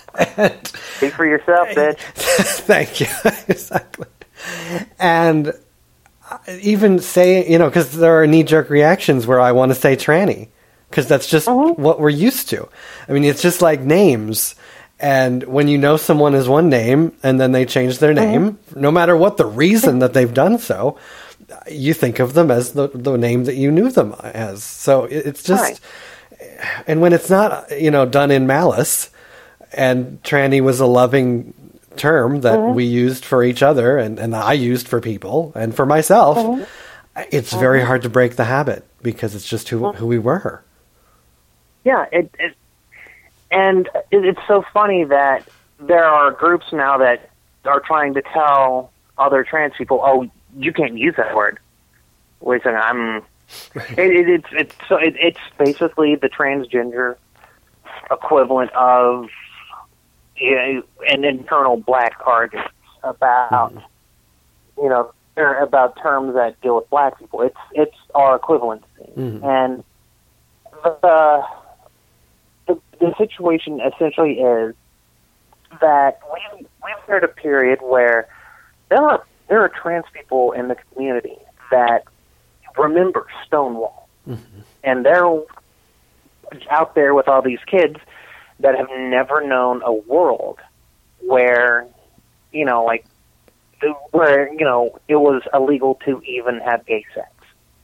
Speak 0.96 1.14
for 1.14 1.26
yourself, 1.26 1.68
bitch. 1.76 1.98
thank 2.60 3.00
you. 3.00 3.06
exactly. 3.48 4.06
And 4.98 5.52
even 6.60 6.98
say, 6.98 7.48
you 7.50 7.58
know, 7.58 7.68
because 7.68 7.92
there 7.92 8.20
are 8.22 8.26
knee 8.26 8.42
jerk 8.42 8.70
reactions 8.70 9.26
where 9.26 9.40
I 9.40 9.52
want 9.52 9.70
to 9.70 9.74
say 9.74 9.96
tranny, 9.96 10.48
because 10.90 11.06
that's 11.08 11.26
just 11.26 11.46
Mhm. 11.48 11.78
what 11.78 12.00
we're 12.00 12.10
used 12.10 12.48
to. 12.50 12.68
I 13.08 13.12
mean, 13.12 13.24
it's 13.24 13.42
just 13.42 13.62
like 13.62 13.80
names. 13.80 14.54
And 15.00 15.44
when 15.44 15.68
you 15.68 15.78
know 15.78 15.96
someone 15.96 16.34
is 16.34 16.48
one 16.48 16.68
name 16.68 17.12
and 17.22 17.40
then 17.40 17.52
they 17.52 17.64
change 17.64 17.98
their 17.98 18.12
name, 18.12 18.58
no 18.74 18.90
matter 18.90 19.16
what 19.16 19.36
the 19.36 19.46
reason 19.46 20.00
that 20.00 20.12
they've 20.12 20.34
done 20.34 20.58
so, 20.58 20.96
you 21.70 21.94
think 21.94 22.18
of 22.18 22.34
them 22.34 22.50
as 22.50 22.72
the, 22.72 22.88
the 22.92 23.16
name 23.16 23.44
that 23.44 23.54
you 23.54 23.70
knew 23.70 23.90
them 23.90 24.14
as. 24.22 24.62
So 24.64 25.04
it- 25.04 25.24
it's 25.26 25.42
just, 25.44 25.62
Right. 25.62 25.80
and 26.86 27.00
when 27.00 27.12
it's 27.12 27.30
not, 27.30 27.70
you 27.80 27.90
know, 27.92 28.04
done 28.06 28.30
in 28.30 28.46
malice, 28.46 29.10
and 29.72 30.18
tranny 30.24 30.60
was 30.60 30.80
a 30.80 30.86
loving 30.86 31.54
term 31.98 32.40
that 32.42 32.58
mm-hmm. 32.58 32.74
we 32.74 32.84
used 32.84 33.24
for 33.24 33.42
each 33.42 33.62
other 33.62 33.98
and, 33.98 34.18
and 34.18 34.34
I 34.34 34.52
used 34.52 34.88
for 34.88 35.00
people 35.00 35.52
and 35.54 35.74
for 35.74 35.86
myself, 35.86 36.38
mm-hmm. 36.38 36.62
it's 37.30 37.52
very 37.52 37.80
mm-hmm. 37.80 37.86
hard 37.88 38.02
to 38.02 38.08
break 38.08 38.36
the 38.36 38.44
habit 38.44 38.84
because 39.02 39.34
it's 39.34 39.48
just 39.48 39.68
who, 39.68 39.92
who 39.92 40.06
we 40.06 40.18
were. 40.18 40.62
Yeah, 41.84 42.06
it, 42.12 42.30
it 42.38 42.54
and 43.50 43.88
it, 44.10 44.24
it's 44.24 44.40
so 44.46 44.64
funny 44.72 45.04
that 45.04 45.48
there 45.80 46.04
are 46.04 46.30
groups 46.30 46.66
now 46.72 46.98
that 46.98 47.30
are 47.64 47.80
trying 47.80 48.14
to 48.14 48.22
tell 48.22 48.90
other 49.16 49.44
trans 49.44 49.74
people, 49.76 50.00
"Oh, 50.02 50.28
you 50.56 50.72
can't 50.72 50.98
use 50.98 51.14
that 51.16 51.34
word." 51.34 51.58
Wait 52.40 52.60
a 52.60 52.64
second, 52.64 52.80
I'm. 52.80 53.22
It, 53.96 53.98
it, 53.98 54.28
it's 54.28 54.48
it's 54.52 54.74
so 54.88 54.96
it, 54.96 55.14
it's 55.18 55.40
basically 55.56 56.14
the 56.14 56.28
transgender 56.28 57.16
equivalent 58.10 58.70
of 58.72 59.30
you 60.40 60.54
know, 60.54 60.82
an 61.08 61.24
internal 61.24 61.76
black 61.76 62.14
argument 62.24 62.70
about 63.02 63.72
you 64.76 64.88
know 64.88 65.10
about 65.36 65.96
terms 66.02 66.34
that 66.34 66.60
deal 66.60 66.76
with 66.76 66.88
black 66.90 67.18
people. 67.18 67.42
It's 67.42 67.56
it's 67.72 67.96
our 68.14 68.38
equivalency, 68.38 68.82
Mhm. 69.16 69.44
and 69.44 69.84
the, 70.82 71.44
the 72.66 72.80
the 73.00 73.14
situation 73.16 73.80
essentially 73.80 74.40
is 74.40 74.74
that 75.80 76.20
we 76.32 76.66
we've 76.84 77.04
heard 77.06 77.24
a 77.24 77.28
period 77.28 77.80
where 77.82 78.28
there 78.88 79.02
are 79.02 79.24
there 79.48 79.60
are 79.62 79.68
trans 79.68 80.04
people 80.12 80.52
in 80.52 80.68
the 80.68 80.76
community 80.92 81.36
that 81.70 82.04
remember 82.76 83.26
Stonewall, 83.46 84.08
and 84.84 85.04
they're 85.04 85.24
out 86.70 86.94
there 86.94 87.14
with 87.14 87.28
all 87.28 87.42
these 87.42 87.58
kids 87.66 87.96
that 88.60 88.76
have 88.76 88.88
never 88.98 89.46
known 89.46 89.82
a 89.84 89.92
world 89.92 90.58
where 91.20 91.86
you 92.52 92.64
know 92.64 92.84
like 92.84 93.04
the- 93.80 93.94
where 94.10 94.52
you 94.52 94.64
know 94.64 94.98
it 95.08 95.16
was 95.16 95.42
illegal 95.54 95.96
to 96.04 96.20
even 96.22 96.58
have 96.60 96.84
gay 96.86 97.04
sex 97.14 97.30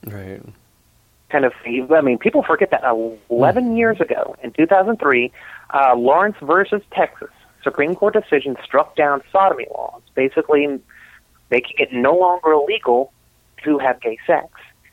Right. 0.07 0.43
kind 1.31 1.45
of 1.45 1.53
I 1.65 2.01
mean, 2.01 2.19
people 2.19 2.43
forget 2.43 2.71
that 2.71 2.85
11 3.31 3.77
years 3.77 4.01
ago, 4.01 4.37
in 4.43 4.53
2003, 4.53 5.33
uh, 5.73 5.95
Lawrence 5.97 6.37
versus 6.43 6.83
Texas, 6.93 7.31
Supreme 7.63 7.95
Court 7.95 8.13
decision 8.15 8.57
struck 8.63 8.95
down 8.97 9.23
sodomy 9.33 9.67
laws, 9.75 10.03
basically 10.15 10.79
making 11.51 11.77
it 11.79 11.93
no 11.93 12.15
longer 12.15 12.53
illegal 12.53 13.13
to 13.65 13.79
have 13.79 14.01
gay 14.01 14.19
sex. 14.27 14.47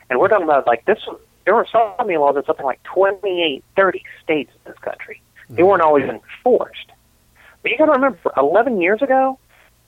And 0.10 0.20
we're 0.20 0.30
talking 0.30 0.46
about 0.46 0.66
like 0.66 0.86
this. 0.86 1.00
There 1.46 1.56
were 1.56 1.68
sodomy 1.70 2.18
laws 2.18 2.38
in 2.38 2.46
something 2.46 2.66
like 2.66 2.82
28, 2.84 3.64
30 3.76 4.04
states 4.24 4.52
in 4.66 4.72
this 4.72 4.80
country. 4.80 5.22
They 5.56 5.64
weren't 5.64 5.82
always 5.82 6.06
enforced. 6.06 6.92
But 7.62 7.72
you 7.72 7.78
got 7.78 7.86
to 7.86 7.92
remember, 7.92 8.20
11 8.38 8.82
years 8.82 9.02
ago 9.02 9.38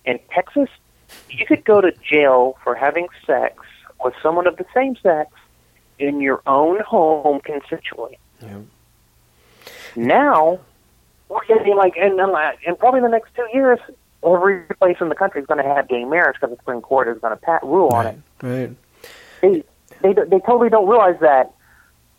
in 0.05 0.19
Texas, 0.33 0.69
you 1.29 1.45
could 1.45 1.63
go 1.63 1.81
to 1.81 1.91
jail 1.91 2.57
for 2.63 2.75
having 2.75 3.07
sex 3.25 3.55
with 4.03 4.13
someone 4.21 4.47
of 4.47 4.57
the 4.57 4.65
same 4.73 4.95
sex 4.97 5.31
in 5.99 6.21
your 6.21 6.41
own 6.45 6.81
home 6.81 7.39
consensually. 7.41 8.17
Yeah. 8.41 8.59
Now, 9.95 10.59
we're 11.29 11.45
getting 11.45 11.75
like, 11.75 11.95
and 11.97 12.17
like 12.17 12.59
and 12.65 12.77
probably 12.77 13.01
the 13.01 13.07
next 13.09 13.33
two 13.35 13.47
years, 13.53 13.79
every 14.25 14.63
place 14.79 14.97
in 14.99 15.09
the 15.09 15.15
country 15.15 15.41
is 15.41 15.47
going 15.47 15.63
to 15.63 15.69
have 15.69 15.87
gay 15.87 16.03
marriage 16.03 16.35
because 16.39 16.55
the 16.55 16.61
Supreme 16.61 16.81
Court 16.81 17.07
is 17.07 17.19
going 17.19 17.31
to 17.31 17.41
pat, 17.41 17.63
rule 17.63 17.89
on 17.89 18.07
it. 18.07 18.19
Right. 18.41 18.75
They, 19.41 19.63
they 20.01 20.13
they 20.13 20.39
totally 20.39 20.69
don't 20.69 20.87
realize 20.87 21.19
that 21.21 21.53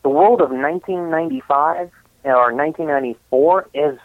the 0.02 0.08
world 0.08 0.40
of 0.40 0.50
1995 0.50 1.90
or 2.24 2.52
1994 2.52 3.68
is 3.74 3.98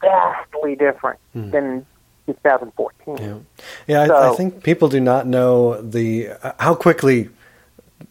vastly 0.00 0.76
different 0.76 1.18
Hmm. 1.32 1.50
than 1.50 1.86
2014. 2.26 3.16
Yeah, 3.18 3.38
yeah. 3.86 4.14
I, 4.14 4.32
I 4.32 4.36
think 4.36 4.62
people 4.62 4.88
do 4.88 5.00
not 5.00 5.26
know 5.26 5.80
the 5.80 6.30
uh, 6.42 6.52
how 6.58 6.74
quickly 6.74 7.28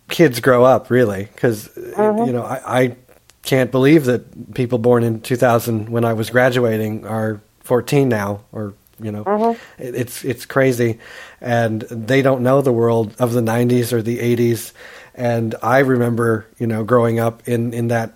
kids 0.10 0.40
grow 0.40 0.64
up, 0.64 0.90
really, 0.90 1.26
because 1.34 1.68
Mm-hmm. 1.70 2.26
you 2.26 2.34
know 2.34 2.44
I, 2.44 2.82
I 2.84 2.96
can't 3.44 3.72
believe 3.72 4.06
that 4.06 4.54
people 4.54 4.78
born 4.78 5.04
in 5.04 5.22
2000 5.22 5.90
when 5.90 6.04
I 6.06 6.14
was 6.14 6.30
graduating 6.30 7.06
are 7.08 7.40
14 7.64 8.10
now, 8.10 8.42
or 8.52 8.74
you 9.02 9.12
know, 9.12 9.24
Mm-hmm. 9.24 9.82
it, 9.82 9.96
it's 9.96 10.26
it's 10.26 10.46
crazy, 10.46 11.00
and 11.42 11.82
they 11.84 12.22
don't 12.22 12.42
know 12.42 12.62
the 12.62 12.74
world 12.74 13.16
of 13.20 13.34
the 13.34 13.42
90s 13.42 13.94
or 13.94 14.02
the 14.02 14.20
80s, 14.20 14.74
and 15.16 15.56
I 15.64 15.80
remember 15.80 16.46
you 16.58 16.68
know 16.68 16.84
growing 16.84 17.20
up 17.20 17.48
in 17.48 17.74
in 17.74 17.88
that 17.90 18.12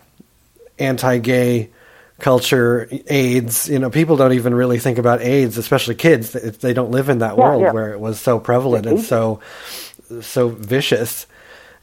anti-gay 0.79 1.69
culture 2.19 2.87
AIDS 3.07 3.67
you 3.67 3.79
know 3.79 3.89
people 3.89 4.15
don't 4.15 4.33
even 4.33 4.53
really 4.53 4.79
think 4.79 4.97
about 4.97 5.21
AIDS 5.21 5.57
especially 5.57 5.95
kids. 5.95 6.31
They 6.31 6.73
don't 6.73 6.91
live 6.91 7.09
in 7.09 7.19
that 7.19 7.37
Yeah, 7.37 7.43
world 7.43 7.61
yeah. 7.63 7.71
where 7.71 7.91
it 7.91 7.99
was 7.99 8.19
so 8.19 8.39
prevalent 8.39 8.85
and 8.85 8.99
mm-hmm. 8.99 9.05
so 9.05 9.41
so 10.21 10.49
vicious 10.49 11.27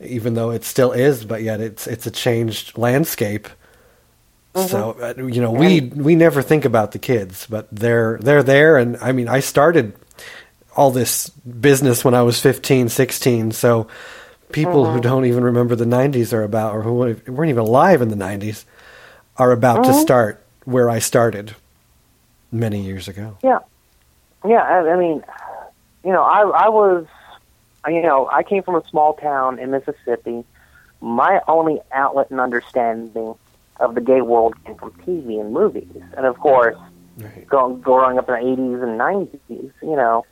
even 0.01 0.35
though 0.35 0.51
it 0.51 0.65
still 0.65 0.93
is 0.93 1.25
but 1.25 1.43
yet 1.43 1.61
it's 1.61 1.87
it's 1.87 2.07
a 2.07 2.11
changed 2.11 2.79
landscape. 2.79 3.49
Mm-hmm. 4.55 4.69
So 4.69 4.97
uh, 5.01 5.15
you 5.23 5.43
know 5.43 5.51
we 5.51 5.81
we 5.81 6.15
never 6.15 6.43
think 6.43 6.65
about 6.65 6.93
the 6.93 6.99
kids 6.99 7.47
but 7.47 7.69
they're 7.71 8.19
they're 8.23 8.43
there. 8.43 8.79
And 8.79 8.97
I 8.99 9.13
mean 9.13 9.29
I 9.29 9.41
started 9.41 9.95
all 10.77 10.91
this 10.91 11.29
business 11.31 12.05
when 12.05 12.15
I 12.15 12.23
was 12.23 12.41
15 12.41 12.89
16 12.89 13.51
so 13.51 13.89
people 14.53 14.87
who 14.87 14.93
mm-hmm. 14.93 15.01
don't 15.01 15.25
even 15.27 15.45
remember 15.45 15.75
the 15.77 15.85
90s 15.85 16.33
are 16.33 16.45
about 16.45 16.75
or 16.75 16.83
who 16.83 16.95
weren't 16.95 17.51
even 17.51 17.59
alive 17.59 18.01
in 18.01 18.09
the 18.09 18.17
90s 18.17 18.65
are 19.41 19.53
about 19.53 19.85
to 19.85 19.91
mm-hmm. 19.91 20.01
start 20.03 20.45
where 20.67 20.91
I 20.91 20.99
started 20.99 21.57
many 22.53 22.83
years 22.83 23.09
ago. 23.09 23.39
Yeah, 23.43 23.61
yeah. 24.47 24.59
I, 24.59 24.93
I 24.93 24.97
mean, 24.97 25.25
you 26.05 26.13
know, 26.13 26.23
I 26.23 26.43
I 26.43 26.69
was, 26.69 27.07
you 27.89 28.03
know, 28.03 28.29
I 28.31 28.43
came 28.43 28.63
from 28.63 28.75
a 28.75 28.87
small 28.89 29.15
town 29.15 29.59
in 29.59 29.71
Mississippi. 29.71 30.45
My 31.01 31.41
only 31.49 31.81
outlet 31.91 32.31
and 32.31 32.39
understanding 32.39 33.35
of 33.79 33.95
the 33.95 34.03
gay 34.03 34.21
world 34.21 34.63
came 34.67 34.77
from 34.77 34.93
TV 35.07 35.41
and 35.41 35.55
movies, 35.55 35.89
and 36.17 36.27
of 36.27 36.39
course, 36.39 36.77
Right. 37.17 37.47
go, 37.47 37.75
growing 37.75 38.19
up 38.19 38.29
in 38.29 38.35
the 38.35 38.41
'80s 38.41 38.83
and 38.83 39.01
'90s, 39.01 39.73
you 39.83 39.97
know, 39.97 40.25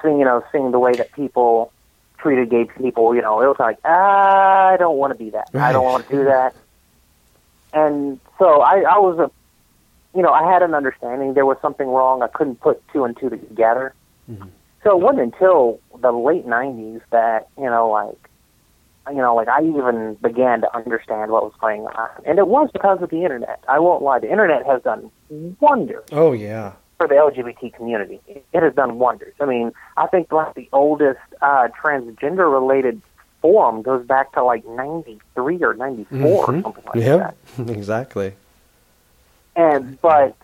seeing 0.00 0.18
you 0.20 0.24
know 0.24 0.44
seeing 0.52 0.70
the 0.70 0.78
way 0.78 0.92
that 0.94 1.10
people 1.12 1.72
treated 2.18 2.50
gay 2.50 2.64
people, 2.64 3.14
you 3.16 3.22
know, 3.22 3.40
it 3.40 3.46
was 3.46 3.58
like 3.58 3.84
I 3.84 4.76
don't 4.78 4.96
want 4.96 5.12
to 5.12 5.18
be 5.18 5.30
that. 5.30 5.50
I 5.54 5.72
don't 5.72 5.84
want 5.84 6.08
to 6.08 6.16
do 6.16 6.24
that. 6.24 6.54
And 7.74 8.20
so 8.38 8.60
I, 8.60 8.84
I 8.88 8.98
was 8.98 9.18
a, 9.18 9.30
you 10.16 10.22
know, 10.22 10.32
I 10.32 10.50
had 10.50 10.62
an 10.62 10.74
understanding 10.74 11.34
there 11.34 11.46
was 11.46 11.56
something 11.60 11.88
wrong. 11.88 12.22
I 12.22 12.28
couldn't 12.28 12.60
put 12.60 12.82
two 12.92 13.04
and 13.04 13.16
two 13.16 13.30
together. 13.30 13.94
Mhm. 14.30 14.48
So 14.84 14.90
it 14.98 15.02
wasn't 15.02 15.32
until 15.34 15.80
the 16.00 16.12
late 16.12 16.46
'90s 16.46 17.00
that 17.10 17.48
you 17.58 17.64
know, 17.64 17.88
like, 17.90 18.28
you 19.10 19.16
know, 19.20 19.34
like 19.34 19.48
I 19.48 19.62
even 19.62 20.14
began 20.22 20.60
to 20.60 20.76
understand 20.76 21.30
what 21.30 21.42
was 21.42 21.52
going 21.60 21.82
on, 21.86 22.08
and 22.24 22.38
it 22.38 22.46
was 22.48 22.70
because 22.72 23.02
of 23.02 23.10
the 23.10 23.22
internet. 23.22 23.62
I 23.68 23.78
won't 23.78 24.02
lie, 24.02 24.18
the 24.20 24.30
internet 24.30 24.64
has 24.66 24.82
done 24.82 25.10
wonders 25.60 26.04
Oh 26.12 26.32
yeah. 26.32 26.72
for 26.98 27.08
the 27.08 27.14
LGBT 27.14 27.74
community. 27.74 28.20
It 28.28 28.62
has 28.62 28.74
done 28.74 28.98
wonders. 28.98 29.34
I 29.40 29.46
mean, 29.46 29.72
I 29.96 30.06
think 30.06 30.30
like 30.32 30.54
the 30.54 30.68
oldest 30.72 31.18
uh, 31.42 31.68
transgender 31.82 32.50
related 32.52 33.00
forum 33.44 33.82
goes 33.82 34.06
back 34.06 34.32
to 34.32 34.42
like 34.42 34.64
'93 34.66 35.62
or 35.62 35.74
'94 35.74 36.18
or 36.18 36.46
Mhm. 36.46 36.62
something 36.62 36.84
like 36.86 36.94
yeah, 36.96 37.32
that. 37.58 37.68
exactly. 37.76 38.32
And 39.54 40.00
but 40.00 40.34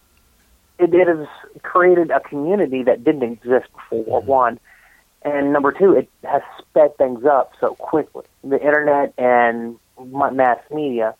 it, 0.78 0.92
it 0.92 1.08
has 1.08 1.26
created 1.62 2.10
a 2.10 2.20
community 2.20 2.82
that 2.82 3.02
didn't 3.02 3.22
exist 3.22 3.68
before. 3.72 4.20
One, 4.20 4.60
and 5.22 5.50
number 5.50 5.72
two, 5.72 5.94
it 5.94 6.10
has 6.24 6.42
sped 6.58 6.98
things 6.98 7.24
up 7.24 7.52
so 7.58 7.74
quickly. 7.76 8.24
The 8.44 8.60
internet 8.60 9.14
and 9.16 9.76
ma- 9.98 10.30
mass 10.30 10.58
media. 10.70 11.14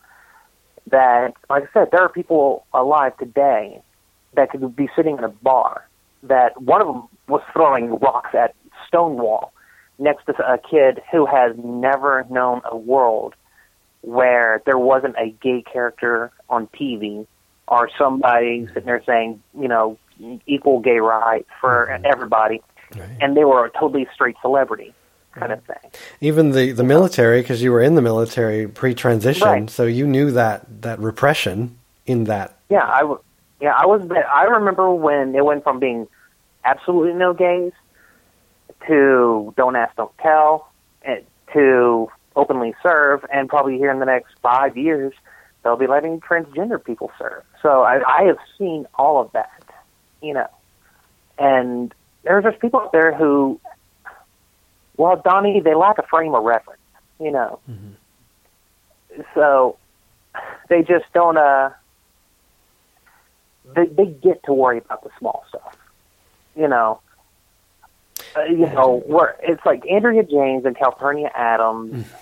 That, 0.88 1.34
like 1.48 1.64
I 1.64 1.72
said, 1.72 1.88
there 1.92 2.02
are 2.02 2.08
people 2.08 2.66
alive 2.74 3.16
today 3.16 3.80
that 4.34 4.50
could 4.50 4.74
be 4.76 4.88
sitting 4.96 5.16
in 5.18 5.24
a 5.24 5.28
bar. 5.28 5.86
That 6.24 6.60
one 6.60 6.80
of 6.82 6.88
them 6.88 7.02
was 7.28 7.42
throwing 7.54 7.90
rocks 8.00 8.34
at 8.34 8.54
Stonewall 8.88 9.52
next 10.00 10.24
to 10.26 10.32
a 10.44 10.58
kid 10.58 11.02
who 11.12 11.26
has 11.26 11.54
never 11.56 12.26
known 12.30 12.62
a 12.64 12.76
world 12.76 13.34
where 14.02 14.62
there 14.64 14.78
wasn't 14.78 15.14
a 15.18 15.30
gay 15.42 15.62
character 15.62 16.32
on 16.48 16.66
TV 16.68 17.26
or 17.68 17.90
somebody 17.98 18.60
mm-hmm. 18.60 18.68
sitting 18.68 18.86
there 18.86 19.02
saying, 19.04 19.42
you 19.58 19.68
know, 19.68 19.98
equal 20.46 20.80
gay 20.80 20.98
rights 20.98 21.48
for 21.60 21.88
mm-hmm. 21.90 22.04
everybody, 22.06 22.62
Right. 22.96 23.08
and 23.20 23.36
they 23.36 23.44
were 23.44 23.66
a 23.66 23.70
totally 23.70 24.08
straight 24.12 24.34
celebrity 24.42 24.92
kind 25.32 25.52
of 25.52 25.62
thing. 25.62 25.90
Even 26.20 26.50
the 26.50 26.72
the 26.72 26.82
military, 26.82 27.40
because 27.40 27.62
you 27.62 27.70
were 27.70 27.80
in 27.80 27.94
the 27.94 28.02
military 28.02 28.66
pre-transition, 28.66 29.46
Right. 29.46 29.70
so 29.70 29.84
you 29.84 30.08
knew 30.08 30.32
that 30.32 30.82
that 30.82 30.98
repression 30.98 31.78
in 32.06 32.24
that. 32.24 32.56
Yeah, 32.68 32.84
I 32.84 33.00
w- 33.00 33.20
yeah, 33.60 33.74
I 33.76 33.86
was. 33.86 34.02
I 34.10 34.44
remember 34.44 34.92
when 34.92 35.36
it 35.36 35.44
went 35.44 35.62
from 35.62 35.78
being 35.78 36.08
absolutely 36.64 37.12
no 37.12 37.32
gays 37.32 37.72
to 38.86 39.54
don't 39.56 39.76
ask, 39.76 39.96
don't 39.96 40.16
tell, 40.18 40.70
and 41.02 41.24
to 41.52 42.10
openly 42.36 42.74
serve, 42.82 43.24
and 43.32 43.48
probably 43.48 43.76
here 43.76 43.90
in 43.90 43.98
the 43.98 44.06
next 44.06 44.34
five 44.42 44.76
years 44.76 45.12
they'll 45.62 45.76
be 45.76 45.86
letting 45.86 46.20
transgender 46.20 46.82
people 46.82 47.10
serve. 47.18 47.42
So 47.62 47.82
I, 47.82 48.00
I 48.06 48.22
have 48.24 48.38
seen 48.58 48.86
all 48.94 49.20
of 49.20 49.32
that, 49.32 49.62
you 50.22 50.32
know, 50.32 50.48
and 51.38 51.94
there's 52.22 52.44
just 52.44 52.60
people 52.60 52.80
out 52.80 52.92
there 52.92 53.14
who, 53.14 53.60
well, 54.96 55.20
Donnie, 55.22 55.60
they 55.60 55.74
lack 55.74 55.98
a 55.98 56.02
frame 56.02 56.34
of 56.34 56.44
reference, 56.44 56.80
you 57.18 57.30
know. 57.30 57.60
So 59.34 59.76
they 60.68 60.82
just 60.82 61.06
don't 61.12 61.36
uh 61.36 61.70
they, 63.74 63.86
they 63.86 64.06
get 64.06 64.42
to 64.44 64.52
worry 64.52 64.78
about 64.78 65.02
the 65.02 65.10
small 65.18 65.44
stuff. 65.48 65.76
You 66.56 66.68
know, 66.68 67.00
uh, 68.36 68.44
you 68.44 68.66
know, 68.66 69.02
where 69.06 69.36
it's 69.42 69.64
like 69.64 69.82
Andrea 69.88 70.22
James 70.22 70.64
and 70.64 70.76
Calpurnia 70.76 71.30
Adams. 71.34 72.06
Hmm. 72.06 72.16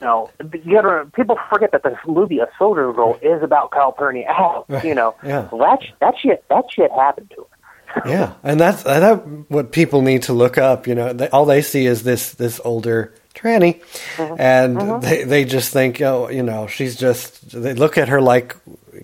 You 0.00 0.06
know, 0.06 0.30
you 0.64 0.74
gotta, 0.74 1.06
people 1.14 1.38
forget 1.48 1.72
that 1.72 1.82
the 1.82 1.96
movie, 2.06 2.38
A 2.38 2.48
Soldier 2.58 2.92
Girl, 2.92 3.18
is 3.22 3.42
about 3.42 3.70
Calpurnia 3.70 4.26
Adams. 4.28 4.84
You 4.84 4.94
know, 4.94 5.14
Yeah. 5.22 5.48
well, 5.50 5.70
that 5.70 5.80
that 6.00 6.14
shit 6.20 6.44
that 6.50 6.64
shit 6.70 6.90
happened 6.92 7.30
to 7.30 7.46
her. 7.46 7.54
yeah, 8.06 8.34
and 8.42 8.58
that's 8.58 8.82
that 8.82 9.26
what 9.48 9.72
people 9.72 10.02
need 10.02 10.22
to 10.24 10.32
look 10.32 10.58
up. 10.58 10.86
You 10.86 10.94
know, 10.94 11.12
they, 11.12 11.28
all 11.28 11.46
they 11.46 11.62
see 11.62 11.86
is 11.86 12.02
this 12.02 12.32
this 12.32 12.60
older 12.64 13.14
tranny, 13.34 13.80
mm-hmm. 14.16 14.34
and 14.38 14.76
mm-hmm. 14.76 15.00
they 15.00 15.24
they 15.24 15.44
just 15.44 15.72
think, 15.72 16.00
oh, 16.00 16.28
you 16.28 16.42
know, 16.42 16.66
she's 16.66 16.96
just. 16.96 17.50
They 17.50 17.74
look 17.74 17.96
at 17.96 18.08
her 18.08 18.20
like 18.20 18.56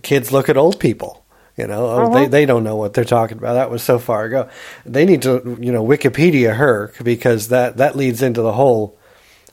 kids 0.03 0.33
look 0.33 0.49
at 0.49 0.57
old 0.57 0.81
people. 0.81 1.25
You 1.57 1.67
know, 1.67 1.87
oh, 1.87 2.07
uh-huh. 2.07 2.15
they 2.15 2.27
they 2.27 2.47
don't 2.47 2.65
know 2.65 2.77
what 2.77 2.95
they're 2.95 3.05
talking 3.05 3.39
about. 3.39 3.55
That 3.55 3.71
was 3.71 3.83
so 3.83 3.99
far 3.99 4.25
ago. 4.25 4.49
They 4.87 5.05
need 5.05 5.23
to 5.23 5.59
you 5.61 5.73
know 5.73 5.85
Wikipedia 5.85 6.57
her 6.57 6.93
because 7.03 7.49
that 7.49 7.77
that 7.77 7.97
leads 7.97 8.23
into 8.23 8.43
the 8.43 8.53
whole 8.53 8.99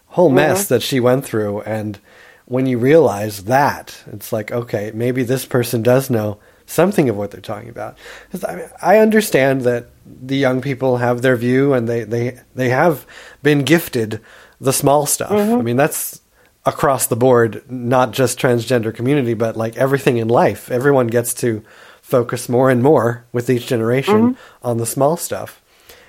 whole 0.08 0.28
uh-huh. 0.28 0.36
mess 0.36 0.68
that 0.68 0.82
she 0.82 1.00
went 1.00 1.26
through. 1.26 1.62
And 1.62 2.00
when 2.46 2.66
you 2.66 2.78
realize 2.78 3.44
that 3.44 4.04
it's 4.08 4.32
like 4.32 4.54
okay 4.54 4.92
maybe 4.94 5.22
this 5.24 5.46
person 5.46 5.84
does 5.84 6.10
know 6.10 6.40
something 6.68 7.10
of 7.10 7.18
what 7.18 7.32
they're 7.32 7.42
talking 7.42 7.70
about. 7.70 7.98
I, 8.48 8.56
mean, 8.56 8.70
I 8.82 8.98
understand 9.00 9.62
that 9.62 9.88
the 10.06 10.36
young 10.36 10.62
people 10.62 10.98
have 10.98 11.22
their 11.22 11.38
view 11.38 11.74
and 11.74 11.88
they, 11.88 12.04
they, 12.04 12.40
they 12.56 12.70
have 12.70 13.08
been 13.42 13.64
gifted 13.64 14.22
the 14.60 14.74
small 14.74 15.06
stuff. 15.06 15.32
Mm-hmm. 15.32 15.60
I 15.60 15.62
mean 15.62 15.78
that's 15.78 16.22
across 16.66 17.08
the 17.08 17.16
board 17.16 17.64
not 17.72 18.12
just 18.12 18.38
transgender 18.38 18.94
community 18.94 19.34
but 19.34 19.56
like 19.56 19.78
everything 19.78 20.18
in 20.18 20.28
life. 20.28 20.70
Everyone 20.70 21.08
gets 21.08 21.34
to 21.36 21.64
focus 22.08 22.48
more 22.48 22.70
and 22.70 22.82
more 22.82 23.26
with 23.34 23.50
each 23.50 23.68
generation 23.68 24.38
on 24.64 24.78
the 24.78 24.86
small 24.86 25.18
stuff 25.18 25.62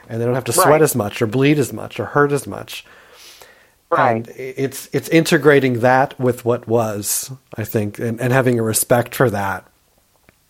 and 0.09 0.21
they 0.21 0.25
don't 0.25 0.35
have 0.37 0.45
to 0.45 0.53
sweat 0.53 0.69
Right. 0.69 0.83
as 0.83 0.95
much 0.95 1.21
or 1.21 1.27
bleed 1.27 1.59
as 1.59 1.73
much 1.73 1.99
or 1.99 2.05
hurt 2.07 2.31
as 2.31 2.47
much 2.47 2.85
Right. 3.91 4.17
and 4.17 4.29
it's 4.37 4.89
it's 4.93 5.09
integrating 5.09 5.81
that 5.81 6.19
with 6.21 6.45
what 6.45 6.69
was, 6.69 7.33
I 7.57 7.65
think, 7.65 7.99
and, 7.99 8.21
and 8.21 8.33
having 8.35 8.59
a 8.59 8.63
respect 8.63 9.15
for 9.15 9.31
that. 9.31 9.65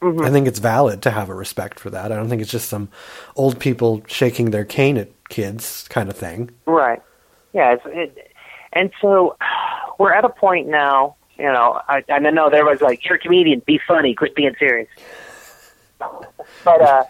Mm-hmm. 0.02 0.24
I 0.24 0.30
think 0.30 0.48
it's 0.48 0.58
valid 0.58 1.02
to 1.02 1.10
have 1.12 1.28
a 1.28 1.34
respect 1.34 1.78
for 1.78 1.88
that. 1.90 2.10
I 2.12 2.16
don't 2.16 2.28
think 2.28 2.42
it's 2.42 2.50
just 2.50 2.68
some 2.68 2.88
old 3.36 3.58
people 3.60 4.02
shaking 4.08 4.50
their 4.50 4.64
cane 4.64 4.96
at 4.96 5.08
kids 5.28 5.86
kind 5.88 6.08
of 6.10 6.16
thing. 6.16 6.50
Right. 6.66 7.00
Yeah. 7.52 7.74
It's, 7.74 7.82
it, 7.86 8.32
and 8.72 8.90
so 9.00 9.36
we're 10.00 10.12
at 10.12 10.24
a 10.24 10.28
point 10.30 10.66
now. 10.68 11.14
You 11.38 11.44
know, 11.44 11.80
I, 11.88 12.02
I 12.08 12.18
know 12.18 12.50
there 12.50 12.64
was 12.64 12.80
like, 12.80 13.04
"You're 13.04 13.14
a 13.14 13.20
comedian. 13.20 13.62
Be 13.64 13.78
funny. 13.86 14.14
Quit 14.14 14.34
being 14.34 14.56
serious." 14.58 14.88
But 15.98 16.80
uh, 16.80 17.04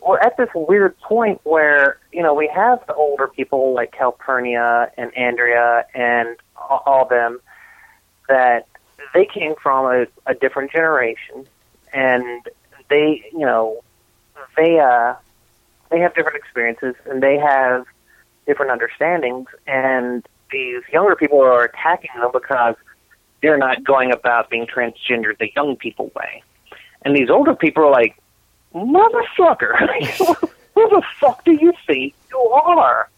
we're 0.00 0.18
at 0.18 0.36
this 0.36 0.48
weird 0.54 0.98
point 1.00 1.40
where 1.44 1.98
you 2.12 2.22
know 2.22 2.34
we 2.34 2.50
have 2.54 2.84
the 2.86 2.94
older 2.94 3.28
people 3.28 3.74
like 3.74 3.92
Calpurnia 3.92 4.90
and 4.96 5.16
Andrea 5.16 5.86
and 5.94 6.36
all, 6.56 7.06
them 7.08 7.40
that 8.28 8.66
they 9.14 9.26
came 9.26 9.54
from 9.62 9.86
a, 9.86 10.06
a 10.30 10.34
different 10.34 10.72
generation, 10.72 11.46
and 11.92 12.48
they 12.88 13.24
you 13.32 13.46
know 13.46 13.82
they 14.56 14.78
uh 14.78 15.14
they 15.90 16.00
have 16.00 16.14
different 16.14 16.36
experiences 16.36 16.94
and 17.06 17.22
they 17.22 17.38
have 17.38 17.84
different 18.46 18.72
understandings 18.72 19.46
and 19.66 20.26
these 20.50 20.82
younger 20.92 21.16
people 21.16 21.40
are 21.40 21.64
attacking 21.64 22.10
them 22.20 22.30
because 22.32 22.74
they're 23.40 23.58
not 23.58 23.82
going 23.82 24.12
about 24.12 24.50
being 24.50 24.66
transgendered 24.66 25.38
the 25.38 25.50
young 25.56 25.76
people 25.76 26.10
way. 26.14 26.42
And 27.04 27.16
these 27.16 27.30
older 27.30 27.54
people 27.54 27.84
are 27.84 27.90
like, 27.90 28.16
Motherfucker, 28.74 29.76
who 30.74 30.88
the 30.88 31.02
fuck 31.20 31.44
do 31.44 31.52
you 31.52 31.72
think 31.86 32.14
you 32.30 32.38
are? 32.38 33.08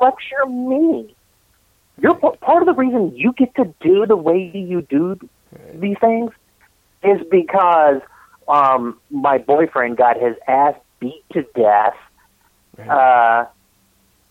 Lecture 0.00 0.46
me. 0.46 1.14
You're 2.00 2.14
part 2.14 2.62
of 2.62 2.66
the 2.66 2.74
reason 2.74 3.14
you 3.16 3.32
get 3.32 3.54
to 3.56 3.72
do 3.80 4.04
the 4.06 4.16
way 4.16 4.50
you 4.54 4.82
do 4.82 5.18
these 5.74 5.96
things 6.00 6.32
is 7.02 7.20
because 7.30 8.00
um, 8.48 8.98
my 9.10 9.38
boyfriend 9.38 9.96
got 9.96 10.20
his 10.20 10.36
ass 10.48 10.74
beat 11.00 11.22
to 11.32 11.44
death, 11.54 11.94
uh, 12.90 13.44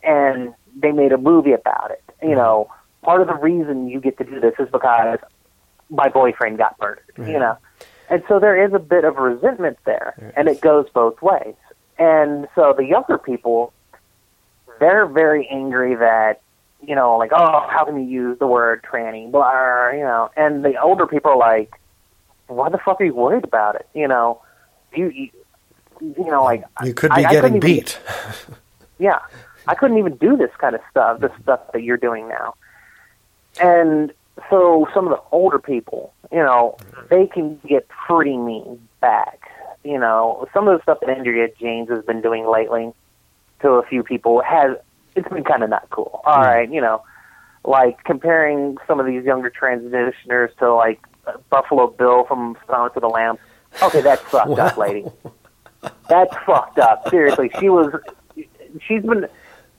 and 0.04 0.54
they 0.76 0.92
made 0.92 1.14
a 1.14 1.18
movie 1.18 1.54
about 1.54 1.92
it. 1.92 2.04
You 2.22 2.36
know, 2.36 2.70
part 3.02 3.22
of 3.22 3.28
the 3.28 3.36
reason 3.36 3.88
you 3.90 4.00
get 4.00 4.18
to 4.18 4.24
do 4.24 4.40
this 4.40 4.54
is 4.60 4.70
because 4.72 5.20
my 5.90 6.10
boyfriend 6.10 6.58
got 6.58 6.76
murdered. 6.82 7.04
You 7.32 7.40
know, 7.40 7.58
and 8.10 8.24
so 8.28 8.40
there 8.40 8.64
is 8.66 8.74
a 8.74 8.80
bit 8.80 9.06
of 9.06 9.18
resentment 9.18 9.78
there, 9.86 10.34
and 10.36 10.48
it 10.48 10.62
goes 10.62 10.88
both 10.94 11.22
ways. 11.22 11.56
And 11.98 12.48
so 12.56 12.74
the 12.76 12.86
younger 12.86 13.18
people, 13.18 13.74
they're 14.80 15.06
very 15.06 15.48
angry 15.48 15.96
that 15.96 16.42
you 16.86 16.96
know, 16.96 17.18
like, 17.18 17.32
oh, 17.34 17.68
how 17.70 17.86
can 17.86 17.98
you 17.98 18.10
use 18.10 18.40
the 18.40 18.48
word 18.48 18.84
tranny, 18.84 19.32
blah, 19.32 19.92
you 19.92 20.00
know, 20.00 20.30
and 20.36 20.64
the 20.64 20.80
older 20.82 21.08
people 21.08 21.32
are 21.32 21.38
like, 21.38 21.80
why 22.48 22.70
the 22.70 22.78
fuck 22.78 23.00
are 23.00 23.06
you 23.06 23.14
worried 23.14 23.44
about 23.44 23.76
it? 23.76 23.88
You 23.94 24.08
know, 24.08 24.42
you, 24.94 25.10
you, 25.10 25.30
you 26.02 26.26
know, 26.26 26.44
like 26.44 26.64
You 26.84 26.94
could 26.94 27.12
be 27.12 27.26
I 27.26 27.32
getting 27.32 27.56
even- 27.56 27.60
beat. 27.62 28.00
yeah, 29.00 29.20
I 29.68 29.76
couldn't 29.76 29.98
even 29.98 30.18
do 30.18 30.36
this 30.36 30.52
kind 30.58 30.76
of 30.76 30.82
stuff, 30.92 31.20
the 31.20 31.30
mm-hmm. 31.30 31.42
stuff 31.44 31.72
that 31.72 31.84
you're 31.84 31.98
doing 31.98 32.28
now. 32.28 32.56
And 33.62 34.12
so 34.50 34.88
some 34.94 35.08
of 35.08 35.12
the 35.12 35.22
older 35.32 35.60
people, 35.60 36.14
you 36.32 36.40
know, 36.40 36.78
they 37.10 37.28
can 37.28 37.60
get 37.68 37.88
pretty 37.88 38.38
mean 38.38 38.88
back. 39.02 39.50
You 39.84 40.00
know, 40.00 40.48
some 40.54 40.68
of 40.68 40.78
the 40.78 40.84
stuff 40.84 41.00
that 41.02 41.10
Andrea 41.10 41.50
James 41.60 41.90
has 41.90 42.04
been 42.06 42.22
doing 42.22 42.48
lately 42.48 42.94
to 43.62 43.70
a 43.70 43.84
few 43.84 44.04
people 44.04 44.42
has 44.42 44.78
it's 45.16 45.28
been 45.28 45.44
kind 45.44 45.64
of 45.64 45.70
not 45.70 45.90
cool. 45.90 46.22
Hmm. 46.24 46.30
All 46.30 46.42
right, 46.42 46.72
you 46.72 46.82
know, 46.82 47.04
like 47.66 48.04
comparing 48.04 48.78
some 48.88 49.00
of 49.00 49.06
these 49.06 49.24
younger 49.24 49.52
transitioners 49.52 50.56
to 50.58 50.74
like 50.74 51.00
Buffalo 51.50 51.88
Bill 51.88 52.26
from 52.26 52.58
Silence 52.68 52.94
of 52.96 53.02
the 53.02 53.10
Lambs. 53.10 53.40
Okay, 53.82 54.02
that's 54.02 54.22
fucked 54.24 54.60
up, 54.60 54.78
lady. 54.78 55.06
That's 56.10 56.36
fucked 56.46 56.80
up. 56.80 57.10
Seriously, 57.10 57.52
she 57.60 57.70
was. 57.70 57.94
She's 58.88 59.04
been. 59.04 59.28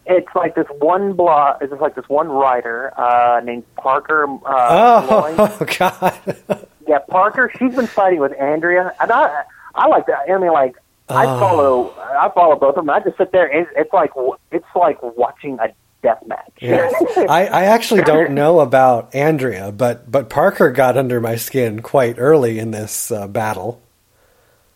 It's 0.07 0.29
like 0.35 0.55
this 0.55 0.67
one 0.79 1.15
blog. 1.15 1.63
It's 1.63 1.73
like 1.81 1.95
this 1.95 2.09
one 2.09 2.29
writer 2.29 2.93
uh, 2.99 3.41
named 3.43 3.65
Parker. 3.77 4.25
Uh, 4.25 5.07
Molloy. 5.09 5.35
Oh, 5.39 5.67
God. 5.79 6.69
Yeah, 6.87 6.99
Parker. 7.09 7.51
She's 7.59 7.75
been 7.75 7.87
fighting 7.87 8.21
with 8.21 8.33
Andrea, 8.39 8.93
and 9.01 9.11
I, 9.11 9.45
I 9.75 9.87
like 9.89 10.07
that. 10.07 10.29
I 10.31 10.37
mean, 10.39 10.53
like 10.53 10.77
I 11.09 11.25
Oh. 11.27 11.39
follow, 11.41 11.95
I 11.99 12.31
follow 12.35 12.57
both 12.57 12.77
of 12.77 12.85
them. 12.85 12.91
I 12.91 13.01
just 13.01 13.17
sit 13.17 13.33
there. 13.33 13.47
And 13.47 13.67
it's 13.77 13.93
like 13.93 14.11
it's 14.51 14.65
like 14.77 14.99
watching 15.03 15.59
a 15.61 15.69
death 16.03 16.23
match. 16.27 16.53
Yeah. 16.61 16.91
I, 17.29 17.47
I 17.47 17.65
actually 17.65 18.03
don't 18.13 18.33
know 18.33 18.61
about 18.61 19.15
Andrea, 19.15 19.73
but, 19.73 20.11
but 20.11 20.29
Parker 20.29 20.71
got 20.71 20.99
under 20.99 21.19
my 21.21 21.37
skin 21.37 21.81
quite 21.81 22.17
early 22.19 22.59
in 22.59 22.71
this 22.73 23.11
uh, 23.11 23.27
battle. 23.27 23.81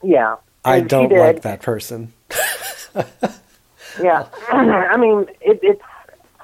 yeah. 0.03 0.37
I 0.65 0.81
don't 0.81 1.11
like 1.13 1.43
that 1.43 1.63
person. 1.63 2.13
Yeah, 4.03 4.27
I 4.49 4.97
mean, 4.97 5.27
it, 5.41 5.61
it's 5.63 5.83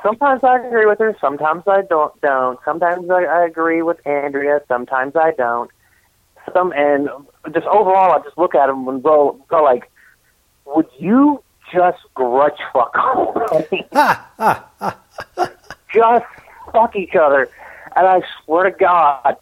sometimes 0.04 0.44
I 0.44 0.58
agree 0.58 0.86
with 0.86 0.98
her, 1.00 1.16
sometimes 1.20 1.64
I 1.66 1.82
don't. 1.82 2.18
Don't. 2.20 2.60
Sometimes 2.64 3.10
I, 3.10 3.24
I 3.24 3.44
agree 3.44 3.82
with 3.82 4.06
Andrea, 4.06 4.60
sometimes 4.68 5.16
I 5.16 5.32
don't. 5.32 5.70
Some 6.52 6.72
and 6.72 7.08
just 7.52 7.66
overall, 7.66 8.12
I 8.12 8.22
just 8.22 8.38
look 8.38 8.54
at 8.54 8.66
them 8.66 8.86
and 8.86 9.02
go, 9.02 9.42
go 9.48 9.62
like, 9.62 9.90
would 10.66 10.88
you 10.98 11.42
just 11.72 11.98
grudge 12.14 12.58
fuck 12.72 12.94
already? 12.98 13.86
just 15.92 16.24
fuck 16.72 16.94
each 16.96 17.14
other, 17.14 17.48
and 17.96 18.06
I 18.06 18.20
swear 18.44 18.70
to 18.70 18.76
God, 18.76 19.36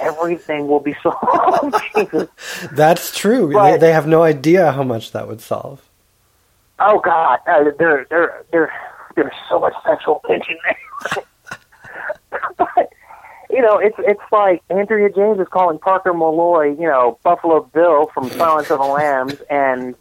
everything 0.00 0.66
will 0.66 0.80
be 0.80 0.96
solved. 1.02 1.76
That's 2.72 3.16
true. 3.16 3.52
They, 3.52 3.78
they 3.78 3.92
have 3.92 4.06
no 4.08 4.22
idea 4.24 4.72
how 4.72 4.82
much 4.82 5.12
that 5.12 5.28
would 5.28 5.40
solve. 5.40 5.88
Oh 6.84 6.98
God, 6.98 7.38
uh, 7.46 7.64
there, 7.78 8.06
there, 8.10 8.44
there, 8.50 8.72
there's 9.14 9.32
so 9.48 9.60
much 9.60 9.74
sexual 9.86 10.20
tension 10.26 10.56
there. 10.64 11.24
but 12.58 12.91
you 13.52 13.60
know, 13.60 13.76
it's 13.76 13.96
it's 13.98 14.22
like 14.32 14.62
Andrea 14.70 15.10
James 15.10 15.38
is 15.38 15.46
calling 15.50 15.78
Parker 15.78 16.14
Molloy, 16.14 16.70
you 16.70 16.86
know, 16.86 17.18
Buffalo 17.22 17.60
Bill 17.74 18.06
from 18.14 18.30
Silence 18.30 18.70
of 18.70 18.78
the 18.78 18.86
Lambs, 18.86 19.34
and 19.50 19.94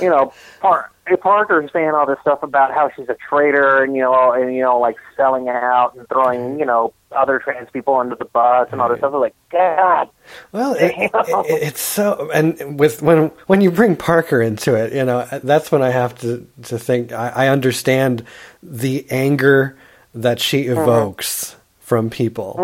you 0.00 0.08
know, 0.08 0.32
Par- 0.60 0.90
Parker's 1.20 1.70
saying 1.72 1.90
all 1.90 2.06
this 2.06 2.18
stuff 2.22 2.42
about 2.42 2.72
how 2.72 2.90
she's 2.96 3.08
a 3.10 3.16
traitor, 3.28 3.82
and 3.82 3.94
you 3.94 4.00
know, 4.00 4.32
and 4.32 4.54
you 4.54 4.62
know, 4.62 4.78
like 4.78 4.96
selling 5.14 5.48
out 5.48 5.94
and 5.94 6.08
throwing, 6.08 6.58
you 6.58 6.64
know, 6.64 6.94
other 7.12 7.38
trans 7.38 7.68
people 7.70 7.96
under 7.96 8.16
the 8.16 8.24
bus 8.24 8.68
and 8.72 8.80
all 8.80 8.88
this 8.88 8.98
stuff. 8.98 9.12
I'm 9.12 9.20
like, 9.20 9.34
God, 9.52 10.08
Well, 10.52 10.72
it, 10.72 10.94
it, 10.96 11.10
it's 11.48 11.82
so, 11.82 12.30
and 12.32 12.80
with 12.80 13.02
when 13.02 13.28
when 13.46 13.60
you 13.60 13.70
bring 13.70 13.94
Parker 13.94 14.40
into 14.40 14.74
it, 14.74 14.94
you 14.94 15.04
know, 15.04 15.28
that's 15.42 15.70
when 15.70 15.82
I 15.82 15.90
have 15.90 16.18
to 16.20 16.46
to 16.62 16.78
think. 16.78 17.12
I, 17.12 17.28
I 17.28 17.48
understand 17.48 18.24
the 18.62 19.06
anger 19.10 19.76
that 20.14 20.40
she 20.40 20.64
mm-hmm. 20.64 20.80
evokes 20.80 21.56
from 21.90 22.08
people. 22.08 22.54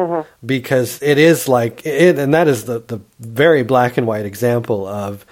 Because 0.46 1.02
it 1.02 1.18
is 1.18 1.48
like 1.48 1.84
it, 1.84 2.16
and 2.16 2.32
that 2.32 2.46
is 2.46 2.64
the 2.64 2.78
the 2.78 3.00
very 3.18 3.64
black 3.64 3.96
and 3.96 4.06
white 4.06 4.24
example 4.24 4.86
of 4.86 5.26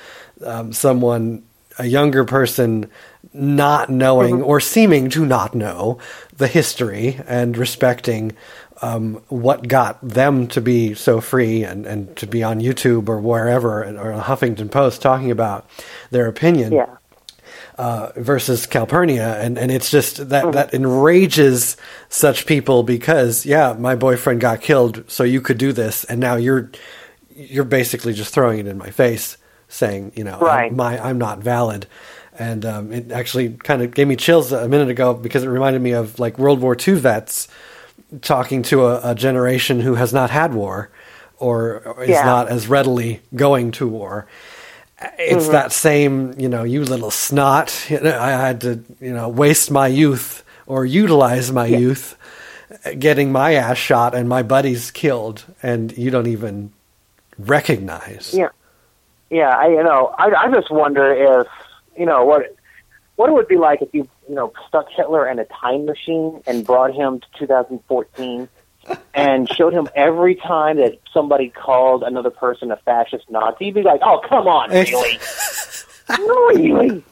um, 0.44 0.72
someone 0.72 1.44
a 1.78 1.86
younger 1.86 2.24
person 2.24 2.90
not 3.32 3.90
knowing 3.90 4.42
or 4.42 4.58
seeming 4.58 5.10
to 5.10 5.24
not 5.24 5.54
know 5.54 5.98
the 6.36 6.48
history 6.48 7.20
and 7.28 7.56
respecting 7.56 8.32
um, 8.82 9.22
what 9.28 9.68
got 9.68 9.96
them 10.02 10.48
to 10.48 10.60
be 10.60 10.94
so 10.94 11.20
free 11.20 11.62
and, 11.62 11.86
and 11.86 12.16
to 12.16 12.26
be 12.26 12.42
on 12.42 12.58
YouTube 12.60 13.08
or 13.08 13.20
wherever 13.20 13.84
or 13.84 14.20
Huffington 14.20 14.72
Post 14.72 15.02
talking 15.02 15.30
about 15.30 15.70
their 16.10 16.26
opinion. 16.26 16.72
Yeah. 16.72 16.96
Uh, 17.76 18.10
versus 18.16 18.66
Calpurnia, 18.66 19.40
and, 19.40 19.58
and 19.58 19.70
it's 19.72 19.90
just 19.90 20.28
that 20.28 20.52
that 20.52 20.74
enrages 20.74 21.76
such 22.08 22.46
people 22.46 22.82
because 22.82 23.44
yeah, 23.44 23.74
my 23.78 23.96
boyfriend 23.96 24.40
got 24.40 24.60
killed, 24.60 25.04
so 25.08 25.24
you 25.24 25.40
could 25.40 25.58
do 25.58 25.72
this, 25.72 26.04
and 26.04 26.20
now 26.20 26.36
you're 26.36 26.70
you're 27.34 27.64
basically 27.64 28.12
just 28.12 28.32
throwing 28.32 28.60
it 28.60 28.66
in 28.66 28.78
my 28.78 28.90
face, 28.90 29.36
saying 29.68 30.12
you 30.14 30.22
know 30.24 30.38
Right. 30.38 30.70
I'm, 30.70 30.76
my 30.76 30.98
I'm 31.04 31.18
not 31.18 31.40
valid, 31.40 31.86
and 32.38 32.64
um, 32.64 32.92
it 32.92 33.10
actually 33.10 33.50
kind 33.50 33.82
of 33.82 33.92
gave 33.92 34.06
me 34.06 34.16
chills 34.16 34.52
a 34.52 34.68
minute 34.68 34.88
ago 34.88 35.14
because 35.14 35.42
it 35.42 35.48
reminded 35.48 35.82
me 35.82 35.92
of 35.92 36.18
like 36.20 36.38
World 36.38 36.60
War 36.60 36.76
II 36.76 36.94
vets 36.94 37.48
talking 38.22 38.62
to 38.62 38.86
a, 38.86 39.10
a 39.10 39.14
generation 39.16 39.80
who 39.80 39.94
has 39.96 40.12
not 40.12 40.30
had 40.30 40.54
war 40.54 40.90
or, 41.38 41.82
or 41.84 42.04
is 42.04 42.10
Yeah. 42.10 42.24
not 42.24 42.48
as 42.48 42.68
readily 42.68 43.20
going 43.34 43.72
to 43.72 43.88
war 43.88 44.26
it's 45.18 45.48
that 45.48 45.72
same, 45.72 46.38
you 46.38 46.48
know, 46.48 46.64
you 46.64 46.84
little 46.84 47.10
snot. 47.10 47.86
You 47.90 48.00
know, 48.00 48.18
I 48.18 48.30
had 48.30 48.60
to, 48.62 48.82
you 49.00 49.12
know, 49.12 49.28
waste 49.28 49.70
my 49.70 49.88
youth 49.88 50.44
or 50.66 50.84
utilize 50.84 51.52
my 51.52 51.66
youth 51.66 52.16
uh, 52.84 52.94
getting 52.98 53.30
my 53.30 53.54
ass 53.54 53.76
shot 53.76 54.14
and 54.14 54.28
my 54.28 54.42
buddies 54.42 54.90
killed, 54.90 55.44
and 55.62 55.96
you 55.96 56.10
don't 56.10 56.26
even 56.26 56.72
recognize. 57.38 58.32
Yeah, 58.34 58.48
yeah. 59.30 59.50
I 59.50 59.68
you 59.68 59.82
know 59.82 60.14
I 60.18 60.30
I 60.34 60.50
just 60.50 60.70
wonder 60.70 61.12
if 61.12 61.46
you 61.96 62.06
know 62.06 62.24
what 62.24 62.56
what 63.16 63.28
it 63.28 63.32
would 63.32 63.48
be 63.48 63.56
like 63.56 63.82
if 63.82 63.92
you 63.92 64.08
you 64.28 64.34
know 64.34 64.52
stuck 64.66 64.88
Hitler 64.90 65.28
in 65.28 65.38
a 65.38 65.44
time 65.44 65.84
machine 65.84 66.42
and 66.46 66.64
brought 66.64 66.94
him 66.94 67.20
to 67.20 67.26
2014 67.38 68.48
and 69.14 69.48
showed 69.48 69.72
him 69.72 69.88
every 69.94 70.34
time 70.34 70.76
that 70.76 70.98
somebody 71.12 71.48
called 71.48 72.02
another 72.02 72.30
person 72.30 72.70
a 72.70 72.76
fascist 72.76 73.30
Nazi. 73.30 73.66
You'd 73.66 73.74
be 73.74 73.82
like, 73.82 74.00
oh 74.02 74.20
come 74.28 74.46
on, 74.46 74.70
really, 74.70 75.18
really. 76.18 77.04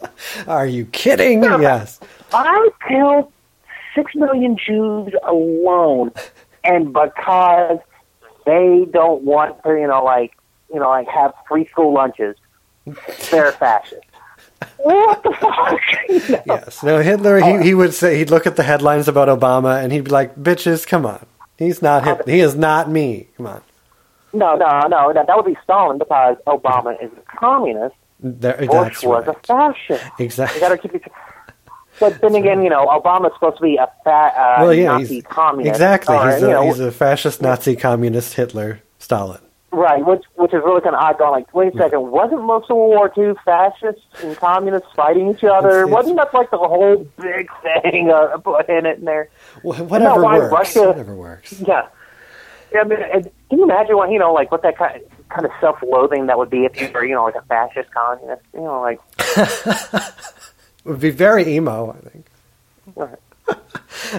Are 0.47 0.67
you 0.67 0.87
kidding? 0.87 1.43
yes. 1.43 2.01
I 2.33 2.71
killed 2.89 3.33
six 3.95 4.15
million 4.15 4.57
Jews 4.57 5.13
alone, 5.25 6.13
and 6.65 6.93
because 6.93 7.79
they 8.47 8.87
don't 8.91 9.23
want 9.23 9.63
to, 9.65 9.71
you 9.71 9.87
know, 9.87 10.03
like, 10.05 10.33
you 10.73 10.81
know, 10.81 10.89
like 10.89 11.09
have 11.09 11.33
free 11.49 11.67
school 11.67 11.93
lunches, 11.93 12.37
they're 13.31 13.53
fascist. 13.53 14.03
What 14.79 15.23
the 15.23 15.33
fuck? 15.33 15.81
You 16.09 16.29
know? 16.37 16.43
Yes. 16.47 16.83
No, 16.83 16.99
Hitler, 17.01 17.39
he, 17.39 17.51
oh. 17.51 17.63
he 17.63 17.75
would 17.75 17.95
say, 17.95 18.19
he'd 18.19 18.31
look 18.31 18.47
at 18.47 18.57
the 18.57 18.63
headlines 18.63 19.09
about 19.09 19.29
Obama 19.29 19.83
and 19.83 19.93
he'd 19.93 20.05
be 20.05 20.11
like, 20.11 20.35
bitches, 20.37 20.87
come 20.87 21.07
on. 21.07 21.25
He's 21.67 21.83
not 21.83 22.05
Hitler. 22.05 22.33
He 22.33 22.41
is 22.41 22.55
not 22.55 22.91
me. 22.91 23.29
Come 23.37 23.47
on. 23.47 23.63
No, 24.33 24.55
no, 24.57 24.87
no. 24.89 25.13
That, 25.13 25.27
that 25.27 25.37
would 25.37 25.47
be 25.47 25.57
Stalin 25.63 25.99
because 25.99 26.37
Obama 26.47 27.03
is 27.03 27.11
a 27.17 27.37
communist. 27.37 27.95
There, 28.21 28.57
Bush 28.57 29.03
was 29.03 29.27
right. 29.27 29.37
a 29.37 29.41
fascist. 29.47 30.05
Exactly. 30.19 30.57
You 30.57 30.61
got 30.61 30.69
to 30.71 30.79
keep 30.79 30.95
it. 30.95 31.13
But 32.01 32.21
then 32.21 32.35
again, 32.35 32.63
you 32.63 32.71
know, 32.71 32.87
Obama's 32.87 33.35
supposed 33.35 33.59
to 33.59 33.63
be 33.63 33.77
a 33.77 33.87
fat 34.05 34.35
uh, 34.35 34.63
well, 34.63 34.73
yeah, 34.75 34.99
Nazi 34.99 35.21
communist. 35.23 35.75
exactly. 35.75 36.17
or, 36.17 36.33
he's, 36.33 36.43
a, 36.43 36.49
know, 36.49 36.63
he's 36.65 36.81
a 36.81 36.91
fascist 36.91 37.43
Nazi 37.43 37.77
communist 37.77 38.35
Hitler 38.35 38.81
Stalin. 38.99 39.41
Right, 39.75 40.05
which 40.05 40.23
which 40.35 40.53
is 40.53 40.61
really 40.65 40.83
kind 40.83 40.95
of 40.95 41.01
odd. 41.03 41.17
Going 41.19 41.31
like, 41.33 41.55
wait 41.55 41.75
a 41.75 41.79
second, 41.79 42.11
wasn't 42.11 42.43
most 42.43 42.71
of 42.71 42.77
World 42.77 42.91
War 42.91 43.13
II 43.17 43.35
fascists 43.43 44.03
and 44.23 44.37
communists 44.37 44.89
fighting 44.95 45.31
each 45.31 45.45
other? 45.45 45.69
It's- 45.69 45.87
it's- 45.87 45.91
wasn't 45.91 46.17
that 46.17 46.35
like 46.35 46.51
the 46.51 46.59
whole 46.59 47.07
big 47.19 47.49
thing 47.63 48.11
uh, 48.11 48.37
put 48.45 48.69
in 48.69 48.85
it 48.85 48.99
in 48.99 49.05
there? 49.07 49.31
Wh- 49.63 49.81
Whatever 49.91 50.23
why 50.23 50.39
works. 50.39 50.53
Russia- 50.53 50.89
Whatever 50.89 51.15
works. 51.15 51.53
Yeah, 51.61 51.87
yeah. 52.73 52.81
I 52.81 52.85
mean, 52.85 52.99
and 53.03 53.25
can 53.51 53.59
you 53.59 53.65
imagine 53.65 53.97
what 53.97 54.11
you 54.11 54.19
know, 54.19 54.33
like 54.33 54.51
what 54.51 54.63
that 54.63 54.77
kind 54.79 54.97
of, 54.97 55.03
kind 55.29 55.45
of 55.47 55.53
self-loathing 55.61 56.27
that 56.27 56.39
would 56.39 56.51
be 56.51 56.65
if 56.65 56.81
you 56.81 56.91
were, 56.93 57.05
you 57.05 57.15
know, 57.15 57.25
like 57.25 57.35
a 57.37 57.43
fascist 57.43 57.91
communist? 57.93 58.43
You 58.55 58.61
know, 58.61 58.81
like 58.81 59.01
It 59.37 60.03
would 60.85 61.01
be 61.01 61.11
very 61.11 61.55
emo, 61.57 61.93
I 61.93 62.09
think. 62.09 62.27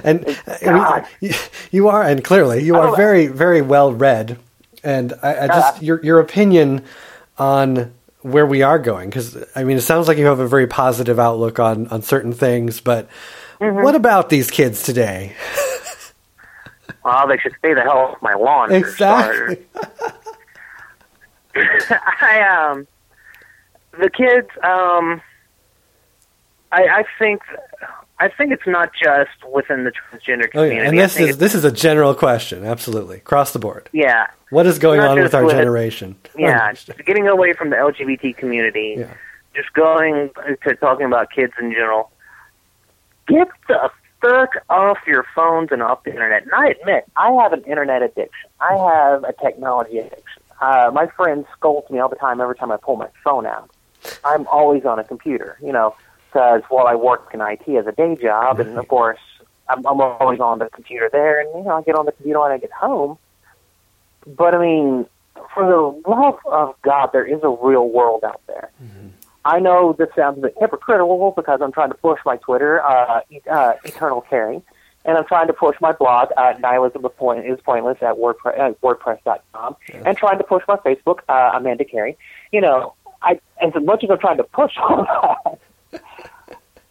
and 0.04 0.26
uh, 0.48 0.58
God. 0.64 1.06
you, 1.20 1.34
you 1.72 1.88
are, 1.90 2.04
and 2.04 2.24
clearly 2.24 2.64
you 2.64 2.76
are 2.76 2.96
very, 2.96 3.28
very 3.28 3.62
well 3.62 3.92
read. 3.94 4.38
And 4.84 5.14
I, 5.24 5.44
I 5.44 5.48
just 5.48 5.78
Uh, 5.78 5.80
your 5.82 6.04
your 6.04 6.20
opinion 6.20 6.84
on 7.38 7.94
where 8.22 8.46
we 8.46 8.62
are 8.62 8.80
going, 8.80 9.10
because 9.10 9.38
I 9.56 9.64
mean, 9.64 9.78
it 9.78 9.82
sounds 9.82 10.08
like 10.08 10.18
you 10.18 10.26
have 10.26 10.40
a 10.40 10.48
very 10.48 10.68
positive 10.68 11.20
outlook 11.20 11.60
on 11.60 11.88
on 11.88 12.02
certain 12.02 12.34
things, 12.34 12.80
but 12.82 13.08
Mm-hmm. 13.64 13.84
what 13.84 13.96
about 13.96 14.30
these 14.30 14.52
kids 14.52 14.84
today? 14.84 15.36
well, 17.06 17.28
they 17.28 17.38
should 17.38 17.54
stay 17.60 17.74
the 17.74 17.82
hell 17.82 17.98
off 17.98 18.22
my 18.22 18.34
lawn. 18.34 18.72
Exactly. 18.74 19.66
I 21.56 22.42
um 22.72 22.88
the 24.00 24.10
kids 24.10 24.50
um 24.64 25.22
I 26.72 26.82
I 26.88 27.04
think 27.20 27.42
I 28.20 28.30
think 28.30 28.52
it's 28.52 28.66
not 28.68 28.92
just 28.94 29.30
within 29.54 29.84
the 29.84 29.92
transgender 29.92 30.46
Oh, 30.48 30.50
community. 30.52 30.76
yeah. 30.78 30.90
And 30.90 30.98
this 31.00 31.18
is 31.20 31.38
this 31.38 31.56
is 31.56 31.64
a 31.64 31.72
general 31.72 32.16
question, 32.16 32.66
absolutely 32.66 33.18
across 33.18 33.52
the 33.54 33.60
board. 33.60 33.90
yeah. 33.92 34.28
What 34.50 34.66
is 34.68 34.78
going 34.80 35.00
on 35.00 35.20
with 35.20 35.34
our 35.34 35.46
with- 35.46 35.56
generation? 35.56 36.16
Yeah, 36.38 36.74
getting 37.06 37.28
away 37.28 37.54
from 37.54 37.70
the 37.72 37.76
LGBT 37.76 38.38
community, 38.38 38.96
Yeah. 39.00 39.14
just 39.56 39.74
going 39.74 40.30
to 40.64 40.76
talking 40.76 41.08
about 41.08 41.32
kids 41.32 41.54
in 41.60 41.72
general. 41.72 42.12
Get 43.28 43.48
the 43.68 43.90
fuck 44.22 44.52
off 44.70 44.98
your 45.06 45.26
phones 45.36 45.70
and 45.72 45.82
off 45.82 46.04
the 46.04 46.12
internet. 46.12 46.44
And 46.44 46.54
I 46.54 46.70
admit, 46.70 47.06
I 47.16 47.32
have 47.42 47.54
an 47.54 47.64
internet 47.64 48.02
addiction. 48.02 48.50
I 48.60 48.76
have 48.76 49.24
a 49.24 49.34
technology 49.34 50.00
addiction. 50.00 50.44
Uh, 50.62 50.92
my 50.94 51.08
friend 51.08 51.46
scolds 51.58 51.90
me 51.90 52.00
all 52.00 52.10
the 52.10 52.16
time 52.16 52.40
every 52.40 52.56
time 52.56 52.72
I 52.72 52.78
pull 52.78 52.96
my 52.96 53.10
phone 53.24 53.46
out. 53.46 53.70
I'm 54.24 54.48
always 54.48 54.86
on 54.86 55.00
a 55.00 55.04
computer, 55.04 55.58
you 55.62 55.72
know, 55.72 55.96
because 56.28 56.62
while 56.70 56.88
I 56.88 56.96
work 56.96 57.32
in 57.34 57.42
IT 57.42 57.68
as 57.68 57.88
a 57.88 57.92
day 57.92 58.16
job, 58.16 58.60
and 58.60 58.78
of 58.78 58.88
course, 58.88 59.20
I'm, 59.70 59.86
I'm 59.86 60.00
always 60.02 60.40
on 60.40 60.60
the 60.60 60.70
computer 60.70 61.10
there, 61.12 61.40
and 61.40 61.50
you 61.56 61.64
know, 61.64 61.78
I 61.78 61.82
get 61.84 61.96
on 61.96 62.06
the 62.06 62.12
computer 62.12 62.40
when 62.40 62.52
I 62.52 62.58
get 62.58 62.72
home. 62.72 63.18
But 64.26 64.56
I 64.56 64.60
mean, 64.60 65.06
for 65.54 65.66
the 65.66 66.10
love 66.10 66.40
of 66.46 66.76
God, 66.82 67.10
there 67.14 67.26
is 67.26 67.42
a 67.44 67.50
real 67.50 67.88
world 67.90 68.24
out 68.24 68.42
there. 68.48 68.72
I 69.46 69.60
know 69.60 69.94
this 69.94 70.10
sounds 70.16 70.38
a 70.38 70.42
bit 70.42 70.56
hypocritical 70.60 71.34
because 71.36 71.60
I'm 71.62 71.72
trying 71.72 71.90
to 71.90 71.98
push 71.98 72.20
my 72.26 72.38
Twitter, 72.38 72.82
uh, 72.84 73.22
uh, 73.52 73.74
Eternal 73.84 74.26
Kerri, 74.32 74.62
and 75.06 75.18
I'm 75.18 75.26
trying 75.26 75.48
to 75.48 75.54
push 75.54 75.76
my 75.82 75.92
blog, 75.92 76.30
uh, 76.38 76.54
Nihilism 76.60 77.06
is 77.06 77.12
Point- 77.18 77.46
is 77.46 77.60
Pointless 77.62 77.98
at 78.02 78.16
WordPress, 78.16 78.58
uh, 78.60 78.74
WordPress.com, 78.82 79.76
and 80.06 80.18
trying 80.18 80.38
to 80.38 80.44
push 80.46 80.64
my 80.68 80.78
Facebook, 80.78 81.20
uh, 81.28 81.52
Amanda 81.56 81.84
Kerri. 81.84 82.16
You 82.52 82.62
know, 82.62 82.94
I 83.22 83.40
as 83.62 83.72
much 83.82 84.04
as 84.04 84.10
I'm 84.10 84.20
trying 84.20 84.38
to 84.38 84.44
push 84.46 84.72
all 84.78 85.04
that, 85.04 85.60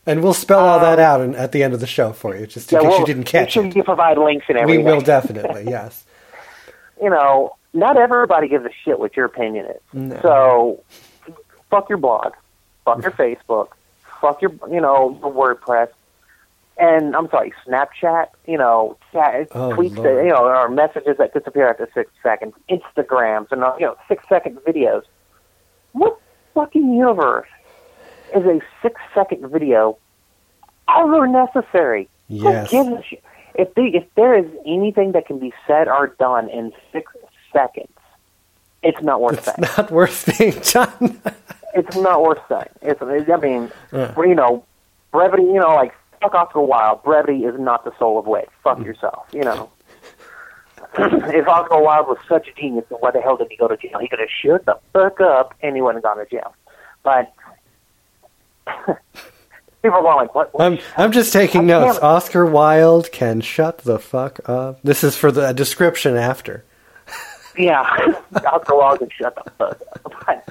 And 0.04 0.20
we'll 0.22 0.34
spell 0.34 0.60
all 0.60 0.80
that 0.80 0.98
out 0.98 1.20
in, 1.20 1.34
at 1.36 1.52
the 1.52 1.62
end 1.62 1.74
of 1.74 1.80
the 1.80 1.86
show 1.86 2.12
for 2.12 2.34
you, 2.36 2.46
just 2.46 2.72
in 2.72 2.78
Um, 2.78 2.84
yeah, 2.84 2.88
case 2.88 2.90
well, 2.90 3.00
you 3.00 3.06
didn't 3.14 3.24
catch 3.24 3.40
make 3.42 3.50
sure 3.50 3.64
it. 3.66 3.76
you 3.76 3.82
provide 3.84 4.18
links 4.18 4.46
and 4.48 4.58
everything. 4.58 4.84
We 4.84 4.92
will 4.92 5.00
definitely, 5.00 5.64
yes. 5.70 6.04
you 7.00 7.08
know, 7.08 7.54
not 7.72 7.96
everybody 7.96 8.48
gives 8.48 8.64
a 8.66 8.70
shit 8.84 8.98
what 8.98 9.16
your 9.16 9.26
opinion 9.26 9.66
is. 9.66 9.80
No. 9.92 10.18
So, 10.20 10.80
fuck 11.70 11.88
your 11.88 11.98
blog, 11.98 12.32
fuck 12.84 13.02
your 13.02 13.12
Facebook, 13.12 13.68
fuck 14.20 14.40
your, 14.42 14.52
you 14.70 14.80
know, 14.80 15.18
your 15.20 15.32
WordPress, 15.32 15.88
and 16.78 17.14
I'm 17.14 17.28
sorry, 17.30 17.52
Snapchat, 17.66 18.28
you 18.46 18.56
know, 18.58 18.96
chat, 19.12 19.48
Oh, 19.52 19.70
tweets 19.70 19.96
Lord. 19.96 20.06
that, 20.18 20.24
you 20.24 20.30
know, 20.30 20.44
or 20.46 20.68
messages 20.68 21.16
that 21.18 21.34
disappear 21.34 21.68
after 21.68 21.88
six 21.94 22.10
seconds, 22.22 22.54
Instagrams, 22.70 23.52
and, 23.52 23.62
uh, 23.62 23.74
you 23.78 23.86
know, 23.86 23.96
six 24.08 24.24
second 24.28 24.56
videos. 24.58 25.02
What 25.92 26.18
fucking 26.54 26.94
universe 26.94 27.48
is 28.34 28.44
a 28.46 28.60
six 28.80 29.00
second 29.14 29.48
video 29.50 29.98
ever 30.88 31.26
necessary? 31.26 32.08
Yes. 32.28 32.70
Who 32.70 32.84
gives 32.84 33.12
a? 33.12 33.22
If, 33.54 33.74
the, 33.74 33.82
if 33.94 34.04
there 34.14 34.34
is 34.38 34.46
anything 34.64 35.12
that 35.12 35.26
can 35.26 35.38
be 35.38 35.52
said 35.66 35.86
or 35.86 36.06
done 36.18 36.48
in 36.48 36.72
six 36.90 37.12
seconds, 37.52 37.92
it's 38.82 39.00
not 39.02 39.20
worth 39.20 39.34
It's 39.38 39.44
saying. 39.46 39.58
not 39.76 39.90
worth 39.90 40.38
being 40.38 40.54
done. 40.62 41.20
It's 41.74 41.96
not 41.96 42.22
worth 42.22 42.40
saying. 42.48 42.68
It's, 42.82 43.00
I 43.02 43.36
mean, 43.36 43.70
Yeah. 43.92 44.14
you 44.18 44.34
know, 44.34 44.64
brevity, 45.10 45.44
you 45.44 45.54
know, 45.60 45.74
like, 45.74 45.94
fuck 46.20 46.34
Oscar 46.34 46.60
Wilde. 46.60 47.02
Brevity 47.02 47.44
is 47.44 47.58
not 47.58 47.84
the 47.84 47.92
soul 47.98 48.18
of 48.18 48.26
wit. 48.26 48.48
Fuck 48.62 48.78
Mm. 48.78 48.84
yourself, 48.86 49.26
you 49.32 49.42
know. 49.42 49.70
if 50.98 51.48
Oscar 51.48 51.80
Wilde 51.80 52.06
was 52.08 52.18
such 52.28 52.48
a 52.48 52.52
genius, 52.52 52.84
then 52.90 52.98
why 53.00 53.10
the 53.10 53.20
hell 53.20 53.36
did 53.36 53.48
he 53.50 53.56
go 53.56 53.68
to 53.68 53.76
jail? 53.76 53.98
He 54.00 54.08
could 54.08 54.18
have 54.18 54.28
shut 54.28 54.66
the 54.66 54.78
fuck 54.92 55.20
up 55.20 55.54
and 55.62 55.74
he 55.74 55.80
wouldn't 55.82 56.04
have 56.04 56.16
gone 56.16 56.24
to 56.24 56.30
jail. 56.30 56.54
But 57.02 57.32
people 59.82 59.98
are 59.98 60.02
going 60.02 60.16
like, 60.16 60.34
"What?" 60.34 60.52
what? 60.54 60.62
I'm 60.64 60.78
I'm 60.96 61.12
just 61.12 61.32
taking 61.32 61.62
I 61.62 61.64
notes. 61.64 61.92
can't- 61.94 62.04
Oscar 62.04 62.46
Wilde 62.46 63.10
can 63.12 63.40
shut 63.40 63.78
the 63.78 63.98
fuck 63.98 64.46
up. 64.48 64.80
This 64.82 65.02
is 65.02 65.16
for 65.16 65.32
the 65.32 65.52
description 65.52 66.16
after. 66.16 66.64
Yeah, 67.56 67.82
Oscar 68.46 68.76
Wilde 68.76 68.98
can 69.00 69.10
shut 69.10 69.34
the 69.34 69.50
fuck 69.52 69.80
up. 69.80 70.12
But, 70.26 70.48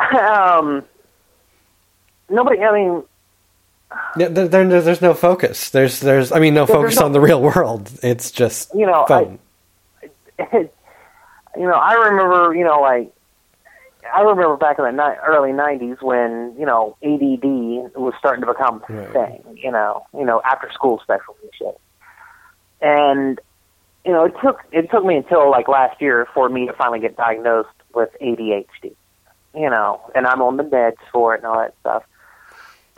um, 0.00 0.84
nobody. 2.28 2.60
I 2.62 2.72
mean, 2.72 3.02
Yeah, 4.16 4.28
there, 4.28 4.48
there, 4.48 4.80
there's 4.82 5.02
no 5.02 5.14
focus. 5.14 5.70
There's 5.70 6.00
there's 6.00 6.32
I 6.32 6.38
mean 6.38 6.54
no 6.54 6.66
focus 6.66 6.98
no- 6.98 7.06
on 7.06 7.12
the 7.12 7.20
real 7.20 7.40
world. 7.42 7.90
It's 8.02 8.30
just 8.30 8.74
You 8.74 8.86
know, 8.86 9.04
I- 9.04 9.06
fun. 9.08 9.38
you 10.52 10.68
know, 11.66 11.72
I 11.74 11.94
remember, 11.94 12.54
you 12.54 12.64
know, 12.64 12.80
like 12.80 13.10
I 14.14 14.20
remember 14.20 14.56
back 14.56 14.78
in 14.78 14.84
the 14.84 14.90
ni- 14.92 15.18
early 15.26 15.50
'90s 15.50 16.02
when 16.02 16.54
you 16.58 16.66
know 16.66 16.96
ADD 17.02 17.94
was 17.98 18.14
starting 18.18 18.44
to 18.44 18.52
become 18.52 18.82
a 18.88 18.92
Right. 18.92 19.12
thing. 19.12 19.58
You 19.62 19.72
know, 19.72 20.06
you 20.14 20.24
know, 20.24 20.40
after 20.44 20.70
school 20.72 21.00
specials 21.02 21.36
and 21.42 21.50
shit. 21.58 21.80
And 22.82 23.40
you 24.04 24.12
know, 24.12 24.24
it 24.26 24.34
took 24.42 24.60
it 24.72 24.90
took 24.90 25.04
me 25.04 25.16
until 25.16 25.50
like 25.50 25.66
last 25.68 26.00
year 26.00 26.28
for 26.34 26.48
me 26.48 26.66
to 26.66 26.72
finally 26.74 27.00
get 27.00 27.16
diagnosed 27.16 27.68
with 27.94 28.10
ADHD. 28.20 28.94
You 29.56 29.70
know, 29.70 30.00
and 30.14 30.26
I'm 30.26 30.42
on 30.42 30.58
the 30.58 30.64
meds 30.64 30.98
for 31.10 31.34
it 31.34 31.38
and 31.38 31.46
all 31.46 31.58
that 31.58 31.74
stuff. 31.80 32.04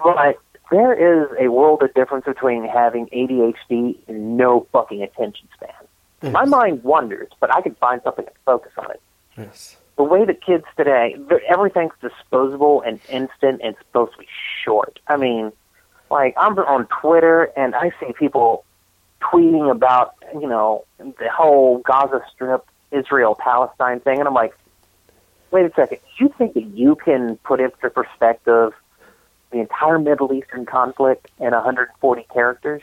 But 0.02 0.38
there 0.70 0.92
is 0.92 1.28
a 1.38 1.48
world 1.48 1.82
of 1.82 1.94
difference 1.94 2.24
between 2.24 2.64
having 2.64 3.06
ADHD 3.06 3.96
and 4.08 4.36
no 4.36 4.66
fucking 4.72 5.02
attention 5.02 5.48
span. 5.54 6.32
My 6.32 6.44
mind 6.44 6.82
wanders, 6.82 7.28
but 7.38 7.54
I 7.54 7.60
can 7.60 7.76
find 7.76 8.00
something 8.02 8.24
to 8.24 8.32
focus 8.44 8.72
on 8.76 8.90
it. 8.90 9.00
Yes. 9.36 9.76
The 9.96 10.02
way 10.02 10.24
that 10.24 10.44
kids 10.44 10.64
today, 10.76 11.16
everything's 11.48 11.92
disposable 12.00 12.82
and 12.82 12.98
instant 13.08 13.60
and 13.62 13.76
supposed 13.78 14.12
to 14.12 14.18
be 14.18 14.28
short. 14.64 14.98
I 15.06 15.16
mean, 15.16 15.52
like 16.10 16.34
I'm 16.36 16.58
on 16.58 16.86
Twitter 16.86 17.52
and 17.56 17.74
I 17.74 17.92
see 18.00 18.12
people 18.18 18.64
tweeting 19.20 19.70
about, 19.70 20.14
you 20.34 20.48
know, 20.48 20.84
the 20.98 21.30
whole 21.32 21.78
Gaza 21.78 22.22
Strip, 22.32 22.66
Israel 22.90 23.36
Palestine 23.38 24.00
thing, 24.00 24.18
and 24.18 24.26
I'm 24.26 24.34
like, 24.34 24.54
wait 25.50 25.66
a 25.66 25.72
second, 25.74 25.98
you 26.18 26.32
think 26.36 26.54
that 26.54 26.64
you 26.66 26.96
can 26.96 27.36
put 27.44 27.60
into 27.60 27.90
perspective 27.90 28.72
the 29.50 29.60
entire 29.60 29.98
Middle 29.98 30.32
Eastern 30.32 30.66
conflict 30.66 31.28
in 31.38 31.52
140 31.52 32.26
characters? 32.32 32.82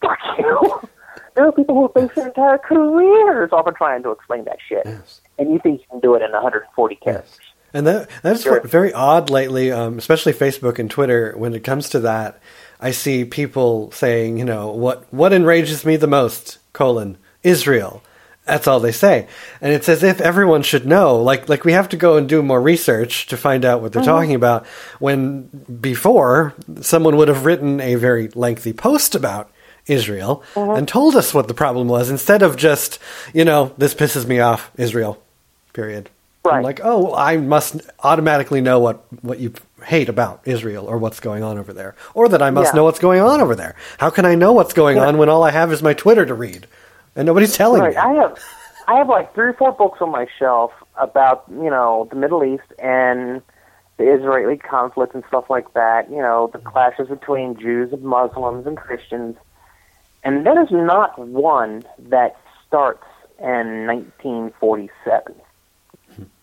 Fuck 0.00 0.18
you. 0.38 0.88
There 1.34 1.46
are 1.46 1.52
people 1.52 1.74
who 1.74 1.88
face 2.00 2.14
their 2.14 2.28
entire 2.28 2.58
careers 2.58 3.50
off 3.52 3.66
of 3.66 3.76
trying 3.76 4.02
to 4.02 4.10
explain 4.10 4.44
that 4.44 4.58
shit. 4.66 4.82
Yes. 4.84 5.20
And 5.38 5.52
you 5.52 5.58
think 5.60 5.80
you 5.80 5.86
can 5.90 6.00
do 6.00 6.14
it 6.14 6.22
in 6.22 6.32
140 6.32 6.94
characters. 6.96 7.38
And 7.72 7.86
that 7.86 8.08
that's 8.22 8.42
Sure. 8.42 8.60
very 8.60 8.92
odd 8.92 9.30
lately, 9.30 9.70
um, 9.70 9.98
especially 9.98 10.32
Facebook 10.32 10.78
and 10.78 10.90
Twitter. 10.90 11.34
When 11.36 11.54
it 11.54 11.62
comes 11.62 11.90
to 11.90 12.00
that, 12.00 12.40
I 12.80 12.92
see 12.92 13.24
people 13.24 13.92
saying, 13.92 14.38
you 14.38 14.44
know, 14.44 14.68
what 14.70 15.04
what 15.12 15.32
enrages 15.32 15.84
me 15.84 15.96
the 15.96 16.06
most? 16.06 16.58
Colon 16.72 17.18
Israel. 17.42 18.02
That's 18.48 18.66
all 18.66 18.80
they 18.80 18.92
say, 18.92 19.28
and 19.60 19.72
it's 19.72 19.88
as 19.90 20.02
if 20.02 20.22
everyone 20.22 20.62
should 20.62 20.86
know. 20.86 21.22
Like 21.22 21.48
like 21.48 21.64
we 21.64 21.72
have 21.72 21.90
to 21.90 21.96
go 21.96 22.16
and 22.16 22.26
do 22.28 22.42
more 22.42 22.60
research 22.60 23.26
to 23.26 23.36
find 23.36 23.64
out 23.64 23.82
what 23.82 23.92
they're 23.92 24.02
mm-hmm. 24.02 24.10
talking 24.10 24.34
about. 24.34 24.66
When 24.98 25.42
before 25.80 26.54
someone 26.80 27.16
would 27.16 27.28
have 27.28 27.44
written 27.44 27.78
a 27.80 27.96
very 27.96 28.28
lengthy 28.28 28.72
post 28.72 29.14
about 29.14 29.50
Israel 29.86 30.42
mm-hmm. 30.54 30.78
and 30.78 30.88
told 30.88 31.14
us 31.14 31.34
what 31.34 31.46
the 31.46 31.54
problem 31.54 31.88
was 31.88 32.08
instead 32.10 32.42
of 32.42 32.56
just 32.56 32.98
you 33.34 33.44
know 33.44 33.74
this 33.76 33.94
pisses 33.94 34.26
me 34.26 34.40
off 34.40 34.70
Israel. 34.76 35.22
Period. 35.74 36.08
I'm 36.46 36.62
like, 36.62 36.80
oh, 36.82 37.14
I 37.14 37.36
must 37.36 37.82
automatically 38.02 38.62
know 38.62 38.78
what, 38.78 39.04
what 39.22 39.38
you 39.38 39.52
hate 39.84 40.08
about 40.08 40.40
Israel 40.46 40.86
or 40.86 40.96
what's 40.96 41.20
going 41.20 41.42
on 41.42 41.58
over 41.58 41.74
there, 41.74 41.94
or 42.14 42.28
that 42.30 42.40
I 42.40 42.50
must 42.50 42.72
Yeah. 42.72 42.76
know 42.78 42.84
what's 42.84 42.98
going 42.98 43.20
on 43.20 43.42
over 43.42 43.54
there. 43.54 43.74
How 43.98 44.08
can 44.08 44.24
I 44.24 44.34
know 44.34 44.54
what's 44.54 44.72
going 44.72 44.96
Yeah. 44.96 45.06
on 45.06 45.18
when 45.18 45.28
all 45.28 45.44
I 45.44 45.50
have 45.50 45.70
is 45.72 45.82
my 45.82 45.92
Twitter 45.92 46.24
to 46.24 46.34
read 46.34 46.66
and 47.18 47.26
nobody's 47.26 47.54
telling 47.56 47.82
Right. 47.82 47.90
me? 47.90 47.96
I 47.96 48.12
have 48.14 48.38
I 48.86 48.94
have 48.96 49.08
like 49.08 49.34
three 49.34 49.48
or 49.48 49.52
four 49.52 49.72
books 49.72 50.00
on 50.00 50.10
my 50.10 50.26
shelf 50.38 50.72
about, 50.96 51.44
you 51.50 51.68
know, 51.68 52.06
the 52.08 52.16
Middle 52.16 52.42
East 52.42 52.72
and 52.78 53.42
the 53.98 54.10
Israeli 54.10 54.56
conflict 54.56 55.14
and 55.14 55.22
stuff 55.28 55.50
like 55.50 55.74
that, 55.74 56.10
you 56.10 56.16
know, 56.22 56.48
the 56.52 56.58
clashes 56.58 57.08
between 57.08 57.58
Jews 57.58 57.92
and 57.92 58.02
Muslims 58.02 58.66
and 58.66 58.78
Christians. 58.78 59.36
And 60.24 60.46
there 60.46 60.58
is 60.62 60.70
not 60.70 61.18
one 61.18 61.82
that 61.98 62.36
starts 62.66 63.04
in 63.38 63.86
1947, 63.86 65.34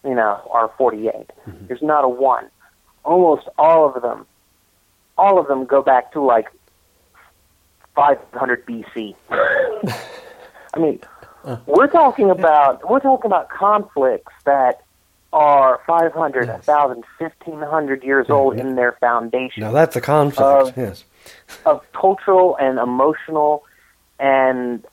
you 0.03 0.13
know, 0.13 0.39
or 0.45 0.71
48. 0.77 1.11
Mm-hmm. 1.13 1.65
There's 1.67 1.81
not 1.81 2.03
a 2.03 2.09
one. 2.09 2.47
Almost 3.03 3.47
all 3.57 3.87
of 3.95 4.01
them, 4.03 4.27
all 5.17 5.39
of 5.39 5.47
them 5.47 5.65
go 5.65 5.81
back 5.81 6.11
to 6.13 6.21
like 6.21 6.47
500 7.95 8.65
BC. 8.67 9.15
I 10.75 10.79
mean, 10.79 10.99
we're 11.65 11.87
talking 11.87 12.29
about 12.29 12.89
we're 12.89 12.99
talking 12.99 13.29
about 13.29 13.49
conflicts 13.49 14.33
that 14.45 14.81
are 15.33 15.81
500, 15.85 16.47
Yes. 16.47 16.67
1,000, 16.67 17.03
1,500 17.17 18.03
years 18.03 18.29
old 18.29 18.57
in 18.57 18.75
their 18.75 18.93
foundation 19.01 19.61
now 19.61 19.71
that's 19.71 19.95
a 19.95 20.01
conflict. 20.01 20.77
Uh, 20.77 20.81
yes. 20.81 21.03
of 21.65 21.81
cultural 21.91 22.55
and 22.57 22.79
emotional 22.79 23.63
and 24.19 24.85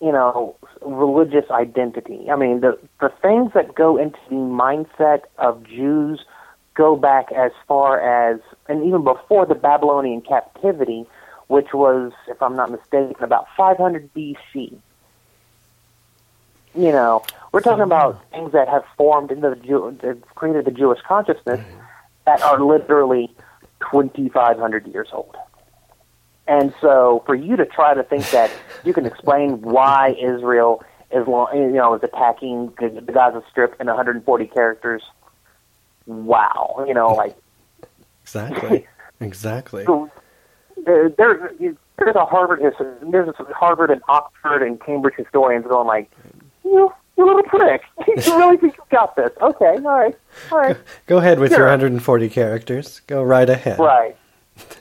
you 0.00 0.12
know 0.12 0.54
religious 0.84 1.50
identity. 1.50 2.30
I 2.30 2.36
mean, 2.36 2.60
the 2.60 2.78
the 3.00 3.10
things 3.22 3.52
that 3.54 3.74
go 3.74 3.96
into 3.96 4.18
the 4.28 4.34
mindset 4.36 5.22
of 5.38 5.64
Jews 5.64 6.24
go 6.74 6.94
back 6.96 7.32
as 7.32 7.52
far 7.66 7.98
as 8.00 8.40
and 8.68 8.84
even 8.84 9.02
before 9.02 9.46
the 9.46 9.54
Babylonian 9.54 10.20
captivity, 10.20 11.06
which 11.48 11.72
was, 11.72 12.12
if 12.28 12.42
I'm 12.42 12.54
not 12.54 12.70
mistaken, 12.70 13.16
about 13.20 13.46
500 13.56 14.12
BC. 14.14 14.76
You 16.76 16.92
know, 16.92 17.22
we're 17.52 17.60
talking 17.60 17.84
mm-hmm. 17.84 17.92
about 17.92 18.30
things 18.30 18.52
that 18.52 18.68
have 18.68 18.84
formed 18.96 19.30
into 19.30 19.50
the 19.50 19.56
Jew, 19.56 19.96
that 20.02 20.20
created 20.34 20.64
the 20.64 20.70
Jewish 20.70 21.00
consciousness 21.06 21.60
that 22.26 22.42
are 22.42 22.60
literally 22.60 23.34
2,500 23.90 24.86
years 24.88 25.08
old. 25.12 25.36
And 26.48 26.72
so, 26.80 27.22
for 27.26 27.34
you 27.34 27.56
to 27.56 27.66
try 27.66 27.94
to 27.94 28.04
think 28.04 28.30
that 28.30 28.50
you 28.84 28.92
can 28.92 29.06
explain 29.06 29.60
why 29.62 30.16
Israel 30.20 30.84
is, 31.10 31.26
you 31.26 31.72
know, 31.72 31.94
is 31.94 32.02
attacking 32.02 32.72
the 32.78 33.12
Gaza 33.12 33.42
Strip 33.50 33.80
in 33.80 33.86
140 33.86 34.46
characters, 34.46 35.02
wow, 36.06 36.84
you 36.86 36.94
know, 36.94 37.08
like 37.14 37.36
Exactly. 38.26 38.86
exactly. 39.20 39.84
there, 40.84 41.06
uh, 41.06 41.08
there, 41.16 41.52
there's 41.96 42.16
a 42.16 42.24
Harvard 42.24 42.60
history, 42.60 42.92
there's 43.02 43.28
a 43.28 43.54
Harvard 43.54 43.92
and 43.92 44.02
Oxford 44.08 44.62
and 44.62 44.80
Cambridge 44.80 45.14
historians 45.16 45.64
going 45.66 45.86
like, 45.86 46.10
you, 46.66 46.92
you 47.16 47.26
little 47.26 47.42
prick, 47.44 47.82
you 48.06 48.14
really 48.38 48.56
think 48.58 48.76
you 48.76 48.84
got 48.90 49.16
this? 49.16 49.30
Okay, 49.40 49.64
all 49.66 49.80
right, 49.80 50.14
all 50.52 50.58
right, 50.58 50.76
Go 51.06 51.18
ahead 51.18 51.38
with 51.38 51.52
your 51.52 51.62
140 51.62 52.28
characters. 52.28 53.00
Go 53.06 53.22
right 53.22 53.48
ahead. 53.48 53.78
right. 53.78 54.16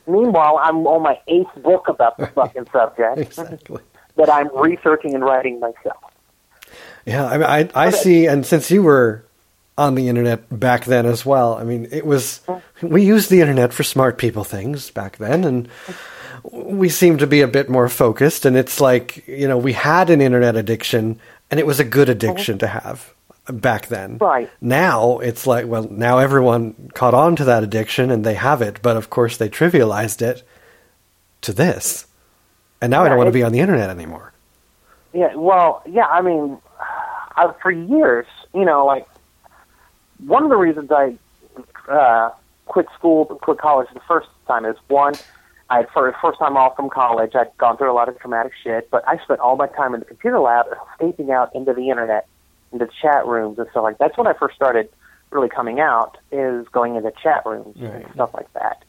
Meanwhile, 0.07 0.59
I'm 0.63 0.88
on 0.88 1.01
my 1.03 1.19
eighth 1.27 1.53
book 1.61 1.88
about 1.89 2.17
the 2.17 2.27
fucking 2.27 2.67
subject 2.71 3.17
Exactly. 3.17 3.81
that 4.15 4.29
I'm 4.29 4.49
researching 4.57 5.13
and 5.13 5.23
writing 5.23 5.59
myself. 5.59 5.97
Yeah, 7.05 7.25
I 7.25 7.38
mean, 7.38 7.43
I, 7.75 7.88
I 7.88 7.89
see, 7.91 8.25
and 8.25 8.45
since 8.45 8.71
you 8.71 8.81
were 8.83 9.25
on 9.77 9.95
the 9.95 10.07
internet 10.07 10.43
back 10.57 10.86
then 10.86 11.05
as 11.05 11.25
well, 11.25 11.55
I 11.55 11.63
mean, 11.65 11.88
it 11.91 12.05
was 12.05 12.39
we 12.81 13.03
used 13.03 13.29
the 13.29 13.41
internet 13.41 13.73
for 13.73 13.83
smart 13.83 14.17
people 14.17 14.43
things 14.45 14.89
back 14.91 15.17
then, 15.17 15.43
and 15.43 15.67
we 16.51 16.88
seemed 16.88 17.19
to 17.19 17.27
be 17.27 17.41
a 17.41 17.47
bit 17.47 17.69
more 17.69 17.89
focused. 17.89 18.45
And 18.45 18.55
it's 18.55 18.79
like 18.79 19.27
you 19.27 19.47
know, 19.47 19.57
we 19.57 19.73
had 19.73 20.09
an 20.09 20.21
internet 20.21 20.55
addiction, 20.55 21.19
and 21.55 21.59
it 21.61 21.65
was 21.65 21.79
a 21.79 21.85
good 21.85 22.09
addiction 22.09 22.57
to 22.57 22.67
have 22.67 23.13
back 23.49 23.87
then. 23.87 24.17
Right. 24.17 24.51
Now 24.59 25.19
it's 25.19 25.47
like, 25.47 25.65
well, 25.65 25.87
now 25.89 26.17
everyone 26.17 26.91
caught 26.93 27.13
on 27.13 27.37
to 27.37 27.45
that 27.45 27.63
addiction 27.63 28.11
and 28.11 28.25
they 28.25 28.33
have 28.33 28.61
it, 28.61 28.81
but 28.81 28.97
of 28.97 29.09
course 29.09 29.37
they 29.37 29.47
trivialized 29.47 30.21
it 30.21 30.43
to 31.39 31.53
this, 31.53 32.07
and 32.81 32.91
now 32.91 33.05
I 33.05 33.07
don't 33.07 33.17
want 33.17 33.29
to 33.29 33.31
be 33.31 33.41
on 33.41 33.53
the 33.53 33.61
internet 33.61 33.89
anymore. 33.89 34.33
Yeah, 35.13 35.33
well, 35.35 35.81
yeah, 35.85 36.07
I 36.07 36.21
mean, 36.21 36.57
I, 36.77 37.53
for 37.61 37.71
years, 37.71 38.27
you 38.53 38.65
know, 38.65 38.85
like 38.85 39.07
one 40.25 40.43
of 40.43 40.49
the 40.49 40.57
reasons 40.57 40.91
I 40.91 41.15
uh, 41.87 42.31
quit 42.65 42.87
school, 42.95 43.23
quit 43.27 43.59
college 43.59 43.87
the 43.93 44.01
first 44.01 44.27
time 44.45 44.65
is 44.65 44.75
one, 44.89 45.13
I 45.70 45.78
had 45.78 45.89
for 45.89 46.13
first 46.22 46.38
time 46.39 46.57
off 46.57 46.76
from 46.76 46.89
college, 46.89 47.32
I'd 47.36 47.55
gone 47.57 47.78
through 47.78 47.91
a 47.91 47.93
lot 47.93 48.07
of 48.07 48.20
traumatic 48.20 48.53
shit, 48.63 48.89
but 48.91 49.07
I 49.07 49.18
spent 49.24 49.39
all 49.39 49.55
my 49.55 49.68
time 49.68 49.93
in 49.95 49.99
the 49.99 50.05
computer 50.05 50.39
lab 50.39 50.68
escaping 50.93 51.32
out 51.32 51.53
into 51.55 51.74
the 51.74 51.89
internet, 51.89 52.28
into 52.72 52.88
chat 53.01 53.26
rooms 53.26 53.57
and 53.57 53.68
stuff 53.72 53.84
like 53.84 53.97
that. 53.97 54.05
That's 54.09 54.18
when 54.18 54.28
I 54.28 54.34
first 54.34 54.55
started 54.55 54.89
really 55.32 55.49
coming 55.49 55.80
out, 55.80 56.18
is 56.32 56.68
going 56.70 56.95
into 56.95 57.11
chat 57.24 57.43
rooms 57.45 57.76
Right. 57.80 58.03
and 58.05 58.13
stuff 58.13 58.34
like 58.34 58.51
that, 58.53 58.84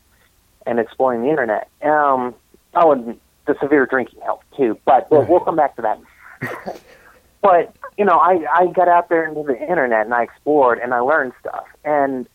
and 0.66 0.78
exploring 0.78 1.22
the 1.22 1.30
internet. 1.30 1.68
Um, 1.82 2.34
oh, 2.74 2.92
and 2.92 3.18
the 3.46 3.56
severe 3.60 3.86
drinking 3.86 4.20
helped 4.22 4.44
too, 4.56 4.78
but 4.84 5.10
we'll, 5.10 5.24
we'll 5.24 5.40
come 5.40 5.56
back 5.56 5.76
to 5.76 5.82
that. 5.82 6.00
but 7.40 7.74
you 7.96 8.04
know, 8.04 8.18
I 8.18 8.44
I 8.52 8.66
got 8.66 8.88
out 8.88 9.08
there 9.08 9.24
into 9.26 9.42
the 9.44 9.58
internet 9.58 10.04
and 10.04 10.12
I 10.14 10.24
explored 10.24 10.78
and 10.78 10.92
I 10.92 10.98
learned 11.00 11.32
stuff, 11.40 11.64
and 11.84 12.28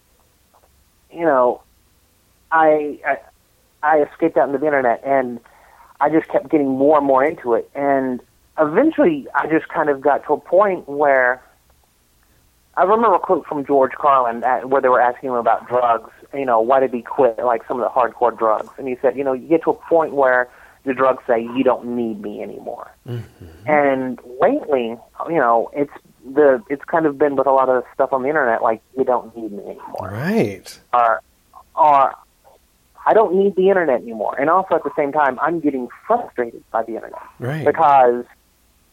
you 1.12 1.26
know, 1.26 1.62
I, 2.52 3.00
I 3.06 3.18
I 3.84 4.02
escaped 4.02 4.38
out 4.38 4.48
into 4.48 4.60
the 4.60 4.66
internet, 4.66 5.02
and 5.06 5.40
I 6.00 6.10
just 6.10 6.28
kept 6.30 6.50
getting 6.50 6.70
more 6.70 6.98
and 6.98 7.06
more 7.06 7.24
into 7.24 7.54
it, 7.54 7.70
and 7.76 8.22
eventually 8.60 9.28
I 9.34 9.48
just 9.48 9.68
kind 9.70 9.90
of 9.90 10.02
got 10.02 10.26
to 10.28 10.34
a 10.34 10.40
point 10.40 10.88
where 10.88 11.42
I 12.78 12.84
remember 12.84 13.16
a 13.16 13.20
quote 13.20 13.46
from 13.46 13.66
George 13.66 13.92
Carlin 13.94 14.44
at, 14.44 14.70
where 14.70 14.82
they 14.82 14.88
were 14.88 15.02
asking 15.02 15.30
him 15.30 15.36
about 15.36 15.68
drugs. 15.68 16.12
You 16.34 16.46
know, 16.46 16.62
why 16.62 16.80
did 16.80 16.94
he 16.94 17.02
quit 17.02 17.40
like 17.40 17.68
some 17.68 17.80
of 17.80 17.84
the 17.84 17.90
hardcore 17.90 18.38
drugs? 18.38 18.70
And 18.78 18.88
he 18.88 18.98
said, 19.02 19.18
you 19.18 19.24
know, 19.24 19.34
you 19.34 19.48
get 19.48 19.64
to 19.64 19.72
a 19.72 19.74
point 19.74 20.14
where 20.14 20.50
the 20.86 20.94
drugs 20.94 21.24
say 21.28 21.42
you 21.42 21.64
don't 21.64 21.86
need 21.86 22.22
me 22.22 22.42
anymore. 22.42 22.92
Mm-hmm. 23.08 23.70
And 23.70 24.20
lately, 24.42 24.98
you 25.30 25.36
know, 25.36 25.70
it's 25.74 25.92
the 26.26 26.64
it's 26.70 26.84
kind 26.86 27.06
of 27.06 27.18
been 27.18 27.36
with 27.36 27.48
a 27.48 27.52
lot 27.52 27.70
of 27.70 27.84
stuff 27.94 28.14
on 28.14 28.24
the 28.24 28.30
internet 28.30 28.62
like 28.62 28.82
you 28.98 29.04
don't 29.04 29.36
need 29.36 29.52
me 29.52 29.64
anymore. 29.64 30.10
Right. 30.12 30.80
Or 30.94 31.22
or 31.76 32.16
I 33.06 33.14
don't 33.14 33.36
need 33.36 33.56
the 33.56 33.70
internet 33.70 34.02
anymore. 34.02 34.36
And 34.40 34.50
also 34.50 34.76
at 34.76 34.84
the 34.84 34.92
same 34.96 35.12
time, 35.12 35.40
I'm 35.42 35.60
getting 35.60 35.90
frustrated 36.06 36.64
by 36.72 36.84
the 36.84 36.96
internet. 36.96 37.22
Right. 37.40 37.66
Because 37.66 38.26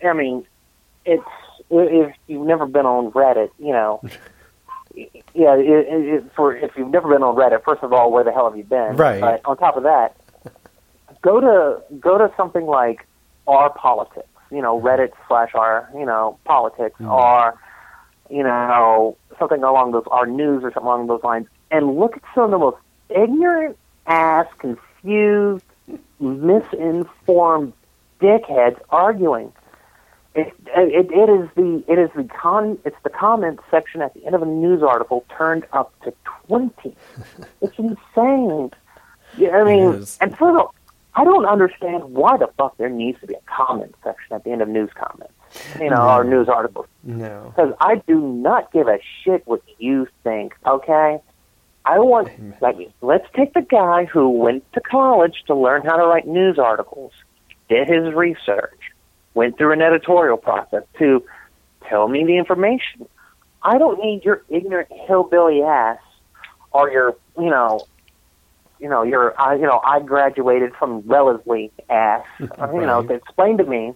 I 0.05 0.13
mean, 0.13 0.47
it's 1.05 1.23
if 1.71 2.15
you've 2.27 2.47
never 2.47 2.67
been 2.67 2.87
on 2.87 3.11
Reddit, 3.13 3.51
you 3.59 3.73
know, 3.73 4.01
yeah, 4.95 5.57
it, 5.57 5.87
it, 5.89 6.25
for 6.35 6.57
if 6.57 6.73
you've 6.77 6.91
never 6.91 7.09
been 7.13 7.23
on 7.23 7.37
Reddit, 7.37 7.63
first 7.65 7.83
of 7.83 7.93
all, 7.93 8.11
where 8.11 8.25
the 8.25 8.33
hell 8.33 8.49
have 8.49 8.57
you 8.57 8.65
been? 8.65 8.97
Right. 8.97 9.21
But 9.21 9.43
on 9.45 9.57
top 9.57 9.77
of 9.77 9.83
that, 9.83 10.17
go 11.23 11.41
to 11.41 11.83
go 11.99 12.19
to 12.19 12.33
something 12.37 12.67
like 12.67 13.07
our 13.47 13.71
politics, 13.71 14.29
you 14.51 14.63
know, 14.63 14.81
Reddit 14.81 15.13
slash 15.27 15.55
our, 15.55 15.91
you 15.95 16.07
know, 16.07 16.39
politics, 16.45 16.99
mm. 17.01 17.11
or 17.11 17.59
you 18.31 18.43
know, 18.43 19.17
something 19.39 19.63
along 19.63 19.93
those 19.93 20.05
our 20.11 20.27
news 20.27 20.63
or 20.63 20.71
something 20.73 20.87
along 20.87 21.07
those 21.07 21.23
lines, 21.23 21.47
and 21.71 21.99
look 21.99 22.17
at 22.17 22.23
some 22.35 22.45
of 22.45 22.51
the 22.51 22.59
most 22.59 22.77
ignorant 23.11 23.77
ass, 24.09 24.47
confused, 24.59 25.65
misinformed 26.19 27.73
dickheads 28.21 28.81
arguing 28.91 29.53
it, 30.39 30.55
it, 30.77 31.11
it 31.11 31.31
is 31.31 31.49
the 31.57 31.85
it 31.89 31.99
is 31.99 32.11
the 32.15 32.25
con 32.25 32.79
it's 32.85 32.97
the 33.03 33.11
comment 33.11 33.61
section 33.71 34.03
at 34.03 34.15
the 34.15 34.25
end 34.25 34.35
of 34.35 34.43
a 34.43 34.47
news 34.47 34.83
article 34.83 35.25
turned 35.37 35.67
up 35.73 35.93
to 36.03 36.13
twenty. 36.25 36.97
it's 37.61 37.79
insane. 37.79 38.71
Yeah, 39.37 39.57
I 39.57 39.65
mean, 39.65 40.05
and 40.21 40.39
further, 40.39 40.65
I 41.15 41.25
don't 41.25 41.45
understand 41.45 42.05
why 42.05 42.37
the 42.37 42.49
fuck 42.57 42.77
there 42.77 42.89
needs 42.89 43.21
to 43.21 43.27
be 43.27 43.35
a 43.35 43.41
comment 43.47 43.95
section 44.05 44.35
at 44.35 44.45
the 44.45 44.51
end 44.51 44.63
of 44.63 44.69
news 44.69 44.91
comments, 44.95 45.35
you 45.79 45.91
know, 45.91 45.97
no. 45.97 46.09
or 46.09 46.25
news 46.25 46.49
articles. 46.49 46.87
No, 47.03 47.53
because 47.55 47.75
I 47.81 47.97
do 48.07 48.21
not 48.21 48.73
give 48.73 48.89
a 48.89 48.99
shit 49.23 49.43
what 49.47 49.63
you 49.79 50.07
think. 50.25 50.55
Okay, 50.67 51.21
I 51.89 51.99
want 52.01 52.29
like 52.61 52.77
let's 53.01 53.27
take 53.35 53.55
the 53.55 53.63
guy 53.63 54.05
who 54.05 54.29
went 54.29 54.71
to 54.75 54.81
college 54.81 55.43
to 55.47 55.55
learn 55.55 55.83
how 55.83 55.97
to 55.97 56.07
write 56.07 56.27
news 56.27 56.59
articles, 56.59 57.13
did 57.71 57.89
his 57.89 58.13
research 58.15 58.79
went 59.33 59.57
through 59.57 59.73
an 59.73 59.81
editorial 59.81 60.37
process 60.37 60.83
to 60.99 61.25
tell 61.89 62.09
me 62.09 62.25
the 62.25 62.37
information. 62.37 63.09
I 63.63 63.79
don't 63.79 63.99
need 64.05 64.25
your 64.25 64.43
ignorant 64.51 64.89
hillbilly 65.07 65.63
ass 65.63 65.99
or 66.73 66.91
your, 66.91 67.17
you 67.39 67.49
know, 67.49 67.87
you 68.79 68.89
know, 68.89 69.03
your, 69.03 69.41
uh, 69.41 69.55
you 69.55 69.63
know, 69.63 69.81
I 69.83 70.01
graduated 70.01 70.75
from 70.75 71.07
Wellesley 71.07 71.73
ass, 71.89 72.25
right. 72.39 72.75
you 72.75 72.81
know, 72.81 73.03
to 73.03 73.15
explain 73.15 73.59
to 73.59 73.65
me 73.65 73.95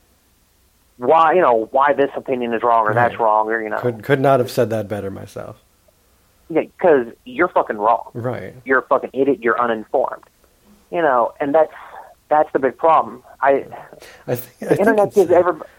why, 0.96 1.34
you 1.34 1.40
know, 1.40 1.68
why 1.72 1.92
this 1.92 2.10
opinion 2.16 2.54
is 2.54 2.62
wrong 2.62 2.84
or 2.84 2.88
right. 2.88 2.94
that's 2.94 3.20
wrong 3.20 3.48
or, 3.48 3.60
you 3.62 3.68
know. 3.68 3.78
Could, 3.78 4.02
could 4.02 4.20
not 4.20 4.40
have 4.40 4.50
said 4.50 4.70
that 4.70 4.88
better 4.88 5.10
myself. 5.10 5.62
Yeah, 6.52 6.62
because 6.62 7.06
you're 7.24 7.48
fucking 7.48 7.78
wrong. 7.78 8.10
Right. 8.12 8.54
You're 8.66 8.80
a 8.80 8.86
fucking 8.86 9.10
idiot. 9.14 9.38
You're 9.40 9.60
uninformed. 9.60 10.24
You 10.90 11.00
know, 11.00 11.32
and 11.40 11.54
that's 11.54 11.72
that's 12.28 12.52
the 12.52 12.58
big 12.58 12.76
problem. 12.76 13.22
I, 13.40 13.64
I 14.26 14.34
think, 14.34 14.70
the 14.70 14.78
internet 14.78 15.14
gives 15.14 15.30
everybody. 15.30 15.70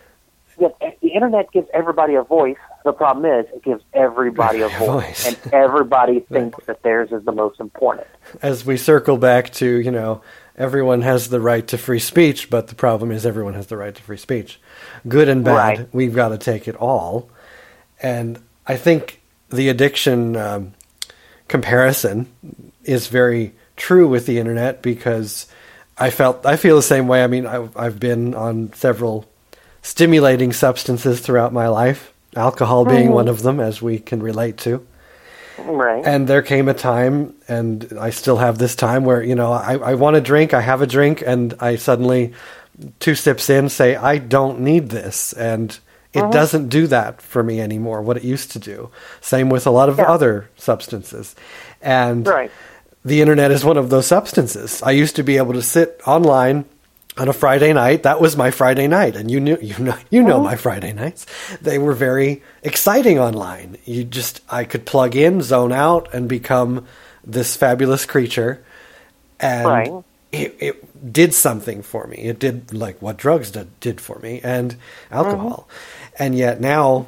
Yeah, 0.60 0.70
the 1.02 1.10
internet 1.10 1.52
gives 1.52 1.68
everybody 1.74 2.16
a 2.16 2.24
voice. 2.24 2.58
The 2.86 2.94
problem 2.94 3.26
is 3.26 3.46
it 3.54 3.64
gives 3.64 3.84
everybody 3.94 4.62
a 4.62 4.70
voice, 4.80 5.28
and 5.28 5.54
everybody 5.54 6.20
thinks 6.32 6.66
that 6.66 6.82
theirs 6.82 7.12
is 7.12 7.24
the 7.26 7.32
most 7.32 7.60
important. 7.60 8.08
As 8.42 8.66
we 8.66 8.78
circle 8.78 9.18
back 9.18 9.52
to, 9.54 9.68
you 9.68 9.92
know, 9.92 10.22
everyone 10.58 11.02
has 11.02 11.30
the 11.30 11.40
right 11.40 11.68
to 11.68 11.78
free 11.78 12.00
speech, 12.00 12.50
but 12.50 12.68
the 12.68 12.76
problem 12.76 13.12
is 13.12 13.26
everyone 13.26 13.54
has 13.54 13.68
the 13.68 13.78
right 13.78 13.94
to 13.94 14.02
free 14.02 14.18
speech. 14.18 14.60
Good 15.08 15.30
and 15.30 15.44
bad, 15.44 15.78
right. 15.78 15.94
we've 15.94 16.16
got 16.16 16.30
to 16.30 16.38
take 16.40 16.68
it 16.68 16.76
all. 16.76 17.30
And 18.02 18.40
I 18.68 18.76
think 18.76 19.23
the 19.54 19.70
addiction 19.70 20.36
um, 20.36 20.74
comparison 21.47 22.28
is 22.84 23.08
very 23.08 23.54
true 23.76 24.08
with 24.08 24.26
the 24.26 24.39
internet 24.39 24.82
because 24.82 25.47
I 25.97 26.10
felt 26.10 26.45
I 26.45 26.58
feel 26.58 26.76
the 26.76 26.82
same 26.82 27.08
way. 27.08 27.24
I 27.24 27.28
mean, 27.28 27.45
I, 27.45 27.68
I've 27.76 27.99
been 27.99 28.34
on 28.34 28.74
several 28.74 29.26
stimulating 29.82 30.54
substances 30.54 31.20
throughout 31.20 31.54
my 31.54 31.68
life, 31.68 32.12
alcohol 32.36 32.86
being 32.86 33.06
mm-hmm. 33.06 33.14
one 33.14 33.28
of 33.28 33.43
them, 33.43 33.60
as 33.60 33.82
we 33.82 33.99
can 33.99 34.22
relate 34.24 34.58
to. 34.60 34.86
Right. 35.60 36.04
And 36.04 36.28
there 36.28 36.41
came 36.41 36.68
a 36.68 36.74
time, 36.74 37.36
and 37.47 37.93
I 37.99 38.10
still 38.10 38.38
have 38.38 38.58
this 38.58 38.76
time 38.76 39.06
where 39.06 39.22
you 39.22 39.36
know 39.36 39.51
I, 39.51 39.78
I 39.78 39.93
want 39.93 40.16
a 40.16 40.22
drink, 40.22 40.54
I 40.54 40.62
have 40.62 40.82
a 40.82 40.88
drink, 40.88 41.24
and 41.26 41.54
I 41.60 41.76
suddenly 41.76 42.34
two 42.99 43.14
sips 43.14 43.49
in 43.49 43.70
say 43.70 43.95
I 43.95 44.18
don't 44.18 44.62
need 44.62 44.89
this, 44.89 45.34
and 45.34 45.78
it 46.14 46.20
mm-hmm. 46.20 46.32
doesn't 46.32 46.70
do 46.70 46.88
that 46.88 47.22
for 47.22 47.43
me 47.43 47.59
anymore. 47.59 48.01
What 48.01 48.18
it 48.18 48.24
used 48.24 48.51
to 48.51 48.59
do. 48.59 48.91
Same 49.22 49.49
with 49.49 49.66
a 49.66 49.72
lot 49.72 49.89
of 49.89 49.97
yeah. 49.97 50.11
other 50.11 50.49
substances, 50.57 51.36
and. 51.82 52.28
Right 52.28 52.51
the 53.05 53.22
internet 53.22 53.51
is 53.51 53.66
one 53.66 53.78
of 53.78 53.89
those 53.89 54.07
substances. 54.07 54.82
I 54.82 54.91
used 54.91 55.18
to 55.18 55.24
be 55.24 55.38
able 55.38 55.53
to 55.53 55.61
sit 55.61 55.99
online 56.05 56.66
on 57.18 57.28
a 57.28 57.34
Friday 57.34 57.74
night. 57.74 58.03
That 58.03 58.22
was 58.22 58.38
my 58.38 58.51
Friday 58.51 58.88
night, 58.88 59.16
and 59.16 59.30
you 59.30 59.39
knew 59.39 59.57
you 59.61 59.78
know 59.80 59.97
you 60.09 60.24
know 60.24 60.41
my 60.41 60.55
Friday 60.55 60.93
nights. 60.93 61.26
They 61.61 61.78
were 61.78 61.93
very 61.93 62.43
exciting 62.64 63.20
online. 63.20 63.78
You 63.86 64.03
just 64.03 64.41
I 64.49 64.64
could 64.64 64.86
plug 64.86 65.16
in, 65.16 65.41
zone 65.41 65.72
out, 65.72 66.14
and 66.14 66.30
become 66.30 66.88
this 67.24 67.55
fabulous 67.55 68.05
creature, 68.05 68.64
and 69.39 69.68
right. 69.68 70.03
it, 70.32 70.55
it 70.59 71.14
did 71.14 71.34
something 71.34 71.82
for 71.82 72.07
me. 72.07 72.18
It 72.18 72.39
did 72.39 72.74
like 72.74 73.01
what 73.01 73.18
drugs 73.18 73.51
did, 73.51 73.80
did 73.80 73.99
for 73.99 74.20
me, 74.20 74.39
and 74.43 74.76
alcohol. 75.11 75.68
Mm-hmm. 75.68 76.03
And 76.18 76.36
yet 76.36 76.61
now 76.61 77.07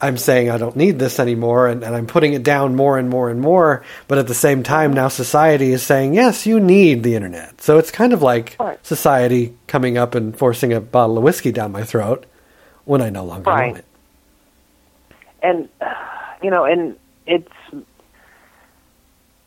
I'm 0.00 0.16
saying 0.16 0.48
I 0.48 0.58
don't 0.58 0.76
need 0.76 0.98
this 0.98 1.18
anymore 1.18 1.66
and, 1.66 1.82
and, 1.82 1.94
I'm 1.94 2.06
putting 2.06 2.32
it 2.32 2.44
down 2.44 2.76
more 2.76 2.98
and 2.98 3.10
more 3.10 3.30
and 3.30 3.40
more. 3.40 3.84
But 4.06 4.18
at 4.18 4.28
the 4.28 4.34
same 4.34 4.62
time, 4.62 4.92
now 4.92 5.08
society 5.08 5.72
is 5.72 5.82
saying, 5.82 6.14
yes, 6.14 6.46
you 6.46 6.60
need 6.60 7.02
the 7.02 7.16
internet. 7.16 7.60
So 7.60 7.78
it's 7.78 7.90
kind 7.90 8.12
of 8.12 8.22
like 8.22 8.56
right. 8.60 8.84
society 8.86 9.54
coming 9.66 9.98
up 9.98 10.14
and 10.14 10.36
forcing 10.36 10.72
a 10.72 10.80
bottle 10.80 11.18
of 11.18 11.24
whiskey 11.24 11.50
down 11.50 11.72
my 11.72 11.82
throat 11.82 12.26
when 12.84 13.02
I 13.02 13.10
no 13.10 13.24
longer 13.24 13.50
right. 13.50 13.72
want 13.72 13.78
it. 13.78 13.84
And, 15.42 15.68
you 16.42 16.50
know, 16.50 16.64
and 16.64 16.96
it's, 17.26 17.52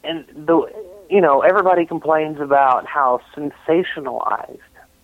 and 0.04 0.26
the, 0.36 0.70
you 1.10 1.22
know, 1.22 1.42
everybody 1.42 1.86
complains 1.86 2.42
about 2.42 2.86
how 2.86 3.22
sensationalized 3.36 4.60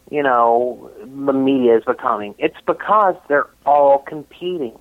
you 0.10 0.24
know, 0.24 0.92
the 1.00 1.34
media 1.34 1.78
is 1.78 1.84
becoming. 1.86 2.36
It's 2.38 2.60
because 2.66 3.16
they're 3.28 3.50
all 3.66 4.00
competing 4.00 4.78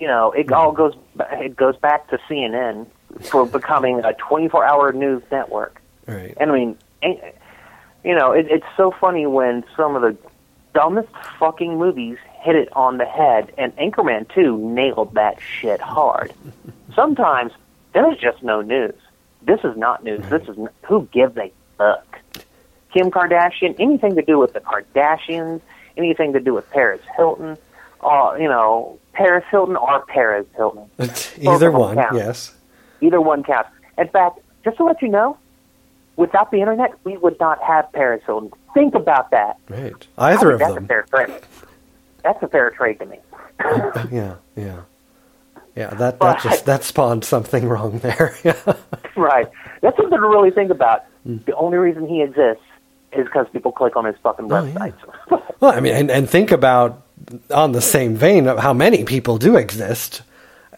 you 0.00 0.06
know, 0.06 0.32
it 0.32 0.50
all 0.50 0.72
goes 0.72 0.94
it 1.32 1.54
goes 1.54 1.76
back 1.76 2.08
to 2.08 2.18
CNN 2.28 2.86
for 3.20 3.46
becoming 3.58 4.00
a 4.00 4.12
24-hour 4.14 4.92
news 4.92 5.22
network. 5.30 5.80
Right. 6.06 6.34
And 6.40 6.50
I 6.50 6.54
mean, 6.54 6.78
eh, 7.02 7.14
you 8.02 8.14
know, 8.14 8.32
it, 8.32 8.46
it's 8.50 8.66
so 8.76 8.90
funny 8.90 9.26
when 9.26 9.62
some 9.76 9.94
of 9.94 10.02
the 10.02 10.16
dumbest 10.74 11.10
fucking 11.38 11.76
movies 11.78 12.16
hit 12.40 12.56
it 12.56 12.70
on 12.72 12.96
the 12.96 13.04
head, 13.04 13.52
and 13.58 13.76
Anchorman 13.76 14.32
2 14.34 14.56
nailed 14.56 15.14
that 15.14 15.38
shit 15.40 15.80
hard. 15.80 16.32
Sometimes 16.94 17.52
there's 17.92 18.16
just 18.18 18.42
no 18.42 18.62
news. 18.62 18.94
This 19.42 19.60
is 19.64 19.76
not 19.76 20.02
news. 20.02 20.22
This 20.30 20.48
is 20.48 20.56
who 20.86 21.06
gives 21.12 21.36
a 21.36 21.52
fuck. 21.76 22.09
Kim 22.92 23.10
Kardashian, 23.10 23.74
anything 23.78 24.16
to 24.16 24.22
do 24.22 24.38
with 24.38 24.52
the 24.52 24.60
Kardashians, 24.60 25.60
anything 25.96 26.32
to 26.32 26.40
do 26.40 26.54
with 26.54 26.68
Paris 26.70 27.00
Hilton, 27.16 27.56
uh, 28.02 28.34
you 28.38 28.48
know, 28.48 28.98
Paris 29.12 29.44
Hilton 29.50 29.76
or 29.76 30.04
Paris 30.06 30.46
Hilton. 30.56 30.88
Either 31.40 31.70
one, 31.70 31.96
counts. 31.96 32.16
yes. 32.16 32.54
Either 33.00 33.20
one 33.20 33.42
counts. 33.42 33.70
In 33.98 34.08
fact, 34.08 34.40
just 34.64 34.76
to 34.78 34.84
let 34.84 35.00
you 35.02 35.08
know, 35.08 35.36
without 36.16 36.50
the 36.50 36.60
internet, 36.60 36.92
we 37.04 37.16
would 37.16 37.38
not 37.40 37.62
have 37.62 37.90
Perez 37.92 38.22
Hilton. 38.26 38.50
Think 38.74 38.94
about 38.94 39.30
that. 39.30 39.58
Right. 39.68 40.06
Either 40.18 40.52
of 40.52 40.58
that's 40.60 40.74
them. 40.74 40.84
A 40.84 40.86
fair 40.86 41.02
trade. 41.02 41.40
That's 42.22 42.42
a 42.42 42.48
fair 42.48 42.70
trade 42.70 42.98
to 43.00 43.06
me. 43.06 43.18
yeah, 44.10 44.36
yeah. 44.56 44.82
Yeah, 45.76 45.94
that, 45.94 46.18
that 46.20 46.42
just 46.42 46.66
that 46.66 46.82
spawned 46.84 47.24
something 47.24 47.66
wrong 47.66 48.00
there. 48.00 48.36
right. 49.16 49.48
That's 49.80 49.96
something 49.96 50.18
to 50.18 50.28
really 50.28 50.50
think 50.50 50.70
about. 50.70 51.04
Mm. 51.26 51.44
The 51.44 51.54
only 51.54 51.78
reason 51.78 52.08
he 52.08 52.22
exists 52.22 52.64
is 53.12 53.24
because 53.26 53.46
people 53.52 53.72
click 53.72 53.96
on 53.96 54.04
his 54.04 54.16
fucking 54.22 54.48
website. 54.48 54.94
Oh, 55.04 55.14
yeah. 55.30 55.38
well, 55.60 55.72
I 55.72 55.80
mean, 55.80 55.94
and, 55.94 56.10
and 56.10 56.28
think 56.28 56.52
about 56.52 57.06
on 57.50 57.72
the 57.72 57.80
same 57.80 58.16
vein 58.16 58.46
of 58.46 58.58
how 58.58 58.72
many 58.72 59.04
people 59.04 59.38
do 59.38 59.56
exist. 59.56 60.22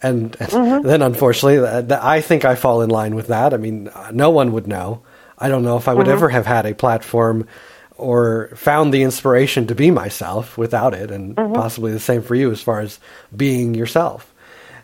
And, 0.01 0.35
and 0.39 0.49
mm-hmm. 0.49 0.87
then, 0.87 1.01
unfortunately, 1.01 1.95
I 1.95 2.21
think 2.21 2.43
I 2.45 2.55
fall 2.55 2.81
in 2.81 2.89
line 2.89 3.15
with 3.15 3.27
that. 3.27 3.53
I 3.53 3.57
mean, 3.57 3.89
no 4.11 4.29
one 4.29 4.51
would 4.53 4.67
know. 4.67 5.03
I 5.37 5.49
don't 5.49 5.63
know 5.63 5.77
if 5.77 5.87
I 5.87 5.93
would 5.93 6.05
Mm-hmm. 6.07 6.13
ever 6.13 6.29
have 6.29 6.45
had 6.45 6.65
a 6.65 6.75
platform 6.75 7.47
or 7.95 8.49
found 8.55 8.93
the 8.93 9.03
inspiration 9.03 9.67
to 9.67 9.75
be 9.75 9.91
myself 9.91 10.57
without 10.57 10.93
it, 10.93 11.11
and 11.11 11.35
Mm-hmm. 11.35 11.53
possibly 11.53 11.91
the 11.91 11.99
same 11.99 12.21
for 12.21 12.35
you 12.35 12.51
as 12.51 12.61
far 12.61 12.79
as 12.81 12.99
being 13.35 13.73
yourself. 13.75 14.33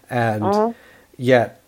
And 0.10 0.44
Mm-hmm. 0.44 0.72
yet, 1.18 1.59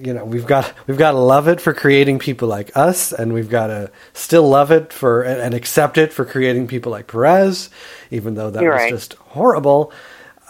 you 0.00 0.14
know, 0.14 0.24
we've 0.24 0.46
got 0.46 0.72
we've 0.86 0.98
got 0.98 1.12
to 1.12 1.18
love 1.18 1.48
it 1.48 1.60
for 1.60 1.74
creating 1.74 2.18
people 2.18 2.48
like 2.48 2.76
us, 2.76 3.12
and 3.12 3.32
we've 3.32 3.50
got 3.50 3.68
to 3.68 3.90
still 4.12 4.48
love 4.48 4.70
it 4.70 4.92
for 4.92 5.22
and 5.22 5.40
and 5.40 5.54
accept 5.54 5.98
it 5.98 6.12
for 6.12 6.24
creating 6.24 6.66
people 6.66 6.90
like 6.92 7.06
Perez, 7.06 7.70
even 8.10 8.34
though 8.34 8.50
that 8.50 8.62
You're 8.62 8.72
was 8.72 8.80
right. 8.82 8.90
just 8.90 9.14
horrible. 9.14 9.92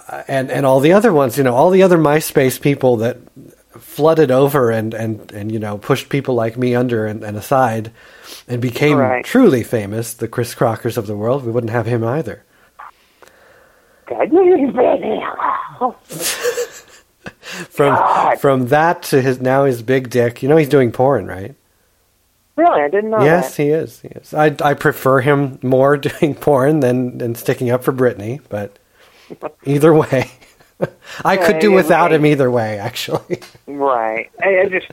Uh, 0.08 0.22
and 0.28 0.50
and 0.50 0.64
all 0.66 0.80
the 0.80 0.92
other 0.92 1.12
ones, 1.12 1.36
you 1.38 1.44
know, 1.44 1.54
all 1.54 1.70
the 1.70 1.82
other 1.82 1.98
MySpace 1.98 2.60
people 2.60 2.96
that 2.98 3.18
flooded 3.78 4.30
over 4.30 4.70
and 4.70 4.94
and 4.94 5.30
and 5.32 5.52
you 5.52 5.58
know 5.58 5.78
pushed 5.78 6.08
people 6.08 6.34
like 6.34 6.56
me 6.56 6.74
under 6.74 7.06
and, 7.06 7.22
and 7.24 7.36
aside, 7.36 7.90
and 8.48 8.60
became 8.60 8.98
Right. 8.98 9.24
truly 9.24 9.62
famous, 9.62 10.14
the 10.14 10.28
Chris 10.28 10.54
Crockers 10.54 10.96
of 10.96 11.06
the 11.06 11.16
world. 11.16 11.44
We 11.44 11.52
wouldn't 11.52 11.72
have 11.72 11.86
him 11.86 12.04
either. 12.04 12.44
God, 17.52 17.58
you're 17.58 17.64
very- 17.66 17.70
From 17.70 17.94
God. 17.94 18.40
from 18.40 18.66
that 18.68 19.02
to 19.04 19.20
his 19.22 19.40
now 19.40 19.64
his 19.64 19.82
big 19.82 20.10
dick. 20.10 20.42
You 20.42 20.48
know, 20.48 20.56
he's 20.56 20.68
doing 20.68 20.92
porn, 20.92 21.26
right? 21.26 21.54
Really, 22.56 22.82
I 22.82 22.88
didn't 22.88 23.10
know 23.10 23.22
yes, 23.22 23.56
that. 23.56 23.62
he 23.62 23.68
is. 23.70 24.00
He 24.00 24.08
is. 24.08 24.34
I 24.34 24.54
I 24.62 24.74
prefer 24.74 25.20
him 25.20 25.58
more 25.62 25.96
doing 26.08 26.34
porn 26.34 26.80
than 26.80 27.18
than 27.18 27.34
sticking 27.34 27.70
up 27.70 27.82
for 27.84 27.92
Britney, 27.92 28.40
but 28.48 28.78
either 29.64 29.94
way, 29.94 30.30
I 31.24 31.36
could 31.36 31.58
do 31.58 31.72
without 31.72 32.10
right. 32.10 32.12
him 32.12 32.26
either 32.26 32.50
way. 32.50 32.78
Actually, 32.78 33.40
Right. 33.66 34.30
I, 34.42 34.60
I 34.60 34.66
just. 34.68 34.88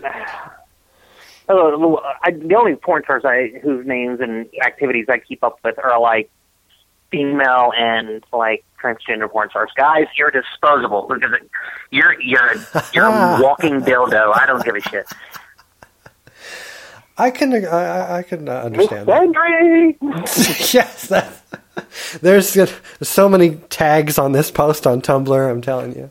Oh, 1.49 2.01
I, 2.23 2.31
the 2.31 2.55
only 2.55 2.75
porn 2.75 3.03
stars 3.03 3.23
I 3.25 3.51
whose 3.61 3.85
names 3.85 4.19
and 4.21 4.47
activities 4.65 5.05
I 5.09 5.17
keep 5.19 5.43
up 5.43 5.59
with 5.63 5.77
are 5.83 5.99
like 5.99 6.29
female 7.11 7.71
and 7.77 8.23
like 8.33 8.63
transgender 8.81 9.29
porn 9.29 9.49
stars. 9.49 9.71
Guys, 9.75 10.05
you're 10.17 10.31
disposable 10.31 11.07
because 11.07 11.31
you're 11.91 12.19
you're 12.21 12.53
you're 12.93 13.05
a 13.05 13.39
walking 13.41 13.81
dildo. 13.81 14.35
I 14.37 14.45
don't 14.45 14.63
give 14.63 14.75
a 14.75 14.81
shit. 14.81 15.05
I 17.17 17.31
can 17.31 17.53
I, 17.65 18.17
I- 18.17 18.23
can 18.23 18.47
uh, 18.47 18.61
understand. 18.63 19.07
that. 19.07 19.17
Yes, 20.73 21.07
that, 21.07 21.31
there's 22.21 22.55
so 23.01 23.27
many 23.29 23.55
tags 23.69 24.17
on 24.19 24.31
this 24.33 24.51
post 24.51 24.85
on 24.85 25.01
Tumblr. 25.01 25.49
I'm 25.51 25.61
telling 25.61 25.95
you, 25.95 26.09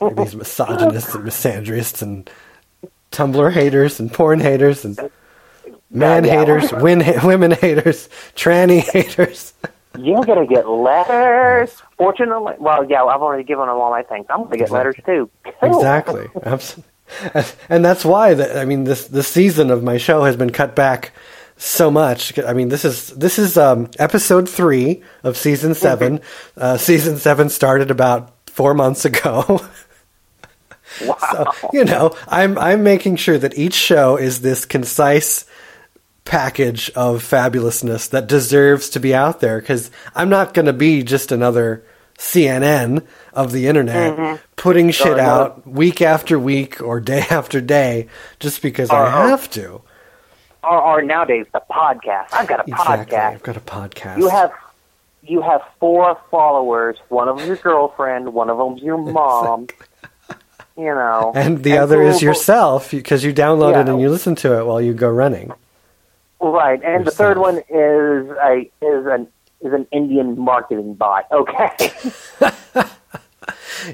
like 0.00 0.16
these 0.16 0.34
misogynists 0.36 1.14
and 1.14 1.24
misandrists 1.26 2.02
and 2.02 2.30
Tumblr 3.12 3.52
haters 3.52 4.00
and 4.00 4.12
porn 4.12 4.40
haters 4.40 4.84
and 4.84 4.98
man 5.90 6.24
Yeah, 6.24 6.32
yeah. 6.32 6.38
haters, 6.40 6.72
win, 6.82 7.02
women 7.24 7.50
haters, 7.52 8.08
tranny 8.34 8.80
haters. 8.92 9.52
You're 9.98 10.24
gonna 10.24 10.46
get 10.46 10.68
letters. 10.68 11.82
Fortunately, 11.98 12.54
well, 12.58 12.84
yeah, 12.88 13.02
I've 13.04 13.20
already 13.20 13.42
given 13.44 13.66
them 13.66 13.76
all 13.76 13.90
my 13.90 14.02
things. 14.04 14.26
I'm 14.30 14.44
gonna 14.44 14.56
get 14.56 14.70
letters 14.70 14.96
too. 15.04 15.28
Exactly. 15.62 16.28
Absolutely. 16.42 16.84
And 17.68 17.84
that's 17.84 18.04
why 18.04 18.34
the, 18.34 18.60
I 18.60 18.64
mean 18.64 18.84
this 18.84 19.08
this 19.08 19.26
season 19.26 19.70
of 19.72 19.82
my 19.82 19.98
show 19.98 20.22
has 20.22 20.36
been 20.36 20.50
cut 20.50 20.76
back 20.76 21.10
so 21.56 21.90
much. 21.90 22.38
I 22.38 22.52
mean 22.52 22.68
this 22.68 22.84
is 22.84 23.08
this 23.08 23.36
is 23.36 23.58
um, 23.58 23.90
episode 23.98 24.48
three 24.48 25.02
of 25.24 25.36
season 25.36 25.74
7 25.74 26.20
Uh, 26.56 26.76
season 26.76 27.16
seven 27.16 27.48
started 27.48 27.90
about 27.90 28.32
four 28.46 28.74
months 28.74 29.04
ago. 29.04 29.60
Wow. 31.04 31.16
So, 31.32 31.68
you 31.72 31.84
know, 31.84 32.12
I'm 32.28 32.56
I'm 32.58 32.82
making 32.84 33.16
sure 33.16 33.38
that 33.38 33.56
each 33.58 33.74
show 33.74 34.16
is 34.16 34.40
this 34.40 34.64
concise 34.64 35.46
package 36.24 36.90
of 36.90 37.22
fabulousness 37.22 38.08
that 38.10 38.26
deserves 38.26 38.88
to 38.90 39.00
be 39.00 39.14
out 39.14 39.40
there 39.40 39.60
because 39.60 39.90
I'm 40.14 40.28
not 40.28 40.54
going 40.54 40.66
to 40.66 40.72
be 40.72 41.02
just 41.02 41.32
another 41.32 41.82
CNN 42.18 43.04
of 43.32 43.52
the 43.52 43.66
internet 43.66 44.40
putting 44.56 44.90
shit 44.90 45.18
out 45.18 45.66
week 45.66 46.02
after 46.02 46.38
week 46.38 46.80
or 46.82 47.00
day 47.00 47.20
after 47.30 47.60
day 47.60 48.08
just 48.38 48.60
because 48.62 48.90
I 48.90 49.06
Uh-huh. 49.06 49.28
have 49.28 49.50
to. 49.52 49.80
or, 50.62 50.78
or 50.82 51.02
nowadays 51.02 51.46
the 51.52 51.62
podcast. 51.70 52.26
I've 52.32 52.46
got 52.46 52.60
a 52.60 52.70
Exactly. 52.70 53.16
podcast. 53.16 53.32
I've 53.34 53.42
got 53.42 53.56
a 53.56 53.60
podcast. 53.60 54.18
You 54.18 54.28
have 54.28 54.52
you 55.22 55.42
have 55.42 55.62
four 55.78 56.18
followers. 56.30 56.96
One 57.08 57.28
of 57.28 57.36
them's 57.36 57.48
your 57.48 57.56
girlfriend. 57.56 58.32
One 58.34 58.50
of 58.50 58.58
them's 58.58 58.82
your 58.82 58.98
mom. 59.12 59.68
You 60.76 60.84
know, 60.94 61.32
and 61.34 61.62
the 61.62 61.76
other 61.78 62.00
is 62.02 62.22
yourself 62.22 62.90
because 62.90 63.22
you 63.24 63.34
download 63.34 63.78
it 63.80 63.88
and 63.88 64.00
you 64.00 64.08
listen 64.08 64.34
to 64.36 64.58
it 64.58 64.64
while 64.64 64.80
you 64.80 64.94
go 64.94 65.08
running. 65.10 65.52
Right, 66.40 66.82
and 66.82 67.04
the 67.04 67.10
third 67.10 67.38
one 67.38 67.58
is 67.58 68.30
a 68.42 68.70
is 68.80 69.06
an 69.06 69.28
is 69.60 69.72
an 69.74 69.86
Indian 69.92 70.38
marketing 70.38 70.94
bot. 70.94 71.26
Okay, 71.30 71.92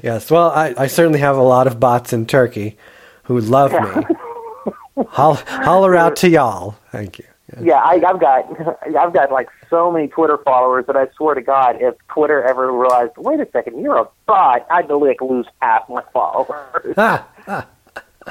Yes, 0.03 0.29
well, 0.29 0.49
I, 0.51 0.73
I 0.77 0.87
certainly 0.87 1.19
have 1.19 1.37
a 1.37 1.41
lot 1.43 1.67
of 1.67 1.79
bots 1.79 2.13
in 2.13 2.25
Turkey 2.25 2.77
who 3.23 3.39
love 3.39 3.71
me. 3.71 4.05
Holl, 5.09 5.35
holler 5.45 5.95
out 5.95 6.15
to 6.17 6.29
y'all. 6.29 6.75
Thank 6.91 7.19
you. 7.19 7.25
yeah, 7.61 7.75
I, 7.75 8.01
I've 8.07 8.19
got 8.19 8.45
I've 8.97 9.13
got 9.13 9.31
like 9.31 9.47
so 9.69 9.91
many 9.91 10.07
Twitter 10.07 10.39
followers 10.43 10.85
that 10.87 10.95
I 10.95 11.07
swear 11.15 11.35
to 11.35 11.41
God, 11.41 11.77
if 11.79 11.95
Twitter 12.07 12.43
ever 12.43 12.71
realized, 12.71 13.11
wait 13.17 13.39
a 13.39 13.47
second, 13.51 13.79
you're 13.79 13.97
a 13.97 14.07
bot, 14.25 14.65
I'd 14.71 14.89
like 14.89 15.21
lose 15.21 15.45
half 15.61 15.87
my 15.87 16.01
followers. 16.13 16.95
Ah, 16.97 17.27
ah. 17.47 17.67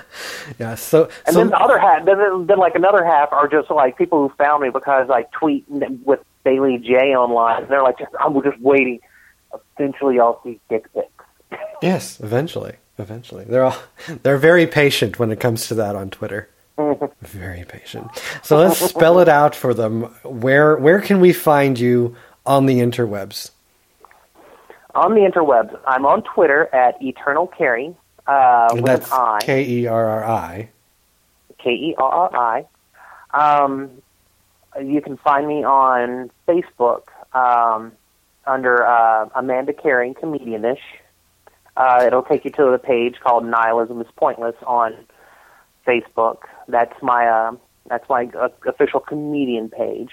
Yeah, 0.58 0.76
so, 0.76 1.10
And 1.26 1.34
so 1.34 1.40
then 1.40 1.48
the 1.48 1.58
other 1.58 1.78
half, 1.78 2.04
then, 2.04 2.46
then 2.46 2.58
like 2.58 2.76
another 2.76 3.04
half 3.04 3.32
are 3.32 3.48
just 3.48 3.70
like 3.70 3.98
people 3.98 4.28
who 4.28 4.34
found 4.36 4.62
me 4.62 4.70
because 4.70 5.10
I 5.10 5.24
tweet 5.32 5.64
with 5.68 6.20
Bailey 6.44 6.78
Jay 6.78 7.14
online. 7.14 7.62
And 7.62 7.70
they're 7.70 7.82
like, 7.82 7.98
just, 7.98 8.12
I'm 8.20 8.40
just 8.42 8.60
waiting. 8.60 9.00
Eventually, 9.78 10.20
I'll 10.20 10.40
see 10.42 10.60
dick 10.68 10.86
pics. 10.94 11.08
yes, 11.82 12.20
eventually, 12.20 12.76
eventually. 12.98 13.44
They're 13.44 13.64
all, 13.64 13.76
they're 14.22 14.38
very 14.38 14.66
patient 14.66 15.18
when 15.18 15.30
it 15.30 15.40
comes 15.40 15.66
to 15.68 15.74
that 15.74 15.96
on 15.96 16.10
Twitter. 16.10 16.48
Mm-hmm. 16.78 17.06
Very 17.22 17.64
patient. 17.64 18.08
So 18.42 18.58
let's 18.58 18.78
spell 18.78 19.18
it 19.18 19.28
out 19.28 19.54
for 19.54 19.72
them. 19.72 20.02
Where 20.24 20.76
where 20.76 21.00
can 21.00 21.20
we 21.20 21.32
find 21.32 21.78
you 21.78 22.14
on 22.44 22.66
the 22.66 22.80
interwebs? 22.80 23.50
On 24.94 25.14
the 25.14 25.20
interwebs, 25.20 25.78
I'm 25.86 26.04
on 26.04 26.22
Twitter 26.22 26.74
at 26.74 27.02
Eternal 27.02 27.48
Kerri 27.48 27.94
uh, 28.26 28.68
And 28.70 28.82
with 28.82 28.86
that's 28.86 29.10
an 29.10 29.18
I, 29.18 29.38
K 29.42 29.64
E 29.64 29.86
R 29.86 30.06
R 30.06 30.24
I. 30.24 30.68
K 31.58 31.70
E 31.70 31.94
R 31.98 32.30
R 32.32 32.36
I. 32.36 32.66
Um, 33.32 33.90
you 34.82 35.00
can 35.00 35.16
find 35.16 35.46
me 35.46 35.64
on 35.64 36.30
Facebook 36.46 37.02
um, 37.32 37.92
under 38.46 38.86
uh, 38.86 39.28
Amanda 39.34 39.72
Kerri, 39.72 40.14
comedianish. 40.14 40.80
Uh, 41.76 42.04
it'll 42.06 42.22
take 42.22 42.44
you 42.44 42.50
to 42.52 42.70
the 42.70 42.78
page 42.78 43.16
called 43.20 43.44
Nihilism 43.44 44.00
is 44.00 44.06
Pointless 44.16 44.56
on 44.66 44.94
Facebook. 45.86 46.38
That's 46.68 46.94
my 47.02 47.26
uh, 47.26 47.56
that's 47.88 48.08
my 48.08 48.28
uh, 48.38 48.48
official 48.66 49.00
comedian 49.00 49.68
page. 49.68 50.10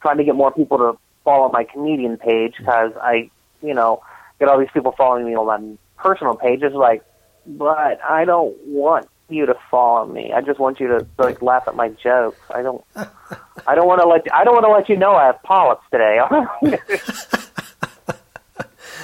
Trying 0.00 0.18
to 0.18 0.24
get 0.24 0.34
more 0.34 0.50
people 0.50 0.78
to 0.78 0.98
follow 1.24 1.50
my 1.52 1.64
comedian 1.64 2.16
page 2.16 2.54
because 2.58 2.92
I, 3.00 3.30
you 3.62 3.74
know, 3.74 4.02
get 4.38 4.48
all 4.48 4.58
these 4.58 4.70
people 4.72 4.92
following 4.92 5.26
me 5.26 5.36
on 5.36 5.46
my 5.46 5.78
personal 6.02 6.34
page. 6.34 6.62
It's 6.62 6.74
like, 6.74 7.04
but 7.46 8.00
I 8.02 8.24
don't 8.24 8.56
want 8.66 9.08
you 9.28 9.46
to 9.46 9.54
follow 9.70 10.06
me. 10.06 10.32
I 10.32 10.40
just 10.42 10.58
want 10.60 10.78
you 10.80 10.88
to 10.88 11.06
like 11.18 11.40
laugh 11.42 11.64
at 11.66 11.74
my 11.74 11.88
jokes. 11.88 12.38
I 12.54 12.62
don't. 12.62 12.84
I 13.66 13.74
don't 13.74 13.86
want 13.86 14.00
to 14.00 14.06
let. 14.08 14.22
I 14.34 14.44
don't 14.44 14.54
want 14.54 14.64
to 14.66 14.70
let 14.72 14.88
you 14.88 14.96
know 14.96 15.14
I 15.14 15.26
have 15.26 15.42
polyps 15.42 15.84
today. 15.90 16.18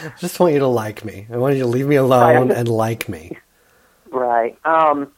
I 0.01 0.13
just 0.19 0.39
want 0.39 0.53
you 0.55 0.61
to 0.61 0.67
like 0.67 1.05
me. 1.05 1.27
I 1.33 1.37
want 1.39 1.57
you 1.57 1.63
to 1.63 1.67
leave 1.69 1.87
me 1.87 1.97
alone 1.97 2.51
and 2.53 2.69
like 2.69 3.09
me. 3.09 3.37
Right. 4.11 4.57
Um, 4.65 5.11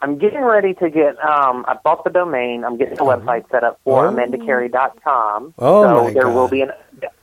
I'm 0.00 0.18
getting 0.18 0.40
ready 0.40 0.74
to 0.74 0.90
get. 0.90 1.18
Um, 1.24 1.64
I 1.68 1.76
bought 1.82 2.04
the 2.04 2.10
domain. 2.10 2.64
I'm 2.64 2.76
getting 2.76 2.94
the 2.96 3.04
website 3.04 3.48
set 3.50 3.64
up 3.64 3.80
for 3.84 4.06
Oh. 4.06 4.12
amandakerri.com. 4.12 5.54
Oh, 5.58 5.82
so 5.82 6.04
my 6.04 6.12
there 6.12 6.24
God. 6.24 6.34
will 6.34 6.48
be 6.48 6.62
an. 6.62 6.70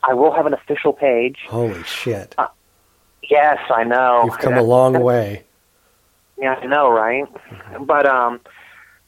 I 0.04 0.14
will 0.14 0.32
have 0.34 0.46
an 0.46 0.54
official 0.54 0.94
page. 0.94 1.38
Holy 1.48 1.84
shit. 1.84 2.36
Yes, 3.32 3.60
I 3.74 3.86
know. 3.86 4.24
You've 4.26 4.38
come 4.40 4.56
a 4.56 4.62
long 4.62 5.00
way. 5.02 5.44
Yeah, 6.38 6.56
I 6.56 6.66
know, 6.66 6.92
right? 6.92 7.24
But 7.80 8.06
um, 8.06 8.42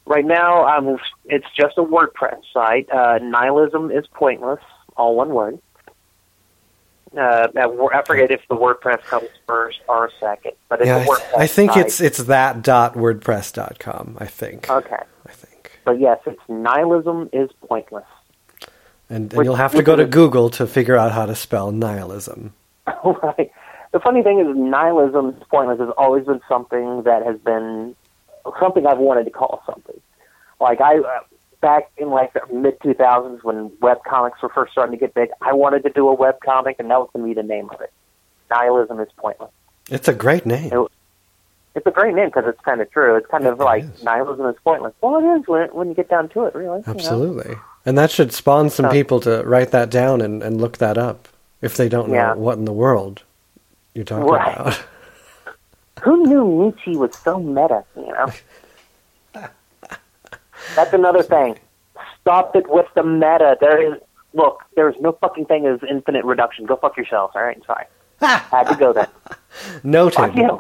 right 0.05 0.23
now, 0.23 0.65
um, 0.65 0.97
it's 1.25 1.45
just 1.57 1.77
a 1.77 1.83
WordPress 1.83 2.39
site. 2.53 2.89
Uh, 2.89 3.19
nihilism 3.21 3.91
is 3.91 4.05
pointless, 4.13 4.61
all 4.95 5.15
one 5.17 5.29
word. 5.33 5.59
Uh, 7.17 7.47
I 7.55 8.01
forget 8.07 8.31
if 8.31 8.41
the 8.49 8.55
WordPress 8.55 9.01
comes 9.01 9.27
first 9.45 9.81
or 9.89 10.09
second, 10.21 10.53
but 10.69 10.79
it's 10.79 10.87
Yeah, 10.87 11.05
WordPress 11.05 11.37
I 11.37 11.47
think 11.47 11.71
site. 11.73 11.85
it's 11.85 11.99
it's 12.01 12.17
that 12.19 12.61
dot 12.63 12.95
wordpress 12.95 13.51
dot 13.53 13.77
com. 13.77 14.17
I 14.21 14.25
think. 14.25 14.69
okay. 14.69 14.95
I 15.27 15.31
think. 15.31 15.79
But 15.83 15.99
yes, 15.99 16.19
it's 16.25 16.39
nihilism 16.47 17.29
is 17.33 17.51
pointless. 17.67 18.05
And, 19.09 19.25
and 19.25 19.33
Which- 19.33 19.45
you'll 19.45 19.55
have 19.55 19.73
to 19.73 19.83
go 19.83 19.95
to 19.97 20.05
Google 20.05 20.49
to 20.51 20.65
figure 20.65 20.95
out 20.97 21.11
how 21.11 21.25
to 21.25 21.35
spell 21.35 21.71
nihilism. 21.73 22.53
right. 23.03 23.51
The 23.93 23.99
funny 23.99 24.23
thing 24.23 24.39
is, 24.39 24.47
nihilism 24.57 25.29
is 25.29 25.43
pointless 25.49 25.79
has 25.79 25.89
always 25.97 26.25
been 26.25 26.41
something 26.49 27.03
that 27.03 27.23
has 27.25 27.37
been 27.39 27.95
something 28.59 28.85
I've 28.85 28.97
wanted 28.97 29.23
to 29.25 29.29
call 29.31 29.61
something. 29.65 29.99
Like 30.59 30.81
I, 30.81 30.97
uh, 30.97 31.19
back 31.61 31.91
in 31.97 32.09
like 32.09 32.33
the 32.33 32.41
mid 32.53 32.79
2000s 32.79 33.43
when 33.43 33.71
web 33.81 33.99
comics 34.07 34.41
were 34.41 34.49
first 34.49 34.71
starting 34.71 34.97
to 34.97 34.99
get 34.99 35.13
big, 35.13 35.29
I 35.41 35.53
wanted 35.53 35.83
to 35.83 35.89
do 35.89 36.07
a 36.09 36.13
web 36.13 36.39
comic, 36.43 36.77
and 36.79 36.89
that 36.91 36.99
was 36.99 37.09
going 37.13 37.23
to 37.23 37.29
be 37.29 37.39
the 37.39 37.47
name 37.47 37.69
of 37.69 37.79
it. 37.81 37.91
Nihilism 38.49 38.99
is 38.99 39.09
pointless. 39.17 39.51
It's 39.89 40.07
a 40.07 40.13
great 40.13 40.45
name. 40.45 40.71
It- 40.73 40.91
It's 41.75 41.87
a 41.87 41.91
great 41.91 42.13
name 42.13 42.27
because 42.27 42.45
it's 42.47 42.61
kind 42.61 42.81
of 42.81 42.91
true. 42.91 43.15
It's 43.15 43.25
kind 43.27 43.47
of 43.47 43.59
It 43.59 43.63
like 43.63 43.83
is. 43.83 44.03
nihilism 44.03 44.45
is 44.47 44.55
pointless. 44.63 44.93
Well, 45.01 45.17
it 45.17 45.39
is 45.39 45.47
when, 45.47 45.69
when 45.69 45.87
you 45.89 45.95
get 45.95 46.07
down 46.07 46.29
to 46.29 46.43
it, 46.45 46.53
really. 46.53 46.81
you 46.81 46.83
know? 46.85 46.93
Absolutely. 46.93 47.55
And 47.83 47.97
that 47.97 48.11
should 48.11 48.31
spawn 48.31 48.69
some 48.69 48.85
So- 48.87 48.91
people 48.91 49.19
to 49.21 49.41
write 49.43 49.71
that 49.71 49.89
down 49.89 50.21
and, 50.21 50.43
and 50.43 50.61
look 50.61 50.77
that 50.77 50.97
up 50.99 51.27
if 51.61 51.75
they 51.75 51.89
don't 51.89 52.09
know 52.09 52.15
Yeah. 52.15 52.33
what 52.35 52.57
in 52.59 52.65
the 52.65 52.71
world 52.73 53.23
you're 53.93 54.05
talking 54.05 54.25
Right. 54.25 54.55
about. 54.59 54.83
Who 56.03 56.25
knew 56.25 56.45
Nietzsche 56.65 56.97
was 56.97 57.15
so 57.17 57.39
meta? 57.39 57.83
You 57.95 58.11
know. 58.13 58.27
That's 60.75 60.93
another 60.93 61.23
thing. 61.23 61.57
Stop 62.21 62.55
it 62.55 62.69
with 62.69 62.87
the 62.95 63.03
meta. 63.03 63.57
There 63.59 63.93
is 63.93 63.99
look. 64.33 64.63
There's 64.75 64.95
no 64.99 65.11
fucking 65.13 65.45
thing 65.45 65.65
as 65.65 65.79
infinite 65.89 66.25
reduction. 66.25 66.65
Go 66.65 66.75
fuck 66.77 66.95
yourselves. 66.97 67.33
All 67.35 67.43
right, 67.43 67.61
sorry. 67.65 67.85
Had 68.21 68.63
to 68.69 68.75
go 68.75 68.93
there. 68.93 69.07
Noted. 69.83 70.35
You. 70.35 70.59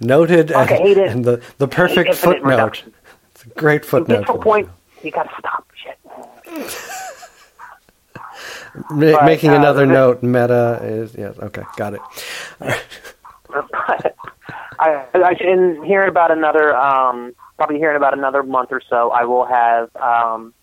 Noted 0.00 0.50
Fuck, 0.50 0.70
and, 0.70 0.96
and 0.98 1.24
the, 1.24 1.42
the 1.58 1.68
perfect 1.68 2.14
footnote. 2.14 2.48
reduction. 2.48 2.94
It's 3.32 3.44
a 3.44 3.48
great 3.50 3.82
You 3.82 3.88
footnote. 3.88 4.18
get 4.20 4.26
to 4.28 4.32
a 4.32 4.42
point. 4.42 4.68
You 5.02 5.10
gotta 5.10 5.30
stop. 5.38 5.66
Shit. 5.74 5.98
Ma- 8.90 9.24
making 9.24 9.50
uh, 9.50 9.56
another 9.56 9.86
the- 9.86 9.92
note, 9.92 10.22
meta 10.22 10.80
is 10.82 11.14
yes. 11.14 11.38
Okay, 11.38 11.62
got 11.76 11.94
it. 11.94 12.00
But 12.58 12.82
I, 14.78 15.06
I 15.14 15.34
in 15.40 15.82
hearing 15.84 16.08
about 16.08 16.30
another, 16.30 16.76
um, 16.76 17.34
probably 17.56 17.80
in 17.80 17.96
about 17.96 18.16
another 18.16 18.42
month 18.42 18.70
or 18.72 18.80
so, 18.88 19.10
I 19.10 19.24
will 19.24 19.46
have 19.46 19.94
um, 19.96 20.54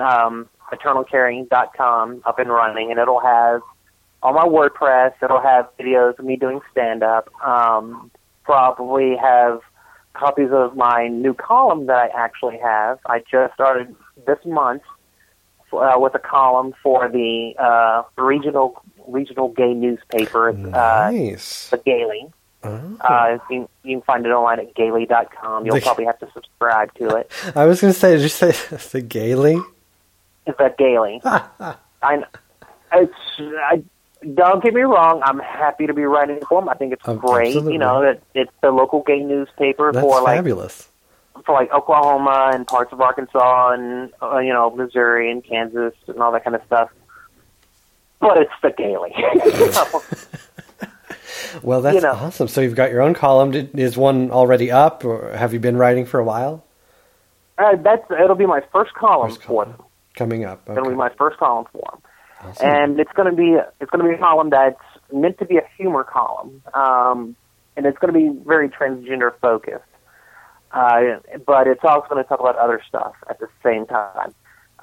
um, 0.00 0.48
eternalkerri.com 0.72 2.22
up 2.24 2.38
and 2.38 2.50
running, 2.50 2.90
and 2.90 2.98
it'll 2.98 3.20
have 3.20 3.60
all 4.22 4.32
my 4.32 4.44
WordPress. 4.44 5.14
It'll 5.22 5.40
have 5.40 5.68
videos 5.78 6.18
of 6.18 6.24
me 6.24 6.36
doing 6.36 6.60
stand 6.70 7.02
up. 7.02 7.30
Um, 7.44 8.10
probably 8.44 9.16
have 9.16 9.60
copies 10.14 10.48
of 10.50 10.76
my 10.76 11.06
new 11.08 11.34
column 11.34 11.86
that 11.86 11.96
I 11.96 12.08
actually 12.08 12.58
have. 12.58 12.98
I 13.06 13.20
just 13.30 13.54
started 13.54 13.94
this 14.26 14.38
month 14.44 14.82
uh, 15.72 15.98
with 15.98 16.14
a 16.14 16.18
column 16.18 16.74
for 16.82 17.08
the 17.08 17.54
uh, 17.58 18.02
regional 18.20 18.82
regional 19.06 19.48
gay 19.48 19.72
newspaper, 19.74 20.50
uh, 20.50 21.10
the 21.10 21.80
Gayly. 21.84 22.30
Oh. 22.62 22.96
Uh, 23.00 23.38
you, 23.50 23.68
you 23.84 23.96
can 23.96 24.02
find 24.02 24.26
it 24.26 24.28
online 24.28 24.60
at 24.60 24.74
gayly.com. 24.74 25.64
You'll 25.64 25.76
The- 25.76 25.80
probably 25.80 26.04
have 26.04 26.18
to 26.18 26.28
subscribe 26.34 26.92
to 26.96 27.16
it. 27.16 27.30
I 27.56 27.64
was 27.64 27.80
going 27.80 27.92
to 27.92 27.98
say, 27.98 28.12
did 28.12 28.20
you 28.22 28.28
say 28.28 28.50
the 28.92 29.00
Gayly? 29.00 29.58
At 30.46 30.76
Gayly. 30.76 31.20
I, 31.24 32.22
it's, 32.92 33.14
I, 33.40 33.82
don't 34.34 34.62
get 34.62 34.74
me 34.74 34.82
wrong. 34.82 35.22
I'm 35.24 35.38
happy 35.38 35.86
to 35.86 35.94
be 35.94 36.04
writing 36.04 36.40
for 36.46 36.60
them. 36.60 36.68
I 36.68 36.74
think 36.74 36.92
it's 36.92 37.02
Oh, 37.08 37.14
great. 37.16 37.46
absolutely. 37.48 37.72
You 37.72 37.78
know, 37.78 38.02
that 38.02 38.20
it's 38.34 38.52
the 38.60 38.70
local 38.70 39.02
gay 39.04 39.20
newspaper 39.20 39.90
That's 39.92 40.04
for 40.04 40.20
like 40.20 40.36
fabulous. 40.36 40.89
For 41.44 41.54
like 41.54 41.72
Oklahoma 41.72 42.50
and 42.54 42.66
parts 42.66 42.92
of 42.92 43.00
Arkansas 43.00 43.72
and 43.72 44.12
uh, 44.22 44.38
you 44.38 44.52
know 44.52 44.70
Missouri 44.70 45.30
and 45.30 45.44
Kansas 45.44 45.94
and 46.06 46.18
all 46.18 46.32
that 46.32 46.44
kind 46.44 46.56
of 46.56 46.62
stuff. 46.66 46.90
But 48.20 48.38
it's 48.38 48.52
the 48.62 48.70
Daily. 48.70 49.14
Well, 51.62 51.80
that's 51.82 51.96
you 51.96 52.00
know. 52.00 52.12
awesome. 52.12 52.46
So 52.46 52.60
you've 52.60 52.76
got 52.76 52.92
your 52.92 53.02
own 53.02 53.14
column. 53.14 53.52
Is 53.74 53.96
one 53.96 54.30
already 54.30 54.70
up, 54.70 55.04
or 55.04 55.36
have 55.36 55.52
you 55.52 55.58
been 55.58 55.76
writing 55.76 56.06
for 56.06 56.20
a 56.20 56.24
while? 56.24 56.64
uh, 57.60 57.76
that's 57.82 58.02
it'll 58.10 58.36
be 58.36 58.46
my 58.46 58.62
first 58.72 58.94
column 58.94 59.30
First 59.30 59.42
for 59.42 59.64
them. 59.66 59.76
Coming 60.14 60.44
up. 60.44 60.68
It'll 60.68 60.88
be 60.88 60.94
my 60.94 61.10
first 61.16 61.38
column 61.38 61.66
for 61.72 61.82
them. 61.90 62.02
Awesome. 62.42 62.66
and 62.66 63.00
it's 63.00 63.12
going 63.12 63.30
to 63.30 63.36
be 63.36 63.58
it's 63.80 63.90
going 63.90 64.02
to 64.02 64.08
be 64.08 64.14
a 64.14 64.18
column 64.18 64.48
that's 64.50 64.80
meant 65.12 65.38
to 65.38 65.44
be 65.44 65.58
a 65.58 65.68
humor 65.76 66.04
column, 66.04 66.62
um, 66.72 67.36
and 67.76 67.84
it's 67.84 67.98
going 67.98 68.12
to 68.14 68.18
be 68.18 68.44
very 68.46 68.68
transgender 68.68 69.32
focused. 69.40 69.84
Uh, 70.72 71.18
but 71.46 71.66
it's 71.66 71.84
also 71.84 72.06
going 72.08 72.22
to 72.22 72.28
talk 72.28 72.40
about 72.40 72.56
other 72.56 72.80
stuff 72.88 73.14
at 73.28 73.38
the 73.40 73.48
same 73.62 73.86
time, 73.86 74.32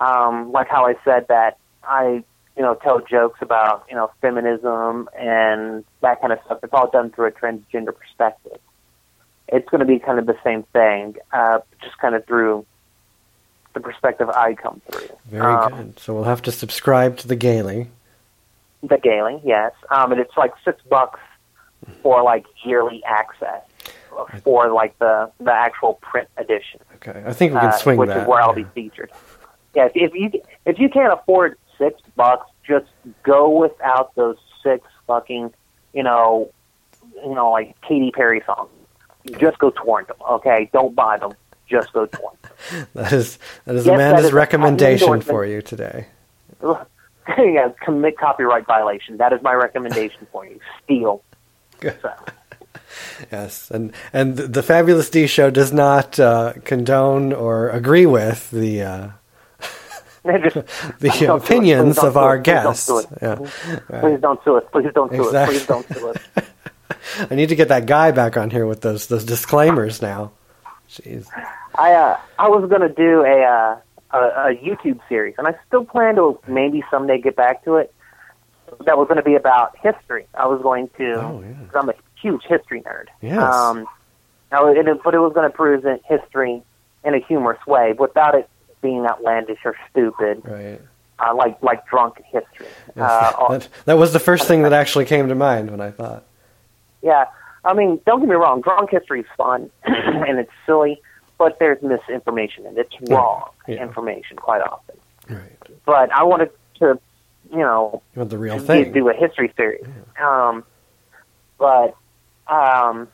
um, 0.01 0.51
like 0.51 0.67
how 0.67 0.85
I 0.85 0.95
said 1.05 1.27
that 1.29 1.57
I 1.83 2.23
you 2.57 2.63
know 2.63 2.75
tell 2.75 2.99
jokes 2.99 3.39
about 3.41 3.85
you 3.89 3.95
know 3.95 4.11
feminism 4.21 5.07
and 5.17 5.85
that 6.01 6.19
kind 6.19 6.33
of 6.33 6.39
stuff. 6.45 6.59
It's 6.63 6.73
all 6.73 6.89
done 6.89 7.11
through 7.11 7.27
a 7.27 7.31
transgender 7.31 7.95
perspective. 7.95 8.59
It's 9.47 9.69
going 9.69 9.79
to 9.79 9.85
be 9.85 9.97
kind 9.99 10.19
of 10.19 10.25
the 10.25 10.37
same 10.43 10.63
thing, 10.73 11.15
uh, 11.31 11.59
just 11.81 11.97
kind 11.99 12.15
of 12.15 12.25
through 12.25 12.65
the 13.73 13.79
perspective 13.79 14.29
I 14.29 14.55
come 14.55 14.81
through. 14.89 15.07
Very 15.29 15.53
Um, 15.53 15.71
good. 15.71 15.99
So 15.99 16.13
we'll 16.13 16.25
have 16.25 16.41
to 16.43 16.51
subscribe 16.51 17.15
to 17.19 17.27
the 17.29 17.35
Gayly. 17.37 17.87
The 18.83 18.97
Gayly, 18.97 19.39
yes. 19.45 19.71
Um, 19.89 20.11
and 20.11 20.19
it's 20.19 20.35
like 20.35 20.51
six 20.65 20.81
bucks 20.89 21.21
for 22.03 22.23
like 22.23 22.45
yearly 22.65 23.01
access 23.05 23.61
for 24.43 24.71
like 24.71 24.97
the 24.99 25.31
the 25.39 25.51
actual 25.51 25.95
print 25.95 26.27
edition, 26.37 26.79
Okay, 26.95 27.23
I 27.25 27.33
think 27.33 27.53
we 27.53 27.59
can 27.59 27.69
uh, 27.69 27.77
swing 27.77 27.97
which 27.97 28.09
that. 28.09 28.21
is 28.23 28.27
where 28.27 28.41
I'll 28.41 28.53
be 28.53 28.65
featured. 28.75 29.11
Yeah, 29.75 29.89
if 29.93 30.13
you 30.13 30.31
if 30.65 30.79
you 30.79 30.89
can't 30.89 31.13
afford 31.13 31.57
six 31.77 32.01
bucks, 32.15 32.49
just 32.67 32.87
go 33.23 33.49
without 33.49 34.13
those 34.15 34.37
six 34.63 34.87
fucking, 35.05 35.53
you 35.93 36.03
know, 36.03 36.51
you 37.23 37.33
know, 37.35 37.51
like 37.51 37.79
Katy 37.81 38.11
Perry 38.11 38.41
songs. 38.45 38.69
Just 39.39 39.59
go 39.59 39.71
torrent 39.71 40.07
them, 40.07 40.17
okay? 40.29 40.69
Don't 40.71 40.95
buy 40.95 41.17
them. 41.17 41.33
Just 41.69 41.91
go 41.93 42.05
torrent. 42.05 42.41
them. 42.41 42.87
That 42.95 43.13
is 43.13 43.37
that 43.65 43.75
is 43.75 43.85
Yes, 43.85 43.85
that 43.85 43.93
Amanda's 43.95 44.25
is 44.25 44.31
a 44.31 44.35
recommendation 44.35 45.21
for 45.21 45.45
you 45.45 45.61
today. 45.61 46.07
yeah, 47.37 47.69
commit 47.83 48.17
copyright 48.17 48.65
violation. 48.65 49.17
That 49.17 49.33
is 49.33 49.41
my 49.41 49.53
recommendation 49.53 50.25
for 50.31 50.45
you. 50.45 50.59
Steal. 50.83 51.21
So. 51.81 52.13
Yes, 53.31 53.71
and 53.71 53.91
and 54.13 54.37
the, 54.37 54.63
Fabulous 54.63 55.09
D 55.09 55.27
show 55.27 55.49
does 55.49 55.73
not 55.73 56.19
uh, 56.19 56.53
condone 56.63 57.33
or 57.33 57.69
agree 57.69 58.05
with 58.05 58.49
the 58.51 58.81
uh, 58.81 59.09
the 60.23 60.63
Don't 61.01 61.17
sue 61.17 61.31
us. 61.33 61.43
opinions 61.43 61.97
of 61.99 62.17
our 62.17 62.37
us. 62.37 62.43
Please 62.85 62.85
don't 62.87 63.09
guests. 63.19 63.87
Please 63.89 64.21
don't 64.21 64.43
sue 64.43 64.57
us. 64.57 64.63
Please 64.71 64.91
don't 64.93 65.11
sue 65.11 65.35
us. 65.35 65.49
Please 65.49 65.65
don't 65.65 65.93
sue 65.93 66.09
us. 66.09 66.17
I 67.31 67.35
need 67.35 67.49
to 67.49 67.55
get 67.55 67.69
that 67.69 67.85
guy 67.85 68.11
back 68.11 68.37
on 68.37 68.49
here 68.49 68.65
with 68.65 68.81
those 68.81 69.07
those 69.07 69.23
disclaimers 69.23 70.01
now. 70.01 70.31
Jeez. 70.89 71.27
I 71.75 71.93
uh, 71.93 72.17
I 72.39 72.49
was 72.49 72.69
gonna 72.69 72.89
do 72.89 73.23
a, 73.23 73.43
uh, 73.43 73.77
a 74.11 74.17
a 74.17 74.55
YouTube 74.55 74.99
series, 75.09 75.35
and 75.37 75.47
I 75.47 75.55
still 75.67 75.85
plan 75.85 76.15
to 76.15 76.39
maybe 76.47 76.83
someday 76.91 77.19
get 77.19 77.35
back 77.35 77.63
to 77.65 77.75
it. 77.75 77.93
That 78.85 78.97
was 78.97 79.07
going 79.07 79.17
to 79.17 79.23
be 79.23 79.35
about 79.35 79.75
history. 79.81 80.27
I 80.33 80.45
was 80.45 80.61
going 80.61 80.89
to. 80.97 81.13
Oh, 81.13 81.41
yeah. 81.41 81.79
I'm 81.79 81.89
a 81.89 81.93
huge 82.21 82.43
history 82.43 82.81
nerd. 82.81 83.05
Yes. 83.21 83.41
Um, 83.41 83.87
I 84.51 84.61
it, 84.87 85.03
but 85.03 85.13
it 85.13 85.19
was 85.19 85.33
going 85.33 85.49
to 85.49 85.55
present 85.55 86.01
history 86.07 86.61
in 87.03 87.13
a 87.13 87.19
humorous 87.19 87.65
way, 87.67 87.93
without 87.93 88.35
it 88.35 88.49
being 88.81 89.05
outlandish 89.05 89.59
or 89.65 89.75
stupid, 89.89 90.41
Right. 90.45 90.79
uh, 91.19 91.35
like 91.35 91.61
like 91.61 91.85
drunk 91.87 92.21
history. 92.31 92.67
Yes, 92.95 92.97
Uh, 93.39 93.47
that, 93.49 93.67
that 93.85 93.97
was 93.97 94.13
the 94.13 94.19
first 94.19 94.47
thing 94.47 94.63
that 94.63 94.73
actually 94.81 95.05
came 95.05 95.27
to 95.29 95.35
mind 95.35 95.69
when 95.71 95.81
I 95.81 95.91
thought. 95.91 96.23
Yeah, 97.01 97.25
I 97.65 97.73
mean, 97.73 97.99
don't 98.05 98.19
get 98.21 98.29
me 98.29 98.35
wrong. 98.35 98.61
Drunk 98.61 98.89
history 98.89 99.21
is 99.21 99.25
fun 99.35 99.69
and 99.83 100.39
it's 100.39 100.51
silly, 100.65 101.01
but 101.37 101.57
there's 101.59 101.81
misinformation 101.81 102.65
and 102.65 102.77
it's 102.77 102.93
wrong 103.01 103.49
Yeah. 103.67 103.83
information 103.83 104.37
quite 104.37 104.61
often. 104.61 104.95
Right. 105.29 105.57
But 105.85 106.11
I 106.13 106.23
wanted 106.23 106.51
to, 106.79 106.99
you 107.51 107.57
know, 107.59 108.01
You 108.15 108.19
want 108.19 108.29
the 108.29 108.37
real 108.37 108.57
do, 108.59 108.65
thing. 108.65 108.91
do 108.93 109.09
a 109.09 109.13
history 109.13 109.51
series. 109.57 109.85
Um, 110.21 110.63
but 111.57 111.95
um, 112.49 113.07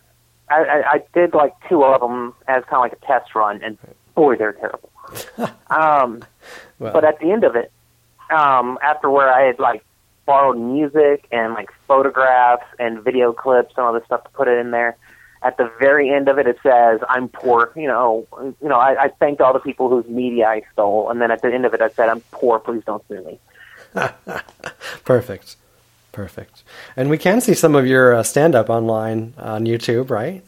I, 0.49 0.63
I, 0.63 0.91
I 0.93 1.03
did 1.13 1.33
like 1.33 1.53
two 1.67 1.83
of 1.83 2.01
them 2.01 2.33
as 2.47 2.63
kind 2.65 2.75
of 2.75 2.81
like 2.81 2.93
a 2.93 3.05
test 3.05 3.33
run, 3.35 3.61
and 3.63 3.77
boy, 4.15 4.35
they're 4.35 4.53
terrible. 4.53 4.89
um, 5.69 6.23
Well, 6.79 6.93
but 6.93 7.03
at 7.03 7.19
the 7.19 7.31
end 7.31 7.43
of 7.43 7.55
it, 7.55 7.71
um, 8.29 8.77
after 8.81 9.09
where 9.09 9.31
I 9.31 9.43
had 9.43 9.59
like 9.59 9.83
borrowed 10.25 10.57
music 10.57 11.27
and 11.31 11.53
like 11.53 11.69
photographs 11.87 12.65
and 12.79 13.03
video 13.03 13.33
clips 13.33 13.73
and 13.75 13.85
all 13.85 13.93
this 13.93 14.05
stuff 14.05 14.23
to 14.23 14.29
put 14.31 14.47
it 14.47 14.57
in 14.57 14.71
there, 14.71 14.97
at 15.43 15.57
the 15.57 15.69
very 15.79 16.09
end 16.09 16.29
of 16.29 16.37
it, 16.39 16.47
it 16.47 16.57
says 16.63 17.01
I'm 17.09 17.27
poor. 17.27 17.71
You 17.75 17.87
know, 17.87 18.27
you 18.61 18.69
know, 18.69 18.79
I, 18.79 19.03
I 19.03 19.07
thanked 19.09 19.41
all 19.41 19.53
the 19.53 19.59
people 19.59 19.89
whose 19.89 20.07
media 20.07 20.47
I 20.47 20.63
stole, 20.71 21.09
and 21.09 21.21
then 21.21 21.31
at 21.31 21.41
the 21.41 21.53
end 21.53 21.65
of 21.65 21.73
it, 21.73 21.81
I 21.81 21.89
said 21.89 22.09
I'm 22.09 22.21
poor. 22.31 22.59
Please 22.59 22.83
don't 22.85 23.05
sue 23.07 23.23
me. 23.23 23.39
perfect. 25.05 25.57
Perfect. 26.13 26.63
And 26.95 27.09
we 27.09 27.17
can 27.17 27.41
see 27.41 27.55
some 27.55 27.75
of 27.75 27.85
your 27.85 28.13
uh, 28.13 28.23
stand 28.23 28.55
up 28.55 28.69
online 28.69 29.33
on 29.37 29.65
YouTube, 29.65 30.09
right? 30.09 30.43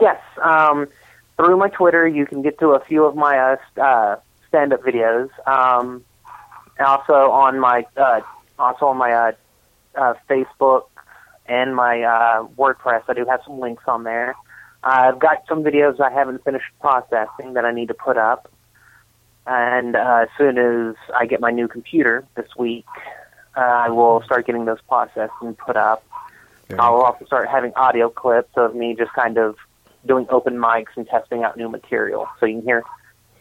Yes, 0.00 0.20
um, 0.42 0.88
through 1.36 1.58
my 1.58 1.68
Twitter, 1.68 2.08
you 2.08 2.26
can 2.26 2.40
get 2.42 2.58
to 2.58 2.70
a 2.70 2.80
few 2.80 3.04
of 3.04 3.14
my 3.14 3.38
uh, 3.38 3.80
uh, 3.80 4.16
stand-up 4.48 4.82
videos. 4.82 5.28
Um, 5.46 6.02
and 6.78 6.86
also 6.86 7.30
on 7.30 7.60
my 7.60 7.84
uh, 7.96 8.22
also 8.58 8.86
on 8.86 8.96
my 8.96 9.12
uh, 9.12 9.32
uh, 9.94 10.14
Facebook 10.28 10.84
and 11.46 11.76
my 11.76 11.96
WordPress, 12.56 13.02
I 13.08 13.14
do 13.14 13.26
have 13.26 13.40
some 13.44 13.60
links 13.60 13.84
on 13.86 14.04
there. 14.04 14.34
I've 14.82 15.18
got 15.18 15.44
some 15.48 15.62
videos 15.62 16.00
I 16.00 16.10
haven't 16.10 16.42
finished 16.44 16.66
processing 16.80 17.52
that 17.54 17.66
I 17.66 17.72
need 17.72 17.88
to 17.88 17.94
put 17.94 18.16
up. 18.16 18.50
And 19.46 19.96
as 19.96 20.28
soon 20.38 20.56
as 20.56 20.94
I 21.14 21.26
get 21.26 21.40
my 21.40 21.50
new 21.50 21.68
computer 21.68 22.24
this 22.36 22.48
week, 22.56 22.86
uh, 23.56 23.60
I 23.60 23.88
will 23.90 24.22
start 24.22 24.46
getting 24.46 24.64
those 24.64 24.80
processed 24.88 25.32
and 25.40 25.56
put 25.56 25.76
up. 25.76 26.04
I'll 26.78 27.02
also 27.02 27.26
start 27.26 27.48
having 27.48 27.72
audio 27.76 28.08
clips 28.08 28.52
of 28.56 28.74
me 28.74 28.94
just 28.94 29.12
kind 29.12 29.36
of 29.36 29.56
doing 30.06 30.26
open 30.30 30.56
mics 30.56 30.96
and 30.96 31.06
testing 31.06 31.44
out 31.44 31.56
new 31.56 31.68
material, 31.68 32.26
so 32.40 32.46
you 32.46 32.58
can 32.58 32.64
hear 32.64 32.82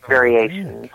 variations 0.07 0.89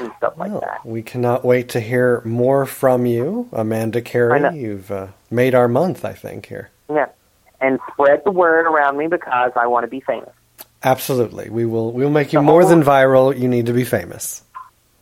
and 0.00 0.12
stuff 0.16 0.34
like 0.38 0.50
Well, 0.50 0.60
that. 0.60 0.86
we 0.86 1.02
cannot 1.02 1.44
wait 1.44 1.68
to 1.70 1.80
hear 1.80 2.22
more 2.24 2.64
from 2.66 3.04
you, 3.04 3.48
Amanda 3.52 4.00
Kerri. 4.00 4.58
You've 4.58 4.90
uh, 4.90 5.08
made 5.30 5.54
our 5.54 5.68
month, 5.68 6.04
I 6.04 6.14
think, 6.14 6.46
here. 6.46 6.70
Yeah, 6.88 7.06
and 7.60 7.78
spread 7.92 8.22
the 8.24 8.30
word 8.30 8.66
around 8.66 8.96
me 8.96 9.08
because 9.08 9.52
I 9.54 9.66
want 9.66 9.84
to 9.84 9.88
be 9.88 10.00
famous. 10.00 10.30
Absolutely. 10.84 11.50
We 11.50 11.66
will 11.66 11.92
we 11.92 12.02
will 12.04 12.10
make 12.10 12.32
you 12.32 12.38
The 12.38 12.42
more 12.44 12.64
than 12.64 12.82
viral. 12.82 13.38
You 13.38 13.48
need 13.48 13.66
to 13.66 13.72
be 13.72 13.84
famous. 13.84 14.42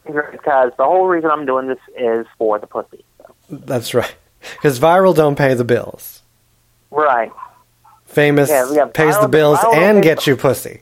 Because 0.04 0.72
the 0.76 0.84
whole 0.84 1.06
reason 1.06 1.30
I'm 1.30 1.46
doing 1.46 1.68
this 1.68 1.78
is 1.96 2.26
for 2.36 2.58
the 2.58 2.66
pussy. 2.66 3.04
That's 3.51 3.94
right. 3.94 4.14
Because 4.55 4.80
viral 4.80 5.14
don't 5.14 5.36
pay 5.36 5.53
the 5.53 5.64
bills. 5.64 6.22
Right. 6.90 7.30
Famous 8.07 8.48
Yeah, 8.48 8.86
pays 8.86 9.18
the 9.20 9.28
bills 9.28 9.59
and 9.74 10.03
gets 10.03 10.26
you 10.26 10.34
pussy. 10.34 10.80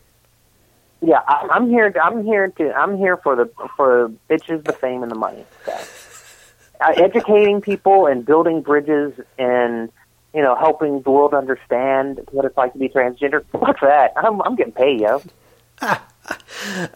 Yeah, 1.00 1.20
I, 1.26 1.48
I'm 1.50 1.68
here. 1.68 1.92
I'm 2.00 2.24
here 2.24 2.46
to. 2.48 2.72
I'm 2.72 2.96
here 2.96 3.16
for 3.16 3.34
the 3.34 3.50
for 3.76 4.12
bitches, 4.30 4.62
the 4.64 4.72
fame, 4.74 5.02
and 5.02 5.10
the 5.10 5.16
money. 5.16 5.44
So, 5.66 5.72
uh, 6.80 6.92
educating 6.96 7.60
people 7.60 8.06
and 8.06 8.24
building 8.24 8.62
bridges 8.62 9.12
and 9.38 9.90
you 10.32 10.42
know 10.42 10.54
helping 10.54 11.02
the 11.02 11.10
world 11.10 11.34
understand 11.34 12.20
what 12.30 12.44
it's 12.44 12.56
like 12.56 12.72
to 12.74 12.78
be 12.78 12.88
transgender. 12.88 13.44
Fuck 13.50 13.80
that. 13.80 14.12
I'm 14.16 14.40
I'm 14.42 14.54
getting 14.54 14.72
paid, 14.72 15.00
yo. 15.00 15.22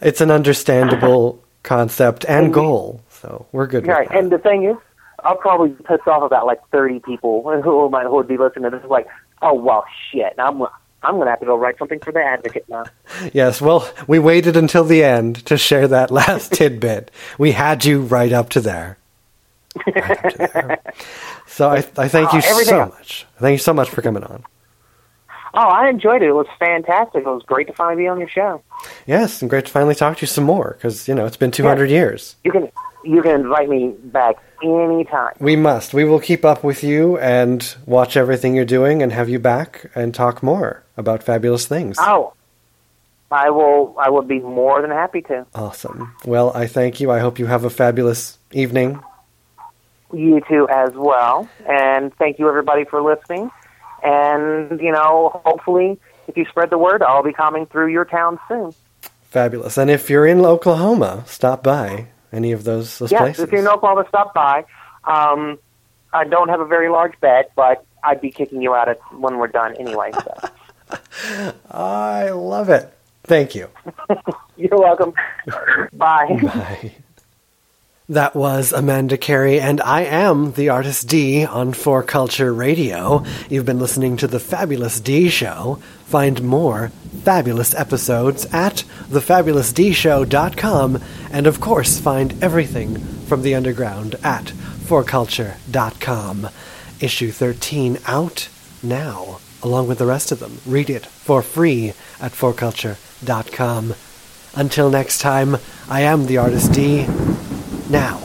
It's 0.01 0.21
an 0.21 0.29
understandable 0.31 1.43
concept 1.63 2.23
and 2.25 2.53
goal. 2.53 3.01
So 3.09 3.47
we're 3.51 3.67
good 3.67 3.83
with 3.85 3.89
Right. 3.95 4.07
that. 4.09 4.17
And 4.17 4.31
the 4.31 4.37
thing 4.37 4.65
is, 4.65 4.77
I'll 5.23 5.37
probably 5.37 5.69
piss 5.69 5.99
off 6.07 6.23
about 6.23 6.45
like 6.45 6.59
30 6.71 6.99
people 6.99 7.43
who 7.63 7.89
might 7.89 8.05
who 8.05 8.15
would 8.15 8.27
be 8.27 8.37
listening 8.37 8.69
to 8.71 8.77
this. 8.77 8.89
Like, 8.89 9.07
oh 9.41 9.53
well, 9.53 9.85
shit. 10.11 10.33
I'm 10.37 10.61
I'm 11.05 11.17
gonna 11.17 11.29
have 11.31 11.39
to 11.41 11.45
go 11.45 11.57
write 11.57 11.77
something 11.77 11.99
for 11.99 12.11
the 12.11 12.21
Advocate 12.23 12.65
now. 12.69 12.85
Yes, 13.33 13.61
well, 13.61 13.89
we 14.07 14.19
waited 14.19 14.55
until 14.55 14.83
the 14.85 15.03
end 15.03 15.45
to 15.47 15.57
share 15.57 15.87
that 15.89 16.11
last 16.19 16.53
tidbit. 16.53 17.11
We 17.37 17.51
had 17.51 17.83
you 17.85 18.01
right 18.01 18.31
up 18.31 18.49
to 18.49 18.61
there. 18.61 18.97
Right 19.85 20.11
up 20.11 20.29
to 20.29 20.37
there. 20.37 20.79
So 21.45 21.69
I, 21.69 21.77
I 21.97 22.07
thank 22.07 22.31
you 22.33 22.39
Uh, 22.39 22.41
so 22.41 22.79
else. 22.79 22.93
much. 22.97 23.27
Thank 23.37 23.51
you 23.51 23.57
so 23.59 23.73
much 23.73 23.87
for 23.89 24.01
coming 24.01 24.23
on. 24.23 24.43
Oh, 25.53 25.59
I 25.67 25.87
enjoyed 25.87 26.23
it. 26.23 26.29
It 26.29 26.33
was 26.33 26.47
fantastic. 26.57 27.21
It 27.21 27.27
was 27.27 27.43
great 27.45 27.67
to 27.67 27.73
finally 27.73 28.03
be 28.03 28.07
on 28.07 28.17
your 28.17 28.27
show. 28.29 28.63
Yes, 29.05 29.39
and 29.41 29.51
great 29.51 29.65
to 29.65 29.71
finally 29.71 29.93
talk 29.93 30.17
to 30.17 30.21
you 30.21 30.27
some 30.27 30.45
more 30.45 30.73
because 30.79 31.07
you 31.07 31.13
know 31.13 31.27
it's 31.27 31.37
been 31.37 31.51
200 31.51 31.91
years. 31.91 32.37
You 32.43 32.51
can 32.51 32.71
you 33.03 33.21
can 33.21 33.41
invite 33.41 33.69
me 33.69 33.89
back 33.89 34.35
anytime. 34.63 35.33
We 35.39 35.55
must. 35.55 35.93
We 35.93 36.03
will 36.03 36.19
keep 36.19 36.45
up 36.45 36.63
with 36.63 36.83
you 36.83 37.17
and 37.17 37.75
watch 37.85 38.15
everything 38.15 38.55
you're 38.55 38.65
doing 38.65 39.01
and 39.01 39.11
have 39.11 39.29
you 39.29 39.39
back 39.39 39.91
and 39.95 40.13
talk 40.13 40.41
more 40.41 40.83
about 40.97 41.23
fabulous 41.23 41.65
things. 41.65 41.97
Oh, 41.99 42.33
I 43.31 43.49
will. 43.49 43.95
I 43.97 44.09
would 44.09 44.27
be 44.27 44.39
more 44.39 44.81
than 44.81 44.91
happy 44.91 45.21
to. 45.23 45.45
Awesome. 45.53 46.15
Well, 46.25 46.51
I 46.55 46.67
thank 46.67 46.99
you. 46.99 47.11
I 47.11 47.19
hope 47.19 47.39
you 47.39 47.47
have 47.47 47.63
a 47.63 47.69
fabulous 47.69 48.37
evening. 48.51 49.01
You 50.13 50.41
too, 50.47 50.67
as 50.69 50.93
well. 50.93 51.49
And 51.67 52.13
thank 52.15 52.37
you, 52.37 52.47
everybody, 52.47 52.85
for 52.85 53.01
listening. 53.01 53.49
And 54.03 54.79
you 54.79 54.91
know, 54.91 55.41
hopefully, 55.45 55.99
if 56.27 56.37
you 56.37 56.45
spread 56.45 56.69
the 56.69 56.77
word, 56.77 57.01
I'll 57.01 57.23
be 57.23 57.33
coming 57.33 57.65
through 57.65 57.87
your 57.87 58.05
town 58.05 58.39
soon. 58.47 58.73
Fabulous. 59.23 59.77
And 59.77 59.89
if 59.89 60.11
you're 60.11 60.27
in 60.27 60.45
Oklahoma, 60.45 61.23
stop 61.25 61.63
by 61.63 62.09
any 62.33 62.51
of 62.51 62.63
those, 62.63 62.97
those 62.97 63.11
yes, 63.11 63.21
places. 63.21 63.43
if 63.43 63.51
you're 63.51 63.61
in 63.61 63.67
Oklahoma, 63.67 64.05
stop 64.09 64.33
by. 64.33 64.65
Um, 65.05 65.59
I 66.11 66.25
don't 66.25 66.49
have 66.49 66.59
a 66.59 66.65
very 66.65 66.89
large 66.89 67.19
bed, 67.21 67.45
but 67.55 67.85
I'd 68.03 68.21
be 68.21 68.31
kicking 68.31 68.61
you 68.61 68.73
out 68.73 68.89
at, 68.89 68.99
when 69.13 69.37
we're 69.37 69.47
done 69.47 69.75
anyway. 69.77 70.11
So. 70.11 71.53
I 71.71 72.29
love 72.31 72.69
it. 72.69 72.93
Thank 73.23 73.55
you. 73.55 73.69
You're 74.57 74.79
welcome. 74.79 75.13
Bye. 75.93 76.39
Bye. 76.43 76.91
That 78.09 78.35
was 78.35 78.73
Amanda 78.73 79.17
Kerri, 79.17 79.61
and 79.61 79.79
I 79.79 80.01
am 80.01 80.51
the 80.51 80.67
Artist 80.67 81.07
D 81.07 81.45
on 81.45 81.71
For 81.71 82.03
Culture 82.03 82.53
Radio. 82.53 83.23
You've 83.49 83.65
been 83.65 83.79
listening 83.79 84.17
to 84.17 84.27
The 84.27 84.41
Fabulous 84.41 84.99
D 84.99 85.29
Show. 85.29 85.79
Find 86.03 86.43
more 86.43 86.89
fabulous 87.23 87.73
episodes 87.73 88.43
at 88.47 88.83
thefabulousdshow.com, 89.07 91.01
and 91.31 91.47
of 91.47 91.61
course, 91.61 91.97
find 91.97 92.43
everything 92.43 92.99
from 92.99 93.41
the 93.41 93.55
underground 93.55 94.15
at 94.21 94.47
forculture.com. 94.47 96.49
Issue 96.99 97.31
13 97.31 97.99
out 98.05 98.49
now, 98.83 99.39
along 99.61 99.87
with 99.87 99.99
the 99.99 100.05
rest 100.05 100.33
of 100.33 100.39
them. 100.39 100.59
Read 100.65 100.89
it 100.89 101.05
for 101.05 101.41
free 101.41 101.93
at 102.19 102.33
forculture.com. 102.33 103.93
Until 104.55 104.89
next 104.89 105.19
time, 105.19 105.55
I 105.89 106.01
am 106.01 106.25
the 106.25 106.37
Artist 106.37 106.73
D. 106.73 107.07
Now, 107.93 108.19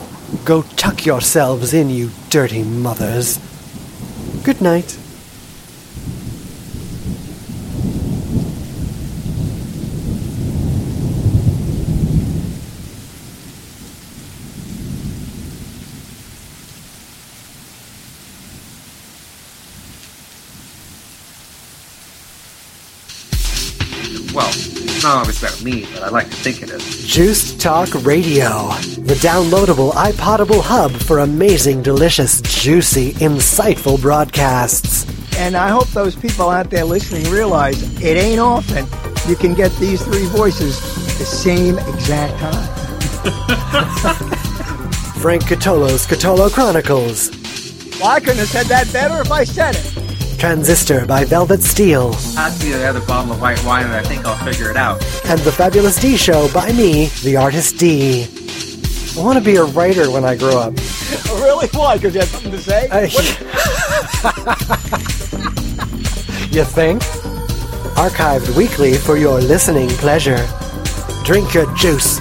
go 0.45 0.63
tuck 0.63 1.05
yourselves 1.05 1.75
in, 1.75 1.91
you 1.91 2.09
dirty 2.31 2.63
mothers. 2.63 3.37
Good 4.43 4.61
night. 4.61 4.97
Well, 25.01 25.21
it's 25.23 25.41
not 25.41 25.41
always 25.41 25.41
about 25.41 25.63
me, 25.63 25.85
but 25.93 26.03
I 26.03 26.09
like 26.09 26.29
to 26.29 26.35
think 26.35 26.61
it 26.61 26.69
is. 26.71 27.07
Juiced 27.07 27.61
Talk 27.61 27.87
Radio, 28.03 28.49
the 28.99 29.17
downloadable 29.21 29.93
iPodable 29.93 30.61
hub 30.61 30.91
for 30.91 31.19
amazing, 31.19 31.83
delicious, 31.83 32.41
juicy, 32.41 33.13
insightful 33.13 34.01
broadcasts. 34.01 35.07
And 35.37 35.55
I 35.55 35.69
hope 35.69 35.87
those 35.89 36.17
people 36.17 36.49
out 36.49 36.69
there 36.69 36.83
listening 36.83 37.31
realize 37.31 37.81
it 38.01 38.17
ain't 38.17 38.41
often 38.41 38.85
you 39.29 39.37
can 39.37 39.53
get 39.53 39.71
these 39.77 40.03
three 40.03 40.25
voices 40.25 40.81
the 41.17 41.23
same 41.23 41.79
exact 41.79 42.37
time. 42.39 42.67
Frank 45.21 45.43
Catolo's 45.43 46.05
Catolo 46.05 46.51
Chronicles. 46.51 47.29
Well, 48.01 48.09
I 48.09 48.19
couldn't 48.19 48.39
have 48.39 48.49
said 48.49 48.65
that 48.65 48.91
better 48.91 49.21
if 49.21 49.31
I 49.31 49.45
said 49.45 49.77
it. 49.77 50.08
Transistor 50.39 51.05
by 51.05 51.25
Velvet 51.25 51.61
Steel. 51.61 52.13
Pass 52.13 52.63
me 52.63 52.71
the 52.71 52.87
other 52.87 53.01
bottle 53.01 53.33
of 53.33 53.41
white 53.41 53.61
wine 53.65 53.83
and 53.83 53.93
I 53.93 54.01
think 54.01 54.25
I'll 54.25 54.37
figure 54.45 54.71
it 54.71 54.77
out. 54.77 54.93
And 55.25 55.37
The 55.41 55.51
Fabulous 55.51 55.99
D 55.99 56.15
Show 56.15 56.47
by 56.53 56.71
me, 56.71 57.07
the 57.23 57.35
Artist 57.35 57.77
D. 57.77 58.23
I 59.17 59.21
want 59.21 59.37
to 59.37 59.43
be 59.43 59.57
a 59.57 59.65
writer 59.65 60.09
when 60.09 60.23
I 60.23 60.37
grow 60.37 60.57
up. 60.57 60.73
Really? 61.29 61.67
Why? 61.69 61.95
Because 61.97 62.13
you 62.15 62.21
have 62.21 62.29
something 62.29 62.51
to 62.51 62.57
say? 62.59 62.87
Uh, 62.89 63.01
you 66.51 66.63
think? 66.63 67.01
Archived 67.95 68.55
weekly 68.55 68.93
for 68.95 69.17
your 69.17 69.39
listening 69.41 69.89
pleasure. 69.89 70.47
Drink 71.23 71.53
your 71.53 71.71
juice. 71.75 72.19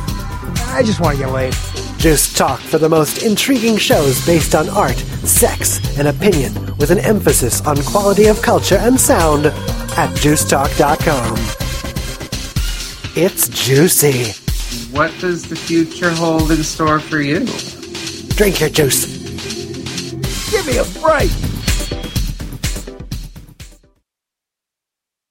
I 0.68 0.82
just 0.84 1.00
want 1.00 1.16
to 1.18 1.24
get 1.24 1.32
laid. 1.32 1.54
Juice 1.98 2.32
Talk 2.32 2.60
for 2.60 2.78
the 2.78 2.88
most 2.88 3.24
intriguing 3.24 3.76
shows 3.76 4.24
based 4.24 4.54
on 4.54 4.68
art, 4.68 4.96
sex, 5.24 5.80
and 5.98 6.06
opinion 6.06 6.54
with 6.76 6.92
an 6.92 6.98
emphasis 6.98 7.60
on 7.66 7.76
quality 7.82 8.26
of 8.26 8.40
culture 8.40 8.76
and 8.76 8.98
sound 9.00 9.46
at 9.46 10.10
juicetalk.com. 10.16 11.34
It's 13.16 13.48
juicy. 13.48 14.30
What 14.96 15.12
does 15.18 15.48
the 15.48 15.56
future 15.56 16.12
hold 16.12 16.52
in 16.52 16.62
store 16.62 17.00
for 17.00 17.20
you? 17.20 17.40
Drink 18.36 18.60
your 18.60 18.70
juice. 18.70 19.06
Give 20.52 20.64
me 20.68 20.78
a 20.78 20.84
break. 21.00 21.47